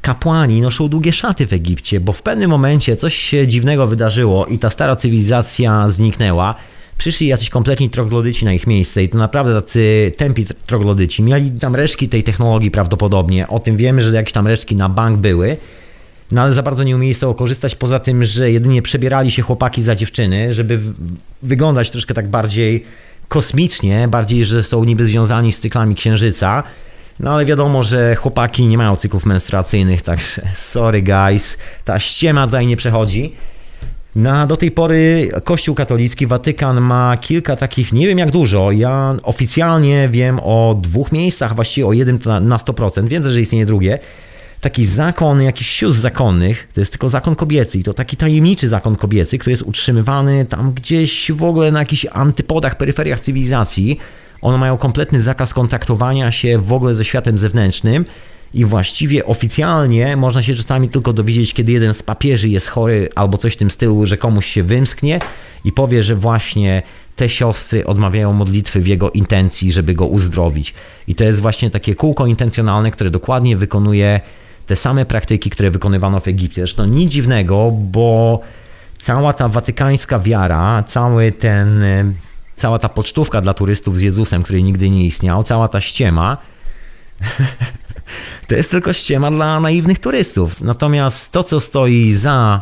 [0.02, 4.60] kapłani noszą długie szaty w Egipcie, bo w pewnym momencie coś się dziwnego wydarzyło i
[4.60, 6.56] ta stara cywilizacja zniknęła.
[6.98, 11.24] Przyszli jacyś kompletni troglodyci na ich miejsce i to naprawdę tacy tępi troglodyci.
[11.24, 13.48] Mieli tam resztki tej technologii prawdopodobnie.
[13.48, 15.58] O tym wiemy, że jakieś tam resztki na bank były.
[16.32, 19.42] No ale za bardzo nie umieli z tego korzystać, poza tym, że jedynie przebierali się
[19.42, 20.80] chłopaki za dziewczyny, żeby
[21.44, 22.86] wyglądać troszkę tak bardziej
[23.28, 26.64] kosmicznie, bardziej, że są niby związani z cyklami księżyca.
[27.20, 30.42] No ale wiadomo, że chłopaki nie mają cyklów menstruacyjnych, także
[30.72, 33.36] sorry guys, ta ściema tutaj nie przechodzi.
[34.16, 38.72] No, do tej pory Kościół katolicki, Watykan ma kilka takich, nie wiem jak dużo.
[38.72, 43.08] Ja oficjalnie wiem o dwóch miejscach, właściwie o jednym na 100%.
[43.08, 44.00] Wiem że istnieje drugie.
[44.62, 48.96] Taki zakon, jakiś sióstr zakonnych, to jest tylko zakon kobiecy i to taki tajemniczy zakon
[48.96, 54.00] kobiecy, który jest utrzymywany tam gdzieś w ogóle na jakichś antypodach, peryferiach cywilizacji.
[54.42, 58.06] One mają kompletny zakaz kontaktowania się w ogóle ze światem zewnętrznym
[58.56, 63.38] i właściwie oficjalnie można się czasami tylko dowiedzieć, kiedy jeden z papieży jest chory albo
[63.38, 65.20] coś w tym stylu, że komuś się wymsknie
[65.66, 66.82] i powie, że właśnie
[67.16, 70.74] te siostry odmawiają modlitwy w jego intencji, żeby go uzdrowić.
[71.08, 74.22] I to jest właśnie takie kółko intencjonalne, które dokładnie wykonuje
[74.68, 76.62] te same praktyki, które wykonywano w Egipcie.
[76.62, 78.40] Zresztą nic dziwnego, bo
[78.98, 81.84] cała ta watykańska wiara, cały ten,
[82.58, 86.38] cała ta pocztówka dla turystów z Jezusem, który nigdy nie istniał, cała ta ściema,
[88.48, 90.62] to jest tylko ściema dla naiwnych turystów.
[90.62, 92.62] Natomiast to, co stoi za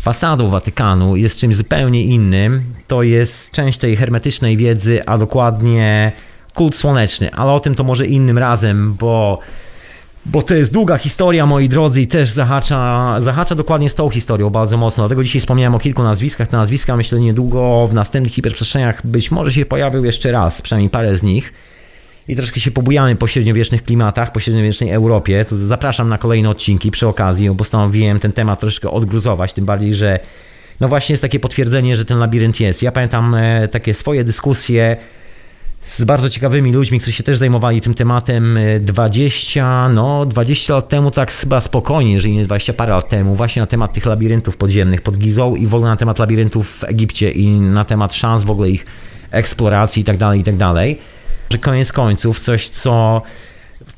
[0.00, 2.62] fasadą Watykanu, jest czymś zupełnie innym.
[2.86, 6.12] To jest część tej hermetycznej wiedzy, a dokładnie
[6.54, 7.34] kult słoneczny.
[7.34, 9.38] Ale o tym to może innym razem, bo
[10.26, 14.50] bo to jest długa historia, moi drodzy, i też zahacza, zahacza dokładnie z tą historią
[14.50, 15.02] bardzo mocno.
[15.02, 16.48] Dlatego dzisiaj wspomniałem o kilku nazwiskach.
[16.48, 21.18] Te nazwiska, myślę, niedługo w następnych hiperprzestrzeniach być może się pojawią jeszcze raz, przynajmniej parę
[21.18, 21.52] z nich.
[22.28, 25.44] I troszkę się pobujamy po średniowiecznych klimatach, po średniowiecznej Europie.
[25.44, 29.94] To zapraszam na kolejne odcinki przy okazji, bo postanowiłem ten temat troszkę odgruzować, tym bardziej,
[29.94, 30.20] że
[30.80, 32.82] no właśnie jest takie potwierdzenie, że ten labirynt jest.
[32.82, 34.96] Ja pamiętam e, takie swoje dyskusje
[35.86, 41.10] z bardzo ciekawymi ludźmi, którzy się też zajmowali tym tematem 20, no 20 lat temu,
[41.10, 45.00] tak chyba spokojnie, jeżeli nie 20 parę lat temu, właśnie na temat tych labiryntów podziemnych
[45.00, 48.50] pod Gizą i w ogóle na temat labiryntów w Egipcie i na temat szans w
[48.50, 48.86] ogóle ich
[49.30, 50.98] eksploracji i tak dalej, i tak dalej.
[51.52, 53.22] Że koniec końców coś, co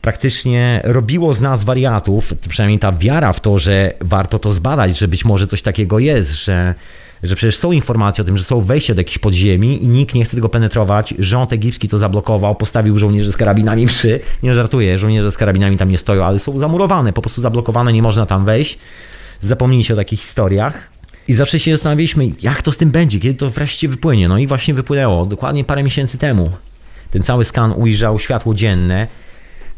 [0.01, 5.09] praktycznie robiło z nas wariatów, przynajmniej ta wiara w to, że warto to zbadać, że
[5.09, 6.75] być może coś takiego jest, że
[7.23, 10.25] że przecież są informacje o tym, że są wejścia do jakiejś podziemi i nikt nie
[10.25, 11.15] chce tego penetrować.
[11.19, 14.21] Rząd egipski to zablokował, postawił żołnierzy z karabinami przy.
[14.43, 18.03] Nie żartuję, żołnierze z karabinami tam nie stoją, ale są zamurowane, po prostu zablokowane, nie
[18.03, 18.79] można tam wejść.
[19.43, 20.75] Zapomnijcie o takich historiach.
[21.29, 24.29] I zawsze się zastanawialiśmy, jak to z tym będzie, kiedy to wreszcie wypłynie.
[24.29, 26.51] No i właśnie wypłynęło, dokładnie parę miesięcy temu.
[27.15, 29.07] Ten cały skan ujrzał światło dzienne.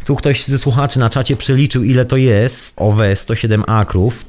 [0.06, 4.24] Tu ktoś ze słuchaczy na czacie przeliczył, ile to jest owe 107 akrów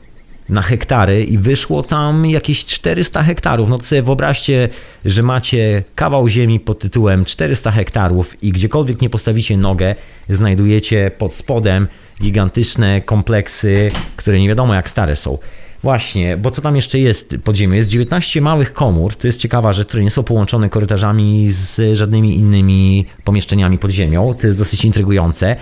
[0.50, 3.70] na hektary i wyszło tam jakieś 400 hektarów.
[3.70, 4.70] No to sobie wyobraźcie,
[5.06, 9.96] że macie kawał ziemi pod tytułem 400 hektarów i gdziekolwiek nie postawicie nogę,
[10.30, 11.88] znajdujecie pod spodem
[12.22, 15.38] gigantyczne kompleksy, które nie wiadomo jak stare są.
[15.84, 17.74] Właśnie, bo co tam jeszcze jest pod ziemią?
[17.74, 22.36] Jest 19 małych komór, to jest ciekawa rzecz, które nie są połączone korytarzami z żadnymi
[22.36, 24.36] innymi pomieszczeniami pod ziemią.
[24.42, 25.56] To jest dosyć intrygujące.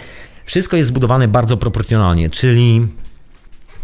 [0.46, 2.88] Wszystko jest zbudowane bardzo proporcjonalnie, czyli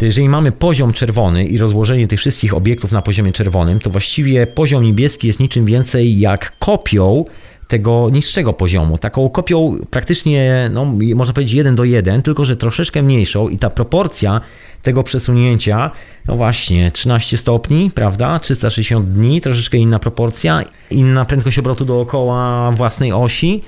[0.01, 4.83] jeżeli mamy poziom czerwony i rozłożenie tych wszystkich obiektów na poziomie czerwonym, to właściwie poziom
[4.83, 7.25] niebieski jest niczym więcej jak kopią
[7.71, 8.97] tego niższego poziomu.
[8.97, 10.85] Taką kopią praktycznie, no,
[11.15, 14.41] można powiedzieć 1 do 1, tylko że troszeczkę mniejszą i ta proporcja
[14.81, 15.91] tego przesunięcia,
[16.27, 18.39] no właśnie, 13 stopni, prawda?
[18.39, 23.61] 360 dni, troszeczkę inna proporcja, inna prędkość obrotu dookoła własnej osi.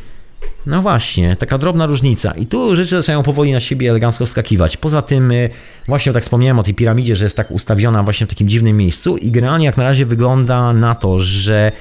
[0.66, 2.32] No właśnie, taka drobna różnica.
[2.32, 4.78] I tu rzeczy zaczynają powoli na siebie elegancko wskakiwać.
[4.78, 5.50] Poza tym, y,
[5.88, 9.18] właśnie tak wspomniałem o tej piramidzie, że jest tak ustawiona właśnie w takim dziwnym miejscu
[9.18, 11.72] i generalnie jak na razie wygląda na to, że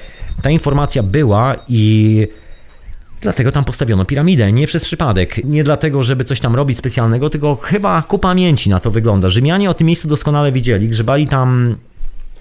[0.41, 2.27] ta informacja była i
[3.23, 5.45] Dlatego tam postawiono piramidę, nie przez przypadek.
[5.45, 9.29] Nie dlatego, żeby coś tam robić specjalnego, tylko chyba ku pamięci na to wygląda.
[9.29, 11.75] Rzymianie o tym miejscu doskonale wiedzieli, grzebali tam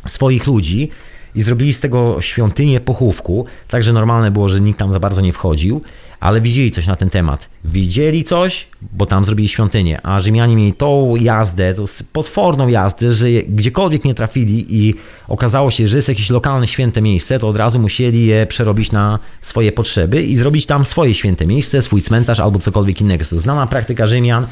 [0.06, 0.88] swoich ludzi
[1.34, 5.32] i zrobili z tego świątynię pochówku, także normalne było, że nikt tam za bardzo nie
[5.32, 5.80] wchodził
[6.22, 7.48] ale widzieli coś na ten temat.
[7.64, 13.26] Widzieli coś, bo tam zrobili świątynię, a Rzymianie mieli tą jazdę, tą potworną jazdę, że
[13.48, 14.94] gdziekolwiek nie trafili i
[15.28, 19.18] okazało się, że jest jakieś lokalne święte miejsce, to od razu musieli je przerobić na
[19.42, 23.24] swoje potrzeby i zrobić tam swoje święte miejsce, swój cmentarz albo cokolwiek innego.
[23.24, 24.46] To znana praktyka Rzymian.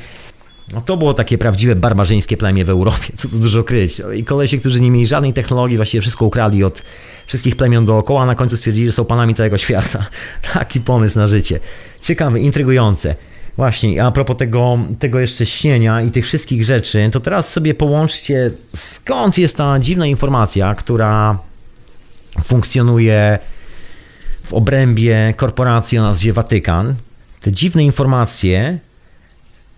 [0.73, 4.03] No to było takie prawdziwe barbarzyńskie plemię w Europie, co tu dużo kryć.
[4.17, 6.83] I kolesie, którzy nie mieli żadnej technologii, właściwie wszystko ukradli od
[7.31, 10.07] wszystkich plemion dookoła, a na końcu stwierdzili, że są panami całego świata.
[10.55, 11.61] Taki pomysł na życie.
[12.03, 13.15] Ciekawy, intrygujące.
[13.57, 18.51] Właśnie, a propos tego, tego jeszcze śnienia i tych wszystkich rzeczy, to teraz sobie połączcie,
[18.75, 21.39] skąd jest ta dziwna informacja, która
[22.45, 23.39] funkcjonuje
[24.45, 26.95] w obrębie korporacji o nazwie Watykan.
[27.41, 28.79] Te dziwne informacje,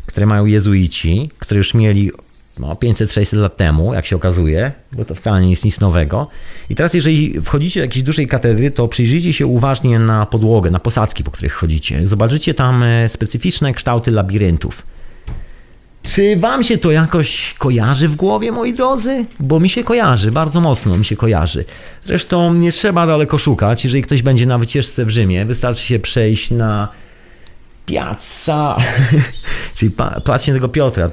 [0.07, 2.11] które mają jezuici, które już mieli
[2.59, 6.27] no, 500-600 lat temu, jak się okazuje, bo to wcale nie jest nic nowego.
[6.71, 10.79] I teraz, jeżeli wchodzicie do jakiejś dużej katedry, to przyjrzyjcie się uważnie na podłogę, na
[10.79, 12.09] posadzki, po których chodzicie.
[12.09, 14.83] Zobaczycie tam e, specyficzne kształty labiryntów.
[16.03, 19.25] Czy wam się to jakoś kojarzy w głowie, moi drodzy?
[19.41, 21.65] Bo mi się kojarzy, bardzo mocno mi się kojarzy.
[22.05, 23.85] Zresztą nie trzeba daleko szukać.
[23.85, 26.89] Jeżeli ktoś będzie na wycieczce w Rzymie, wystarczy się przejść na
[27.87, 28.77] Piazza,
[29.75, 29.91] czyli
[30.25, 31.11] Plac Świętego Piotra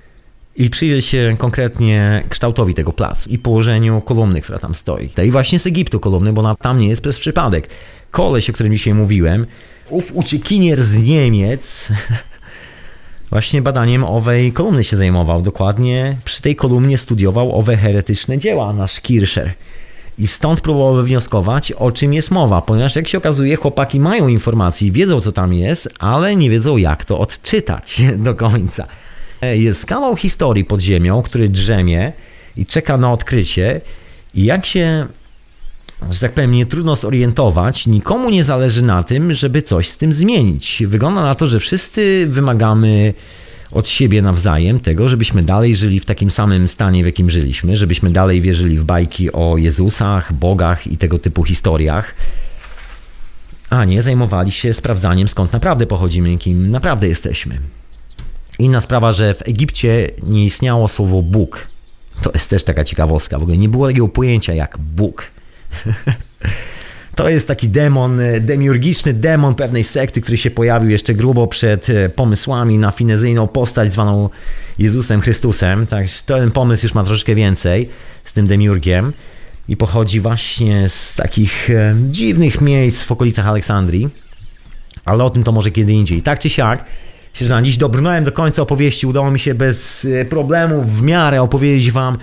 [0.59, 5.09] i przyjrzeć się konkretnie kształtowi tego placu i położeniu kolumny, która tam stoi.
[5.25, 7.69] I właśnie z Egiptu kolumny, bo tam nie jest przez przypadek.
[8.11, 9.45] Koleś, o którym dzisiaj mówiłem,
[9.89, 11.89] ów uciekinier z Niemiec
[13.31, 15.41] właśnie badaniem owej kolumny się zajmował.
[15.41, 19.53] Dokładnie przy tej kolumnie studiował owe heretyczne dzieła nasz Kircher.
[20.17, 24.91] I stąd próbował wywnioskować, o czym jest mowa, ponieważ jak się okazuje, chłopaki mają informacje,
[24.91, 28.87] wiedzą co tam jest, ale nie wiedzą jak to odczytać do końca.
[29.41, 32.13] Jest kawał historii pod ziemią, który drzemie
[32.57, 33.81] i czeka na odkrycie.
[34.33, 35.05] I jak się,
[36.11, 40.13] że tak powiem, nie trudno zorientować, nikomu nie zależy na tym, żeby coś z tym
[40.13, 40.83] zmienić.
[40.87, 43.13] Wygląda na to, że wszyscy wymagamy
[43.71, 48.09] od siebie nawzajem tego, żebyśmy dalej żyli w takim samym stanie, w jakim żyliśmy, żebyśmy
[48.09, 52.15] dalej wierzyli w bajki o Jezusach, bogach i tego typu historiach,
[53.69, 57.59] a nie zajmowali się sprawdzaniem, skąd naprawdę pochodzimy, kim naprawdę jesteśmy.
[58.59, 61.67] Inna sprawa, że w Egipcie nie istniało słowo Bóg.
[62.21, 63.39] To jest też taka ciekawostka.
[63.39, 65.23] W ogóle nie było takiego pojęcia jak Bóg.
[67.15, 72.09] To jest taki demon, demiurgiczny demon pewnej sekty, który się pojawił jeszcze grubo przed e,
[72.09, 74.29] pomysłami na finezyjną postać zwaną
[74.77, 75.87] Jezusem Chrystusem.
[75.87, 77.89] Także ten pomysł już ma troszeczkę więcej
[78.25, 79.13] z tym demiurgiem
[79.67, 84.09] i pochodzi właśnie z takich e, dziwnych miejsc w okolicach Aleksandrii.
[85.05, 86.21] Ale o tym to może kiedy indziej.
[86.21, 86.85] Tak czy siak,
[87.33, 89.07] Myślę, że na dziś dobrnąłem do końca opowieści.
[89.07, 92.17] Udało mi się bez e, problemów w miarę opowiedzieć Wam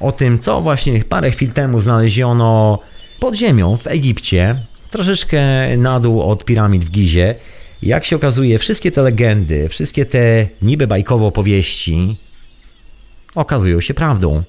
[0.00, 2.78] o tym, co właśnie parę chwil temu znaleziono
[3.20, 4.56] pod ziemią w Egipcie,
[4.90, 5.42] troszeczkę
[5.76, 7.34] na dół od piramid w Gizie.
[7.82, 12.16] Jak się okazuje, wszystkie te legendy, wszystkie te niby bajkowe opowieści
[13.36, 14.42] okazują się prawdą.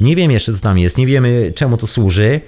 [0.00, 2.40] Nie wiem jeszcze, co tam jest, nie wiemy, czemu to służy.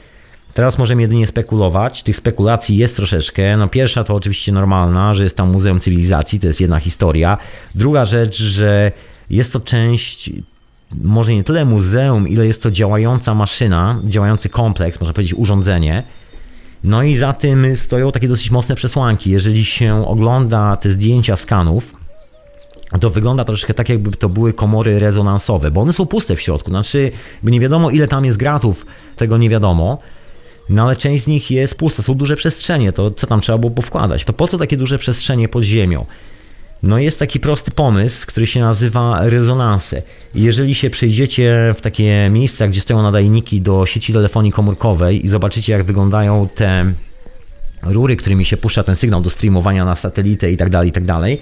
[0.54, 2.02] Teraz możemy jedynie spekulować.
[2.02, 3.56] Tych spekulacji jest troszeczkę.
[3.56, 7.38] No pierwsza to oczywiście normalna, że jest tam Muzeum Cywilizacji, to jest jedna historia.
[7.74, 8.92] Druga rzecz, że
[9.30, 10.30] jest to część
[11.02, 16.02] może nie tyle muzeum, ile jest to działająca maszyna, działający kompleks, można powiedzieć urządzenie.
[16.84, 19.30] No i za tym stoją takie dosyć mocne przesłanki.
[19.30, 21.94] Jeżeli się ogląda te zdjęcia skanów,
[23.00, 26.70] to wygląda troszkę tak, jakby to były komory rezonansowe, bo one są puste w środku.
[26.70, 27.12] Znaczy,
[27.42, 28.86] nie wiadomo, ile tam jest gratów,
[29.16, 29.98] tego nie wiadomo.
[30.70, 33.70] No ale część z nich jest pusta, są duże przestrzenie, to co tam trzeba było
[33.70, 34.24] powkładać?
[34.24, 36.06] To po co takie duże przestrzenie pod ziemią?
[36.82, 40.02] No jest taki prosty pomysł, który się nazywa rezonanse.
[40.34, 45.72] Jeżeli się przejdziecie w takie miejsca, gdzie stoją nadajniki do sieci telefonii komórkowej i zobaczycie
[45.72, 46.92] jak wyglądają te
[47.82, 51.04] rury, którymi się puszcza ten sygnał do streamowania na satelitę i tak dalej, i tak
[51.04, 51.40] dalej,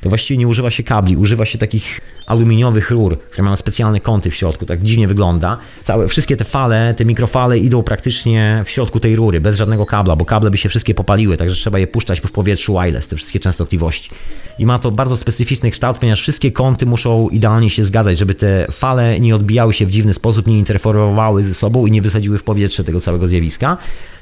[0.00, 4.30] to właściwie nie używa się kabli, używa się takich aluminiowych rur, które mają specjalne kąty
[4.30, 5.58] w środku, tak dziwnie wygląda.
[5.82, 10.16] Całe, wszystkie te fale, te mikrofale idą praktycznie w środku tej rury, bez żadnego kabla,
[10.16, 13.40] bo kable by się wszystkie popaliły, także trzeba je puszczać w powietrzu wireless, te wszystkie
[13.40, 14.10] częstotliwości.
[14.58, 18.66] I ma to bardzo specyficzny kształt, ponieważ wszystkie kąty muszą idealnie się zgadzać, żeby te
[18.70, 22.44] fale nie odbijały się w dziwny sposób, nie interferowały ze sobą i nie wysadziły w
[22.44, 23.76] powietrze tego całego zjawiska,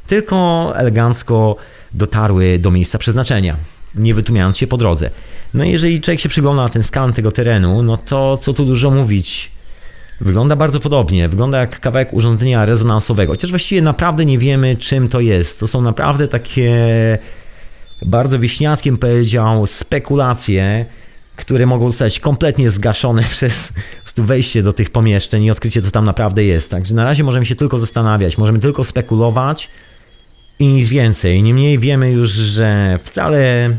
[0.07, 1.57] tylko elegancko
[1.95, 3.57] dotarły do miejsca przeznaczenia,
[3.95, 5.11] nie wytłumiając się po drodze.
[5.57, 8.65] No i jeżeli człowiek się przygląda na ten skan tego terenu, no to co tu
[8.65, 9.51] dużo mówić.
[10.21, 15.21] Wygląda bardzo podobnie, wygląda jak kawałek urządzenia rezonansowego, chociaż właściwie naprawdę nie wiemy czym to
[15.21, 15.61] jest.
[15.61, 16.79] To są naprawdę takie
[18.03, 20.87] bardzo wieśniackim powiedział spekulacje,
[21.37, 23.73] które mogą zostać kompletnie zgaszone przez
[24.17, 26.71] wejście do tych pomieszczeń i odkrycie co tam naprawdę jest.
[26.71, 29.71] Także na razie możemy się tylko zastanawiać, możemy tylko spekulować
[30.59, 31.43] i nic więcej.
[31.43, 33.71] Niemniej wiemy już, że wcale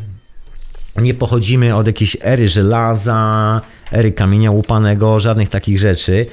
[1.02, 3.62] nie pochodzimy od jakiejś ery żelaza,
[3.92, 6.26] ery kamienia łupanego, żadnych takich rzeczy.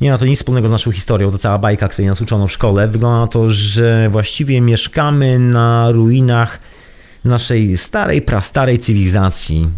[0.00, 2.52] Nie ma to nic wspólnego z naszą historią, to cała bajka, której nas uczono w
[2.52, 2.88] szkole.
[2.88, 6.58] Wygląda na to, że właściwie mieszkamy na ruinach
[7.24, 9.68] naszej starej, prastarej cywilizacji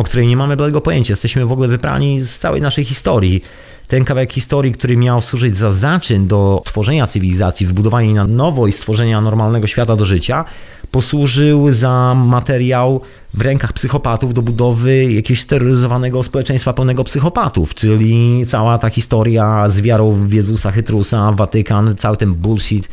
[0.00, 1.12] o której nie mamy bladego pojęcia.
[1.12, 3.44] Jesteśmy w ogóle wyprani z całej naszej historii.
[3.88, 8.72] Ten kawałek historii, który miał służyć za zaczyn do tworzenia cywilizacji, wybudowania na nowo i
[8.72, 10.44] stworzenia normalnego świata do życia,
[10.90, 13.00] posłużył za materiał
[13.34, 19.80] w rękach psychopatów do budowy jakiegoś steroryzowanego społeczeństwa pełnego psychopatów, czyli cała ta historia z
[19.80, 22.88] wiarą w Jezusa Chytrusa, Watykan, cały ten bullshit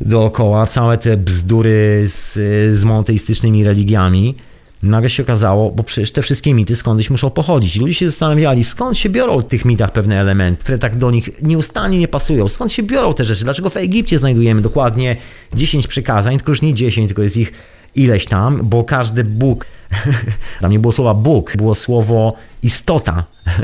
[0.00, 2.34] dookoła, całe te bzdury z,
[2.78, 4.34] z monoteistycznymi religiami.
[4.82, 7.76] Nagle się okazało, bo przecież te wszystkie mity skądś muszą pochodzić.
[7.76, 11.42] Ludzie się zastanawiali, skąd się biorą w tych mitach pewne elementy, które tak do nich
[11.42, 12.48] nieustannie nie pasują.
[12.48, 13.44] Skąd się biorą te rzeczy?
[13.44, 15.16] Dlaczego w Egipcie znajdujemy dokładnie
[15.54, 17.52] 10 przykazań, tylko już nie 10, tylko jest ich
[17.94, 19.66] ileś tam, bo każdy Bóg,
[20.60, 23.24] tam nie było słowa Bóg, było słowo istota.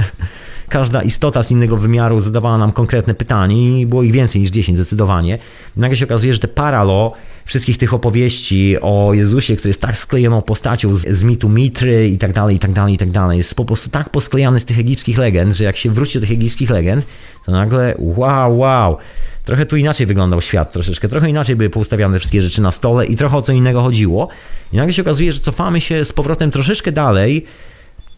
[0.69, 4.79] Każda istota z innego wymiaru zadawała nam konkretne pytanie i było ich więcej niż 10
[4.79, 5.39] zdecydowanie.
[5.77, 7.13] Nagle się okazuje, że te paralo
[7.49, 12.19] wszystkich tych opowieści o Jezusie, który jest tak sklejoną postacią z, z mitu Mitry i
[12.19, 14.79] tak dalej, i tak dalej, i tak dalej, jest po prostu tak posklejany z tych
[14.79, 17.07] egipskich legend, że jak się wróci do tych egipskich legend,
[17.47, 18.97] to nagle wow, wow,
[19.45, 23.17] trochę tu inaczej wyglądał świat troszeczkę, trochę inaczej były poustawiane wszystkie rzeczy na stole i
[23.17, 24.29] trochę o co innego chodziło.
[24.73, 27.45] I nagle się okazuje, że cofamy się z powrotem troszeczkę dalej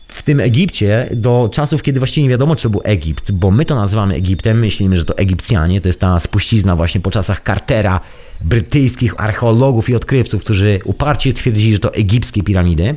[0.08, 3.64] w tym Egipcie do czasów, kiedy właściwie nie wiadomo, czy to był Egipt, bo my
[3.64, 8.00] to nazywamy Egiptem, myślimy, że to Egipcjanie, to jest ta spuścizna właśnie po czasach Cartera,
[8.44, 12.94] brytyjskich archeologów i odkrywców, którzy uparcie twierdzili, że to egipskie piramidy.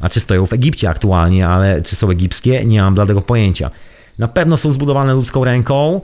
[0.00, 3.70] A czy stoją w Egipcie aktualnie, ale czy są egipskie, nie mam bladego pojęcia.
[4.18, 6.00] Na pewno są zbudowane ludzką ręką,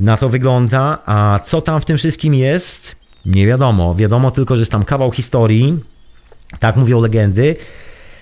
[0.00, 2.96] na to wygląda, a co tam w tym wszystkim jest,
[3.26, 3.94] nie wiadomo.
[3.94, 5.78] Wiadomo tylko, że jest tam kawał historii,
[6.58, 7.56] tak mówią legendy,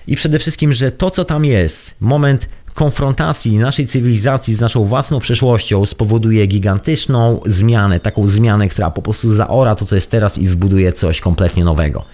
[0.07, 5.19] i przede wszystkim, że to, co tam jest, moment konfrontacji naszej cywilizacji z naszą własną
[5.19, 10.47] przeszłością spowoduje gigantyczną zmianę, taką zmianę, która po prostu zaora to, co jest teraz i
[10.47, 12.05] wbuduje coś kompletnie nowego.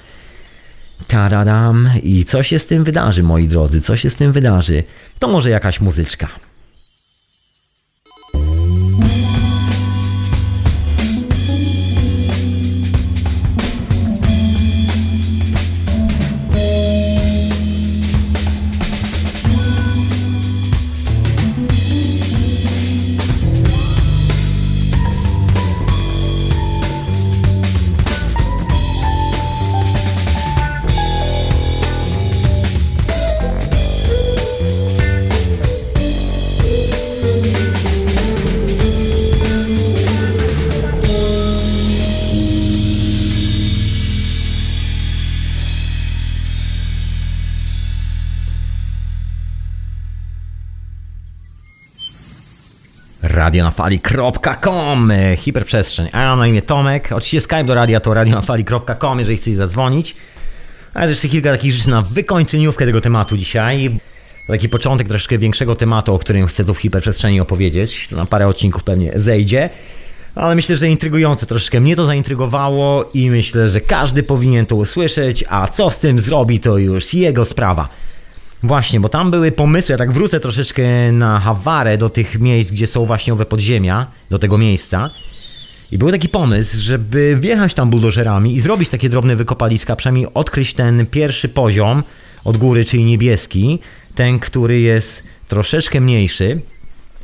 [1.07, 4.83] Taradam i co się z tym wydarzy, moi drodzy, co się z tym wydarzy?
[5.19, 6.27] To może jakaś muzyczka.
[53.52, 56.10] radionafali.com hiperprzestrzeń.
[56.11, 57.10] A ja mam na imię Tomek.
[57.11, 58.14] Oczywiście Skype do radia to
[59.19, 60.15] jeżeli chcecie zadzwonić.
[60.94, 63.99] A jeszcze kilka takich rzeczy na wykończeniówkę tego tematu dzisiaj.
[64.48, 68.11] Taki początek troszeczkę większego tematu, o którym chcę tu w hiperprzestrzeni opowiedzieć.
[68.11, 69.69] Na parę odcinków pewnie zejdzie.
[70.36, 71.80] Ale myślę, że intrygujące troszeczkę.
[71.80, 76.60] Mnie to zaintrygowało i myślę, że każdy powinien to usłyszeć, a co z tym zrobi,
[76.60, 77.90] to już jego sprawa.
[78.63, 82.88] Właśnie, bo tam były pomysły, ja tak wrócę troszeczkę na Hawarę, do tych miejsc, gdzie
[82.88, 85.09] są właśnie owe podziemia, do tego miejsca.
[85.91, 90.73] I był taki pomysł, żeby wjechać tam buldożerami i zrobić takie drobne wykopaliska, przynajmniej odkryć
[90.73, 92.03] ten pierwszy poziom
[92.43, 93.79] od góry, czyli niebieski,
[94.15, 96.61] ten, który jest troszeczkę mniejszy.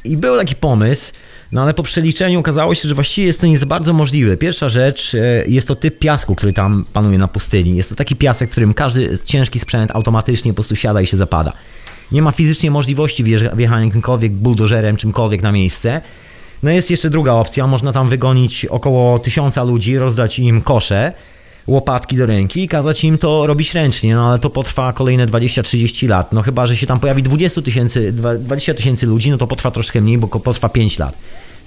[0.03, 1.13] I był taki pomysł,
[1.51, 4.37] no ale po przeliczeniu okazało się, że właściwie jest to nie za bardzo możliwe.
[4.37, 7.75] Pierwsza rzecz e, jest to typ piasku, który tam panuje na pustyni.
[7.75, 11.17] Jest to taki piasek, w którym każdy ciężki sprzęt automatycznie po prostu siada i się
[11.17, 11.53] zapada.
[12.11, 16.01] Nie ma fizycznie możliwości wjechania jakimkolwiek buldożerem, czymkolwiek na miejsce.
[16.63, 21.13] No jest jeszcze druga opcja, można tam wygonić około tysiąca ludzi, rozdać im kosze,
[21.67, 26.09] łopatki do ręki i kazać im to robić ręcznie, no ale to potrwa kolejne 20-30
[26.09, 26.33] lat.
[26.33, 30.01] No chyba, że się tam pojawi 20 tysięcy 20 tysięcy ludzi, no to potrwa troszkę
[30.01, 31.17] mniej, bo potrwa 5 lat.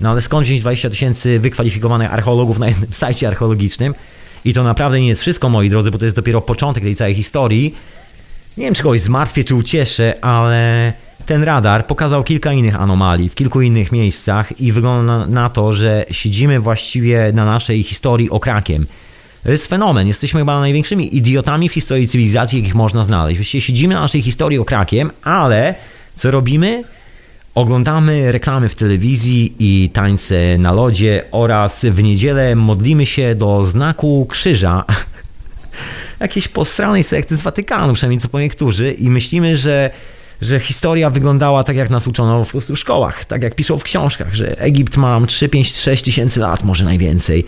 [0.01, 3.95] No ale skąd wziąć 20 tysięcy wykwalifikowanych archeologów na jednym sajcie archeologicznym?
[4.45, 7.15] I to naprawdę nie jest wszystko, moi drodzy, bo to jest dopiero początek tej całej
[7.15, 7.75] historii.
[8.57, 10.93] Nie wiem, czy kogoś zmartwię, czy ucieszę, ale
[11.27, 16.05] ten radar pokazał kilka innych anomalii w kilku innych miejscach i wygląda na to, że
[16.11, 18.87] siedzimy właściwie na naszej historii okrakiem.
[19.43, 20.07] To jest fenomen.
[20.07, 23.39] Jesteśmy chyba największymi idiotami w historii cywilizacji, jakich można znaleźć.
[23.39, 25.75] Właściwie siedzimy na naszej historii okrakiem, ale
[26.17, 26.85] co robimy?
[27.55, 34.27] Oglądamy reklamy w telewizji i tańce na lodzie oraz w niedzielę modlimy się do znaku
[34.31, 34.85] krzyża
[36.21, 39.91] jakiejś postranej sekty z Watykanu, przynajmniej co po niektórzy i myślimy, że
[40.43, 44.61] że historia wyglądała tak, jak nas uczono w szkołach, tak jak piszą w książkach, że
[44.61, 47.47] Egipt ma 3, 5, 6 tysięcy lat, może najwięcej.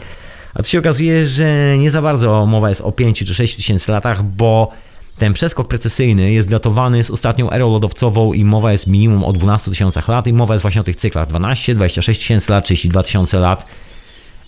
[0.55, 3.93] A tu się okazuje, że nie za bardzo mowa jest o 5 czy 6 tysięcy
[3.93, 4.71] latach, bo
[5.19, 9.71] ten przeskok precesyjny jest datowany z ostatnią erą lodowcową i mowa jest minimum o 12
[9.71, 13.39] tysiącach lat i mowa jest właśnie o tych cyklach 12, 26 tysięcy lat, 32 tysiące
[13.39, 13.67] lat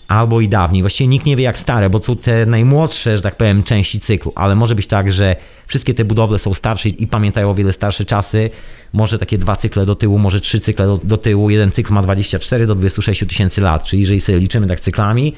[0.07, 0.83] albo i dawniej.
[0.83, 4.31] Właściwie nikt nie wie jak stare, bo są te najmłodsze, że tak powiem, części cyklu,
[4.35, 5.35] ale może być tak, że
[5.67, 8.49] wszystkie te budowle są starsze i pamiętają o wiele starsze czasy.
[8.93, 11.49] Może takie dwa cykle do tyłu, może trzy cykle do, do tyłu.
[11.49, 15.33] Jeden cykl ma 24 do 26 tysięcy lat, czyli jeżeli sobie liczymy tak cyklami,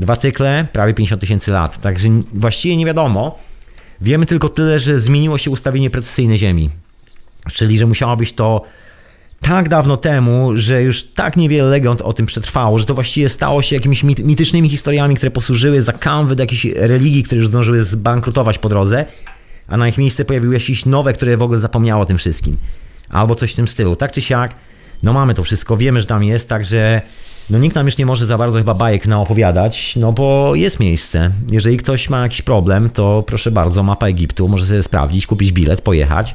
[0.00, 1.80] dwa cykle, prawie 50 tysięcy lat.
[1.80, 3.38] Także właściwie nie wiadomo.
[4.00, 6.70] Wiemy tylko tyle, że zmieniło się ustawienie precesyjne Ziemi.
[7.52, 8.64] Czyli, że musiało być to
[9.40, 13.62] tak dawno temu, że już tak niewiele legend o tym przetrwało, że to właściwie stało
[13.62, 18.58] się jakimiś mitycznymi historiami, które posłużyły za kanwy do jakichś religii, które już zdążyły zbankrutować
[18.58, 19.06] po drodze,
[19.68, 22.56] a na ich miejsce pojawiły jakieś nowe, które w ogóle zapomniało o tym wszystkim.
[23.08, 23.96] Albo coś w tym stylu.
[23.96, 24.54] Tak czy siak,
[25.02, 27.02] no mamy to wszystko, wiemy, że tam jest, także
[27.50, 31.30] no nikt nam już nie może za bardzo chyba bajek naopowiadać, no bo jest miejsce.
[31.50, 35.80] Jeżeli ktoś ma jakiś problem, to proszę bardzo, mapa Egiptu, może sobie sprawdzić, kupić bilet,
[35.80, 36.34] pojechać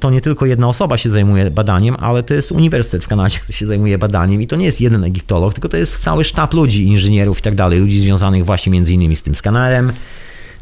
[0.00, 3.52] to nie tylko jedna osoba się zajmuje badaniem, ale to jest uniwersytet w Kanadzie, który
[3.52, 6.86] się zajmuje badaniem i to nie jest jeden egiptolog, tylko to jest cały sztab ludzi,
[6.86, 9.92] inżynierów i tak dalej, ludzi związanych właśnie między innymi z tym skanerem,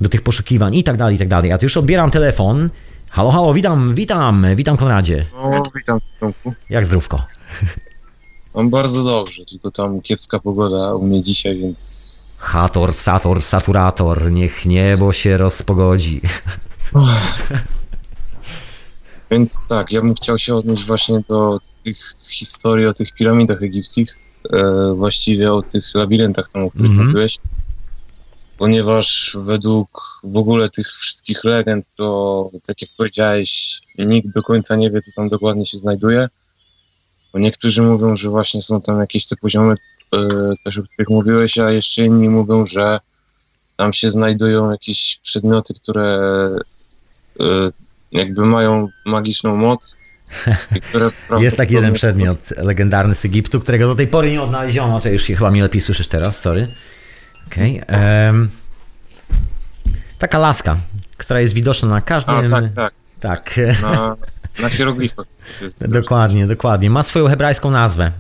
[0.00, 1.50] do tych poszukiwań i tak dalej, i tak dalej.
[1.50, 2.70] Ja tu już odbieram telefon.
[3.10, 5.26] Halo, halo, witam, witam, witam Konradzie.
[5.34, 6.52] O, witam Tomku.
[6.70, 7.22] Jak zdrówko?
[8.54, 12.40] Mam bardzo dobrze, tylko tam kiepska pogoda u mnie dzisiaj, więc...
[12.44, 16.20] Hator, sator, saturator, niech niebo się rozpogodzi.
[19.30, 21.96] Więc tak, ja bym chciał się odnieść właśnie do tych
[22.28, 24.18] historii o tych piramidach egipskich,
[24.52, 27.06] e, właściwie o tych labiryntach tam, o których mm -hmm.
[27.06, 27.38] mówiłeś,
[28.58, 34.90] ponieważ według w ogóle tych wszystkich legend, to tak jak powiedziałeś, nikt do końca nie
[34.90, 36.28] wie, co tam dokładnie się znajduje.
[37.32, 39.74] Bo niektórzy mówią, że właśnie są tam jakieś te poziomy,
[40.14, 40.18] e,
[40.64, 42.98] też o których mówiłeś, a jeszcze inni mówią, że
[43.76, 46.04] tam się znajdują jakieś przedmioty, które
[47.40, 47.44] e,
[48.12, 49.98] jakby mają magiczną moc.
[51.40, 55.00] Jest taki jeden przedmiot legendarny z Egiptu, którego do tej pory nie odnaleziono.
[55.00, 56.68] To już się chyba mi lepiej słyszysz teraz, sorry.
[57.46, 57.82] Okej.
[57.82, 58.48] Okay.
[60.18, 60.76] Taka laska,
[61.16, 62.34] która jest widoczna na każdym...
[62.34, 62.92] A, tak, tak.
[63.20, 63.60] Tak.
[63.82, 64.16] Na,
[64.58, 65.26] na hieroglifach.
[65.80, 66.90] Dokładnie, dokładnie.
[66.90, 68.10] Ma swoją hebrajską nazwę.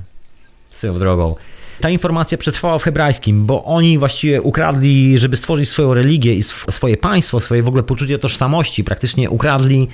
[0.70, 1.34] Swoją drogą.
[1.80, 6.96] Ta informacja przetrwała w hebrajskim, bo oni właściwie ukradli, żeby stworzyć swoją religię i swoje
[6.96, 9.88] państwo, swoje w ogóle poczucie tożsamości, praktycznie ukradli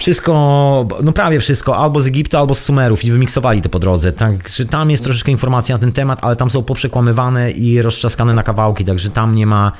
[0.00, 4.12] wszystko, no prawie wszystko, albo z Egiptu, albo z Sumerów i wymiksowali to po drodze.
[4.12, 8.42] Także tam jest troszeczkę informacji na ten temat, ale tam są poprzekłamywane i roztrzaskane na
[8.42, 9.72] kawałki, także tam nie ma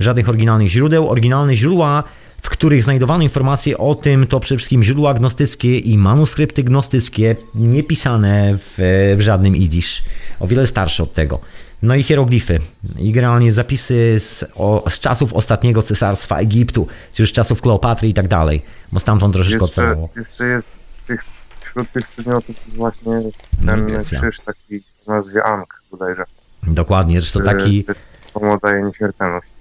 [0.00, 1.10] żadnych oryginalnych źródeł.
[1.10, 2.04] Oryginalne źródła
[2.44, 8.58] w których znajdowano informacje o tym, to przede wszystkim źródła gnostyckie i manuskrypty gnostyckie, niepisane
[8.58, 8.74] w,
[9.18, 10.02] w żadnym idisz,
[10.40, 11.40] o wiele starsze od tego.
[11.82, 12.60] No i hieroglify,
[12.98, 16.86] i generalnie zapisy z, o, z czasów ostatniego cesarstwa Egiptu,
[17.18, 18.62] już czasów Kleopatry i tak dalej,
[18.94, 20.08] bo stamtąd troszeczkę jeszcze, ocalało.
[20.16, 21.24] Jeszcze jest tych,
[21.68, 26.24] wśród tych przedmiotów właśnie jest ten krzyż taki w nazwie Ankh bodajże.
[26.62, 27.84] Dokładnie, zresztą taki...
[28.32, 29.54] Pomoc daje nieśmiertelność.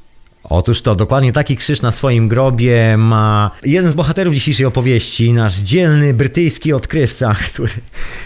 [0.43, 5.57] Otóż to, dokładnie taki krzyż na swoim grobie ma jeden z bohaterów dzisiejszej opowieści, nasz
[5.57, 7.73] dzielny brytyjski odkrywca, który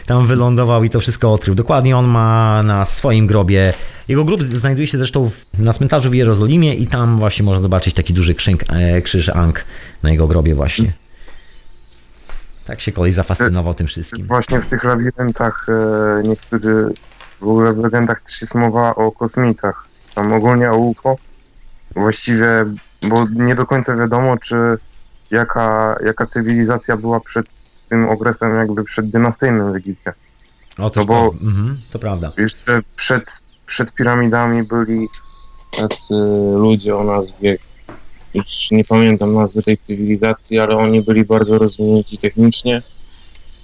[0.06, 1.56] tam wylądował i to wszystko odkrył.
[1.56, 3.74] Dokładnie on ma na swoim grobie.
[4.08, 8.14] Jego grób znajduje się zresztą na cmentarzu w Jerozolimie i tam właśnie można zobaczyć taki
[8.14, 9.66] duży krzyż, e, krzyż Ankh
[10.04, 10.94] na jego grobie właśnie.
[12.66, 14.28] Tak się kolej zafascynował tym wszystkim.
[14.28, 16.94] Właśnie w tych labiryntach e, niektórzy,
[17.40, 21.18] w ogóle w legendach też jest mowa o kosmitach, tam ogólnie o UFO
[21.98, 22.48] Właściwie,
[23.10, 24.56] bo nie do końca wiadomo, czy
[25.32, 30.14] jaka, jaka cywilizacja była przed tym okresem jakby przed dynastyjnym w Egipcie.
[30.78, 32.32] Otóż no bo to, mhm, to prawda.
[32.38, 35.08] Jeszcze przed, przed piramidami byli
[35.78, 36.16] tacy
[36.58, 37.58] ludzie o nazwie,
[38.34, 42.82] już nie pamiętam nazwy tej cywilizacji, ale oni byli bardzo rozwinięci technicznie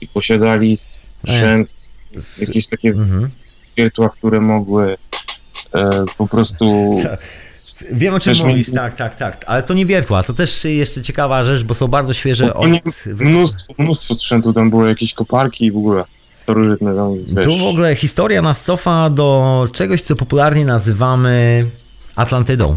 [0.01, 1.75] i posiadali sprzęt,
[2.39, 3.29] jakieś takie mhm.
[3.77, 4.97] wiertła, które mogły
[5.73, 6.97] e, po prostu
[7.91, 9.43] Wiem o czym też mówisz, tak, tak, tak.
[9.47, 12.67] Ale to nie wiertła, to też jeszcze ciekawa rzecz, bo są bardzo świeże od...
[12.67, 16.03] Mnóstwo, mnóstwo sprzętu, tam były jakieś koparki i w ogóle
[16.33, 16.95] starożytne.
[16.95, 17.45] Tam, wiesz.
[17.45, 21.65] Tu w ogóle historia nas cofa do czegoś, co popularnie nazywamy
[22.15, 22.75] Atlantydą.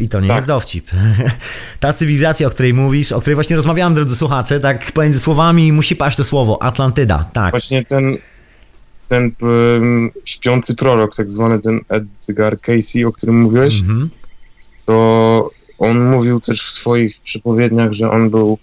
[0.00, 0.36] I to nie tak.
[0.36, 0.90] jest dowcip.
[1.80, 5.96] Ta cywilizacja, o której mówisz, o której właśnie rozmawiałem, drodzy słuchacze, tak pomiędzy słowami musi
[5.96, 6.62] paść to słowo.
[6.62, 7.50] Atlantyda, tak.
[7.50, 8.16] Właśnie ten,
[9.12, 11.80] ten um, śpiący prorok, tak zwany ten
[12.28, 14.08] Edgar Casey, o którym mówiłeś, mm -hmm.
[14.86, 18.58] to on mówił też w swoich przepowiedniach, że on był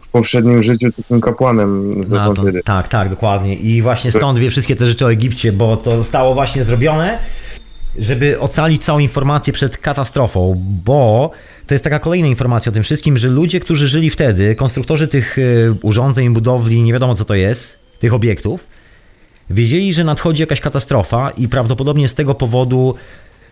[0.00, 2.62] w, poprzednim życiu takim kapłanem z Atlantydy.
[2.64, 3.54] Tak, tak, dokładnie.
[3.54, 7.18] I właśnie stąd wie wszystkie te rzeczy o Egipcie, bo to zostało właśnie zrobione,
[7.98, 11.30] żeby ocalić całą informację przed katastrofą, bo
[11.66, 15.38] to jest taka kolejna informacja o tym wszystkim, że ludzie, którzy żyli wtedy, konstruktorzy tych
[15.38, 18.66] y, urządzeń, budowli, nie wiadomo co to jest, tych obiektów,
[19.50, 22.94] wiedzieli, że nadchodzi jakaś katastrofa i prawdopodobnie z tego powodu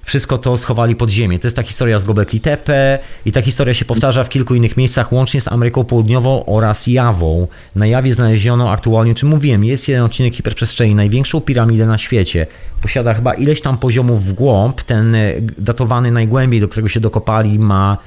[0.07, 1.39] wszystko to schowali pod ziemię.
[1.39, 4.77] To jest ta historia z Gobekli Tepe i ta historia się powtarza w kilku innych
[4.77, 7.49] miejscach, łącznie z Ameryką Południową oraz Jawą.
[7.75, 12.47] Na Jawie znaleziono aktualnie, czym mówiłem, jest jeden odcinek hiperprzestrzeni, największą piramidę na świecie.
[12.83, 14.83] Posiada chyba ileś tam poziomów w głąb.
[14.83, 17.99] Ten e, datowany najgłębiej, do którego się dokopali, ma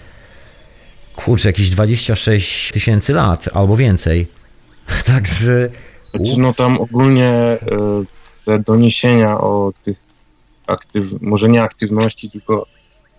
[1.15, 4.27] kurczę, jakieś 26 tysięcy lat albo więcej.
[5.05, 5.69] Także...
[6.13, 7.57] Znaczy, no tam ogólnie e,
[8.45, 9.97] te doniesienia o tych
[10.67, 12.65] aktyw, może nie aktywności, tylko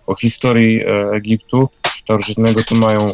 [0.07, 3.11] o historii e, Egiptu starożytnego, to mają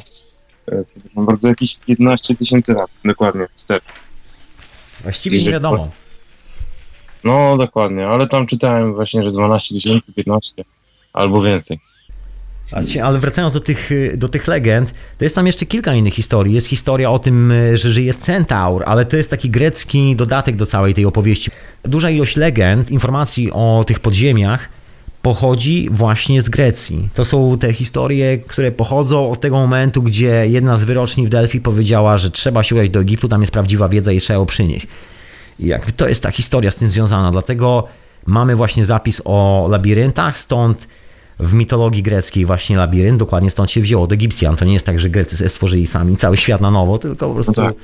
[0.71, 0.83] e,
[1.15, 3.83] bardzo jakieś 15 tysięcy lat, dokładnie, wstecz.
[5.03, 5.89] Właściwie nie wiadomo.
[7.23, 10.63] No, dokładnie, ale tam czytałem właśnie, że 12 tysięcy, 15
[11.13, 11.79] albo więcej.
[13.03, 16.53] Ale wracając do tych, do tych legend, to jest tam jeszcze kilka innych historii.
[16.53, 20.93] Jest historia o tym, że żyje centaur, ale to jest taki grecki dodatek do całej
[20.93, 21.51] tej opowieści.
[21.83, 24.69] Duża ilość legend, informacji o tych podziemiach
[25.21, 27.09] pochodzi właśnie z Grecji.
[27.13, 31.61] To są te historie, które pochodzą od tego momentu, gdzie jedna z wyroczni w Delphi
[31.61, 34.87] powiedziała, że trzeba się udać do Egiptu, tam jest prawdziwa wiedza i trzeba ją przynieść.
[35.59, 37.87] I jakby to jest ta historia z tym związana, dlatego
[38.25, 40.87] mamy właśnie zapis o labiryntach, stąd
[41.39, 44.55] w mitologii greckiej właśnie labirynt, dokładnie stąd się wzięło od Egipcjan.
[44.55, 47.53] To nie jest tak, że Grecy stworzyli sami cały świat na nowo, tylko po prostu
[47.57, 47.75] no tak.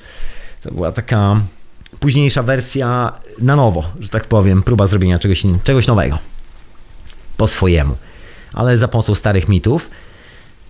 [0.61, 1.41] to była taka
[1.99, 6.17] późniejsza wersja na nowo, że tak powiem, próba zrobienia czegoś, czegoś nowego
[7.37, 7.95] po swojemu,
[8.53, 9.89] ale za pomocą starych mitów.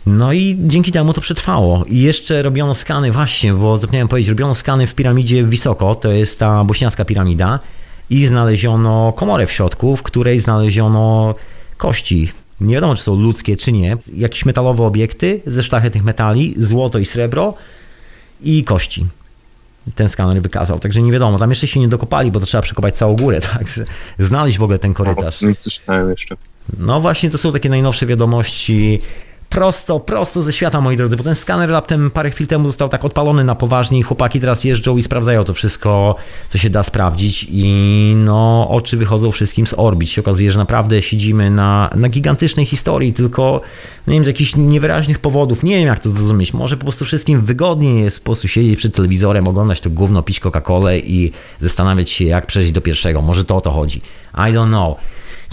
[0.06, 1.86] No i dzięki temu to przetrwało.
[1.86, 6.40] I jeszcze robiono skany, właśnie, bo zapomniałem powiedzieć, robiono skany w piramidzie Wysoko, to jest
[6.40, 7.60] ta bośniacka piramida,
[8.10, 11.36] i znaleziono komorę w środku, w której znaleziono
[11.78, 12.32] kości
[12.68, 13.98] nie wiadomo, czy są ludzkie, czy nie.
[14.14, 17.54] Jakieś metalowe obiekty ze szlachetnych metali, złoto i srebro
[18.42, 19.06] i kości.
[19.96, 21.40] Ten skaner wykazał, także nie wiadomo.
[21.40, 23.86] Tam jeszcze się nie dokopali, bo to trzeba przekopać całą górę, także
[24.20, 25.42] znaleźć w ogóle ten korytarz.
[25.42, 26.36] nie słyszałem jeszcze.
[26.78, 29.02] No właśnie, to są takie najnowsze wiadomości
[29.50, 33.06] prosto, prosto ze świata, moi drodzy, bo ten skaner raptem parę chwil temu został tak
[33.06, 36.16] odpalony na poważnie i chłopaki teraz jeżdżą i sprawdzają to wszystko,
[36.50, 40.10] co się da sprawdzić i no, oczy wychodzą wszystkim z orbit.
[40.10, 43.62] Się okazuje, że naprawdę siedzimy na, na gigantycznej historii, tylko
[44.08, 47.06] no nie wiem, z jakichś niewyraźnych powodów, nie wiem jak to zrozumieć, może po prostu
[47.06, 52.12] wszystkim wygodniej jest po prostu siedzieć przed telewizorem, oglądać to gówno, pić Coca-Colę i zastanawiać
[52.12, 53.22] się, jak przejść do pierwszego.
[53.22, 54.02] Może to o to chodzi.
[54.34, 54.98] I don't know.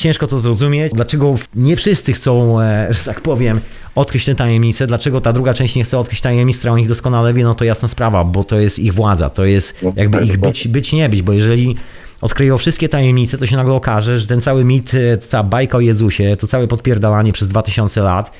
[0.01, 3.60] Ciężko to zrozumieć, dlaczego nie wszyscy chcą, e, że tak powiem,
[3.94, 7.35] odkryć tę tajemnicę, dlaczego ta druga część nie chce odkryć tajemnic, która o nich doskonale
[7.35, 10.27] wie, no to jasna sprawa, bo to jest ich władza, to jest no, jakby tak,
[10.27, 11.77] ich być, być nie być, bo jeżeli
[12.20, 15.81] odkryją wszystkie tajemnice, to się nagle okaże, że ten cały mit, e, ta bajka o
[15.81, 18.31] Jezusie, to całe podpierdalanie przez 2000 lat,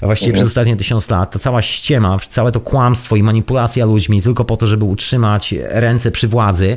[0.00, 0.42] a właściwie mhm.
[0.42, 4.56] przez ostatnie tysiąc lat, ta cała ściema, całe to kłamstwo i manipulacja ludźmi tylko po
[4.56, 6.76] to, żeby utrzymać ręce przy władzy,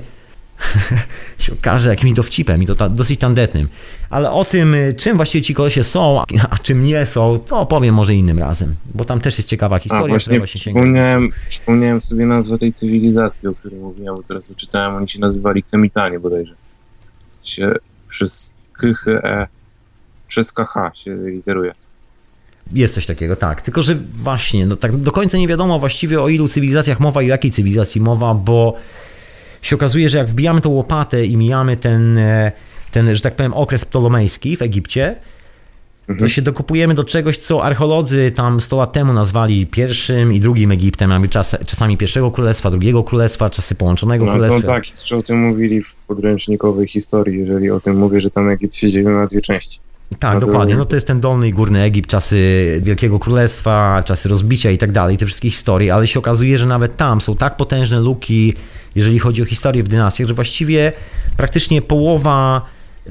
[1.40, 3.68] się okaże jakimś dowcipem i to ta, dosyć tandetnym.
[4.10, 7.95] Ale o tym, y, czym właściwie ci kolesie są, a czym nie są, to opowiem
[7.95, 10.06] może innym razem, bo tam też jest ciekawa historia.
[10.06, 14.95] A właśnie, właśnie przypomniałem, przypomniałem sobie nazwę tej cywilizacji, o której mówiłem, bo teraz wyczytałem,
[14.95, 16.56] oni się nazywali Kemitanie bodajże.
[17.44, 17.72] Się
[18.07, 19.48] przez KHE,
[20.27, 21.73] przez KH się literuje.
[22.72, 23.61] Jest coś takiego, tak.
[23.61, 27.27] Tylko, że właśnie, no tak do końca nie wiadomo właściwie o ilu cywilizacjach mowa i
[27.27, 28.77] jakiej cywilizacji mowa, bo
[29.66, 32.52] się okazuje, że jak wbijamy tą łopatę i mijamy ten, e,
[32.92, 35.16] ten że tak powiem, okres ptolomejski w Egipcie,
[36.08, 36.30] to mhm.
[36.30, 41.10] się dokupujemy do czegoś, co archeolodzy tam 100 lat temu nazwali pierwszym i drugim Egiptem.
[41.10, 44.60] Mamy czas, czasami pierwszego królestwa, drugiego królestwa, czasy połączonego no, królestwa.
[44.60, 48.76] No tak, o tym mówili w podręcznikowej historii, jeżeli o tym mówię, że tam Egipt
[48.76, 49.80] się dzielił na dwie części.
[50.20, 50.74] Tak, no dokładnie.
[50.74, 50.78] To...
[50.78, 54.92] No to jest ten dolny i górny Egipt, czasy Wielkiego Królestwa, czasy rozbicia i tak
[54.92, 58.54] dalej, te wszystkie historie, ale się okazuje, że nawet tam są tak potężne luki
[58.96, 60.92] jeżeli chodzi o historię w dynastiach, że właściwie
[61.38, 62.66] praktycznie połowa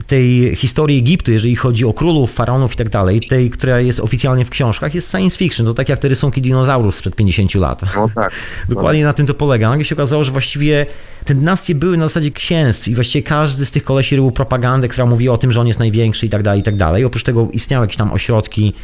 [0.07, 4.45] tej historii Egiptu, jeżeli chodzi o królów, faraonów i tak dalej, tej, która jest oficjalnie
[4.45, 5.67] w książkach, jest science fiction.
[5.67, 7.83] To tak jak te rysunki dinozaurów sprzed 50 lat.
[7.97, 8.33] No tak.
[8.69, 9.69] Dokładnie na tym to polega.
[9.69, 10.87] Nagle się okazało, że właściwie
[11.25, 15.07] te dynastie były na zasadzie księstw i właściwie każdy z tych kolesi robił propagandę, która
[15.07, 17.05] mówiła o tym, że on jest największy i tak dalej, i tak dalej.
[17.05, 18.75] Oprócz tego istniały jakieś tam ośrodki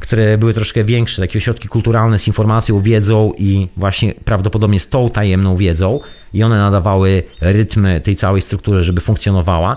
[0.00, 5.10] które były troszkę większe, takie ośrodki kulturalne z informacją, wiedzą i właśnie prawdopodobnie z tą
[5.10, 6.00] tajemną wiedzą
[6.34, 9.76] i one nadawały rytmy tej całej struktury, żeby funkcjonowała.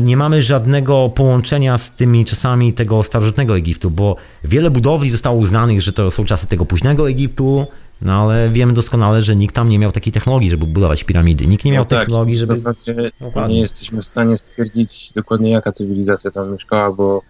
[0.00, 5.80] Nie mamy żadnego połączenia z tymi czasami tego starożytnego Egiptu, bo wiele budowli zostało uznanych,
[5.80, 7.66] że to są czasy tego późnego Egiptu,
[8.02, 11.46] no ale wiemy doskonale, że nikt tam nie miał takiej technologii, żeby budować piramidy.
[11.46, 12.54] Nikt nie miał no tak, technologii, żeby...
[12.54, 13.10] W zasadzie
[13.48, 17.22] nie jesteśmy w stanie stwierdzić dokładnie jaka cywilizacja tam mieszkała, bo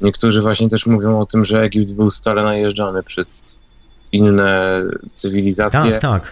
[0.00, 3.58] niektórzy właśnie też mówią o tym, że Egipt był stale najeżdżany przez
[4.12, 5.90] inne cywilizacje.
[5.92, 6.22] Tak, tak.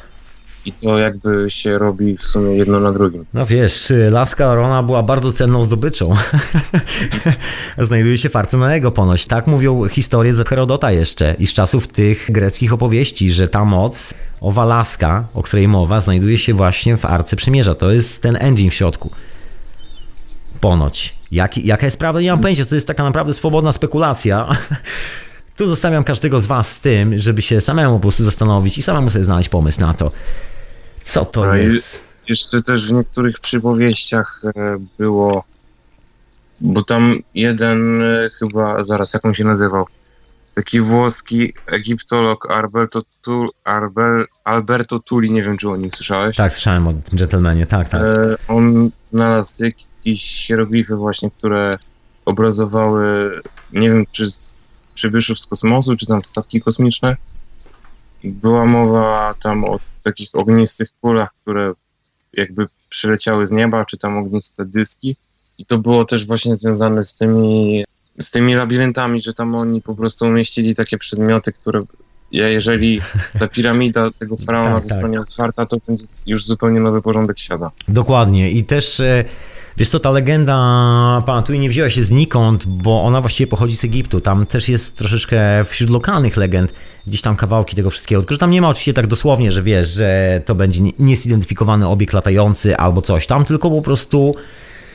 [0.66, 3.24] I to jakby się robi w sumie jedno na drugim.
[3.34, 6.16] No wiesz, laska Arona była bardzo cenną zdobyczą.
[7.78, 9.26] Znajduje się w Arce Noego ponoć.
[9.26, 14.14] Tak mówią historie z Herodota jeszcze i z czasów tych greckich opowieści, że ta moc,
[14.40, 17.74] owa laska, o której mowa, znajduje się właśnie w Arce Przymierza.
[17.74, 19.10] To jest ten engine w środku.
[20.60, 21.14] Ponoć.
[21.32, 22.20] Jak, jaka jest prawda?
[22.20, 24.48] Nie mam pojęcia, to jest taka naprawdę swobodna spekulacja.
[25.56, 29.10] Tu zostawiam każdego z Was z tym, żeby się samemu po prostu zastanowić i samemu
[29.10, 30.12] sobie znaleźć pomysł na to,
[31.04, 32.00] co to i- jest.
[32.28, 35.44] Jeszcze też w niektórych przypowieściach e, było,
[36.60, 39.86] bo tam jeden e, chyba, zaraz jak on się nazywał,
[40.54, 46.36] taki włoski egiptolog Alberto, tu, Arbel, Alberto Tulli, nie wiem czy o nim słyszałeś.
[46.36, 48.00] Tak, słyszałem o tym gentlemanie, tak, tak.
[48.02, 51.78] E, on znalazł jakieś hieroglify właśnie, które
[52.24, 53.30] obrazowały,
[53.72, 57.16] nie wiem czy z przybyszów z kosmosu, czy tam statki kosmiczne.
[58.24, 61.72] Była mowa tam o takich ognistych kulach, które
[62.32, 65.16] jakby przyleciały z nieba, czy tam ogniste dyski.
[65.58, 67.84] I to było też właśnie związane z tymi,
[68.18, 71.82] z tymi labiryntami, że tam oni po prostu umieścili takie przedmioty, które
[72.32, 73.00] ja- jeżeli
[73.38, 74.92] ta piramida tego faraona Tak, tak.
[74.92, 77.70] zostanie otwarta, to będzie już zupełnie nowy porządek świata.
[77.88, 78.50] Dokładnie.
[78.50, 79.24] I też, e,
[79.76, 80.54] wiesz co, ta legenda
[81.26, 84.20] pana Tui nie wzięła się znikąd, bo ona właściwie pochodzi z Egiptu.
[84.20, 86.72] Tam też jest troszeczkę wśród lokalnych legend
[87.06, 88.20] gdzieś tam kawałki tego wszystkiego.
[88.20, 91.88] Tylko, że tam nie ma oczywiście tak dosłownie, że wiesz, że to będzie nie- niezidentyfikowany
[91.88, 93.26] obiekt latający albo coś.
[93.26, 94.34] Tam tylko po prostu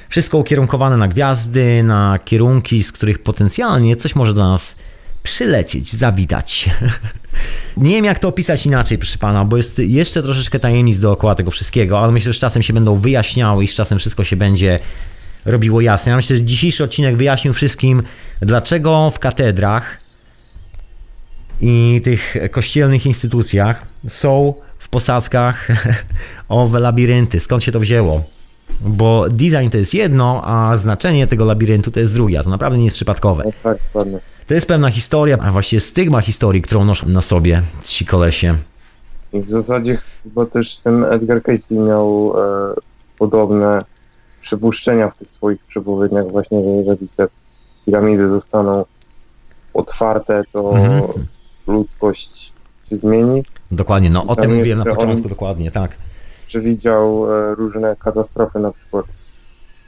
[0.10, 4.76] wszystko ukierunkowane na gwiazdy, na kierunki, z których potencjalnie coś może do nas
[5.24, 6.70] przylecieć, zawitać.
[7.78, 11.52] Nie wiem, jak to opisać inaczej, proszę pana, bo jest jeszcze troszeczkę tajemnic dookoła tego
[11.52, 14.80] wszystkiego, ale myślę, że z czasem się będą wyjaśniały i z czasem wszystko się będzie
[15.46, 16.10] robiło jasne.
[16.10, 18.04] Ja myślę, że dzisiejszy odcinek wyjaśnił wszystkim,
[18.42, 19.98] dlaczego w katedrach
[21.62, 25.68] i tych kościelnych instytucjach są w posadzkach
[26.50, 27.40] owe labirynty.
[27.40, 28.24] Skąd się to wzięło?
[28.82, 32.40] Bo design to jest jedno, a znaczenie tego labiryntu to jest drugie.
[32.40, 33.44] a To naprawdę nie jest przypadkowe.
[33.46, 34.20] No tak, dokładnie.
[34.48, 38.56] To jest pewna historia, a właściwie stygma historii, którą noszą na sobie ci kolesie.
[39.34, 42.74] W zasadzie chyba też ten Edgar Casey miał e,
[43.20, 43.86] podobne
[44.40, 47.28] przypuszczenia w tych swoich przepowiedniach właśnie, że jeżeli te
[47.86, 48.86] piramidy zostaną
[49.74, 51.28] otwarte, to Mhm.
[51.70, 52.54] Ludzkość
[52.90, 53.44] się zmieni.
[53.72, 55.92] Dokładnie, no o tym mówiłem na on- początku, dokładnie, tak.
[56.48, 59.06] Przewidział e, różne katastrofy, na przykład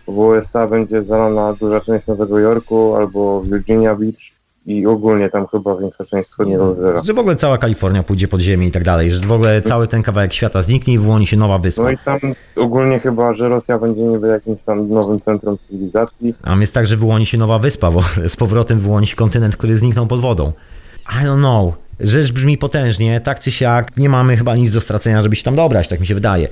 [0.08, 5.78] w USA będzie zalana duża część Nowego Jorku albo Virginia Beach i ogólnie tam chyba
[5.78, 7.04] większa część wschodniego wybrzeża.
[7.04, 9.88] Że w ogóle cała Kalifornia pójdzie pod ziemię i tak dalej, że w ogóle cały
[9.88, 11.84] ten kawałek świata zniknie i wyłoni się nowa wyspa.
[11.84, 12.20] No i tam
[12.58, 16.36] ogólnie chyba, że Rosja będzie niby jakimś tam nowym centrum cywilizacji.
[16.44, 19.78] A jest tak, że wyłoni się nowa wyspa, bo z powrotem wyłoni się kontynent, który
[19.78, 20.52] zniknął pod wodą.
[21.06, 21.74] I don't know.
[22.00, 25.56] Rzecz brzmi potężnie, tak czy siak, nie mamy chyba nic do stracenia, żeby się tam
[25.56, 26.48] dobrać, tak mi się wydaje.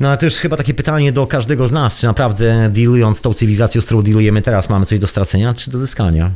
[0.00, 3.80] No ale też chyba takie pytanie do każdego z nas, czy naprawdę dealując tą cywilizacją,
[3.80, 6.30] z którą dealujemy teraz, mamy coś do stracenia, czy do zyskania?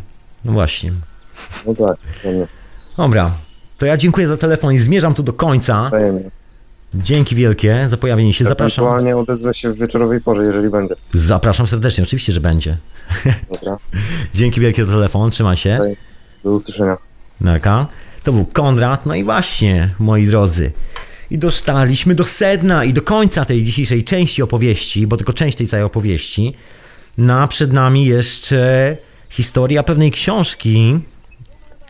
[0.44, 0.92] No właśnie.
[1.66, 1.96] No tak.
[2.96, 3.34] Dobra,
[3.78, 5.88] to ja dziękuję za telefon i zmierzam tu do końca.
[5.88, 6.30] Wzajemnie.
[6.94, 8.44] Dzięki wielkie za pojawienie się.
[8.44, 8.84] Zapraszam.
[8.84, 10.94] Ewentualnie odezwę się w wieczorowej porze, jeżeli będzie.
[11.12, 12.76] Zapraszam serdecznie, oczywiście, że będzie.
[13.50, 13.78] Dobra,
[14.34, 15.76] Dzięki wielkie za telefon, trzymaj się.
[15.80, 15.96] Okej.
[16.44, 16.96] do usłyszenia.
[17.40, 17.86] Narka.
[18.22, 20.72] To był Konrad, no i właśnie, moi drodzy.
[21.30, 25.66] I dosztaliśmy do sedna i do końca tej dzisiejszej części opowieści, bo tylko część tej
[25.66, 26.54] całej opowieści.
[27.18, 28.96] Na przed nami jeszcze
[29.30, 30.98] historia pewnej książki,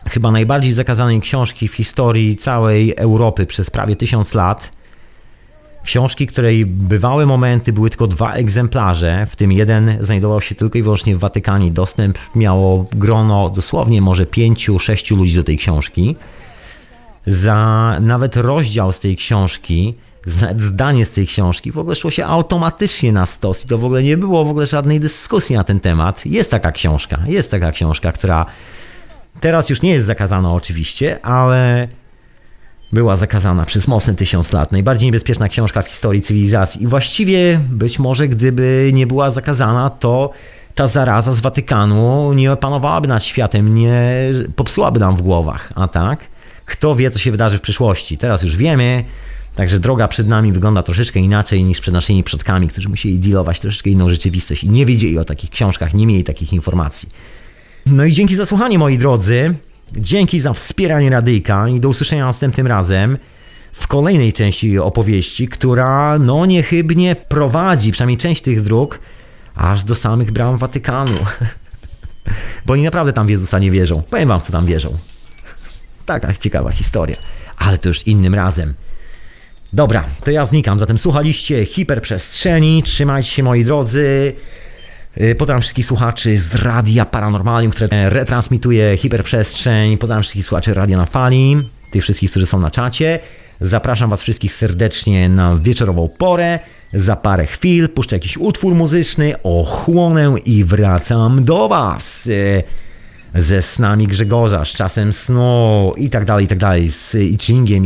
[0.09, 4.76] chyba najbardziej zakazanej książki w historii całej Europy przez prawie tysiąc lat.
[5.87, 10.83] Książki, której bywały momenty, były tylko dwa egzemplarze, w tym jeden znajdował się tylko i
[10.83, 11.71] wyłącznie w Watykanie.
[11.71, 16.15] Dostęp miało grono dosłownie może pięciu, sześciu ludzi do tej książki.
[17.27, 19.95] Za nawet rozdział z tej książki,
[20.41, 23.85] nawet zdanie z tej książki w ogóle szło się automatycznie na stos i to w
[23.85, 26.25] ogóle nie było w ogóle żadnej dyskusji na ten temat.
[26.25, 28.45] Jest taka książka, jest taka książka, która
[29.41, 31.87] teraz już nie jest zakazana oczywiście, ale
[32.91, 34.71] była zakazana przez mocne tysiąc lat.
[34.71, 36.83] Najbardziej niebezpieczna książka w historii cywilizacji.
[36.83, 40.31] I właściwie być może gdyby nie była zakazana, to
[40.75, 44.01] ta zaraza z Watykanu nie panowałaby nad światem, nie
[44.55, 45.73] popsułaby nam w głowach.
[45.75, 46.19] A tak?
[46.65, 48.17] Kto wie, co się wydarzy w przyszłości?
[48.17, 49.03] Teraz już wiemy,
[49.55, 53.89] także droga przed nami wygląda troszeczkę inaczej niż przed naszymi przodkami, którzy musieli dealować troszeczkę
[53.89, 57.09] inną rzeczywistość i nie wiedzieli o takich książkach, nie mieli takich informacji.
[57.85, 59.55] No i dzięki za słuchanie, moi drodzy.
[59.95, 63.17] Dzięki za wspieranie radyjka i do usłyszenia następnym razem
[63.73, 68.99] w kolejnej części opowieści, która no niechybnie prowadzi, przynajmniej część tych dróg,
[69.55, 71.17] aż do samych bram Watykanu.
[72.65, 74.01] Bo oni naprawdę tam w Jezusa nie wierzą.
[74.09, 74.97] Powiem wam, co tam wierzą.
[76.05, 77.15] Taka ciekawa historia.
[77.57, 78.73] Ale to już innym razem.
[79.73, 80.79] Dobra, to ja znikam.
[80.79, 82.83] Zatem słuchaliście hiperprzestrzeni.
[82.83, 84.33] Trzymajcie się, moi drodzy.
[85.21, 89.97] Y, Pozdrawiam wszystkich słuchaczy z Radia Paranormalium, które retransmituje hiperprzestrzeń.
[89.97, 93.19] Pozdrawiam wszystkich słuchaczy Radia na Fali, tych wszystkich, którzy są na czacie.
[93.61, 96.59] Zapraszam Was wszystkich serdecznie na wieczorową porę.
[96.93, 102.27] Za parę chwil puszczę jakiś utwór muzyczny, ochłonę i wracam do Was.
[102.27, 102.63] Y,
[103.35, 107.37] Ze snami Grzegorza, z czasem snu i tak dalej, i tak dalej, z I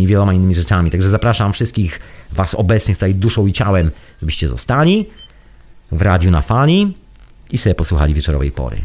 [0.02, 0.92] i wieloma innymi rzeczami.
[0.92, 2.00] Także zapraszam wszystkich
[2.32, 3.92] Was obecnych tutaj duszą i ciałem,
[4.22, 5.10] żebyście zostali
[5.92, 7.02] w radiu na fali
[7.52, 8.78] i sobie posłuchali wieczorowej pory.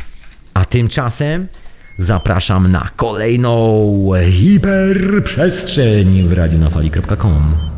[0.54, 1.46] A tymczasem
[1.98, 7.75] zapraszam na kolejną hiperprzestrzeń w radionafali.com.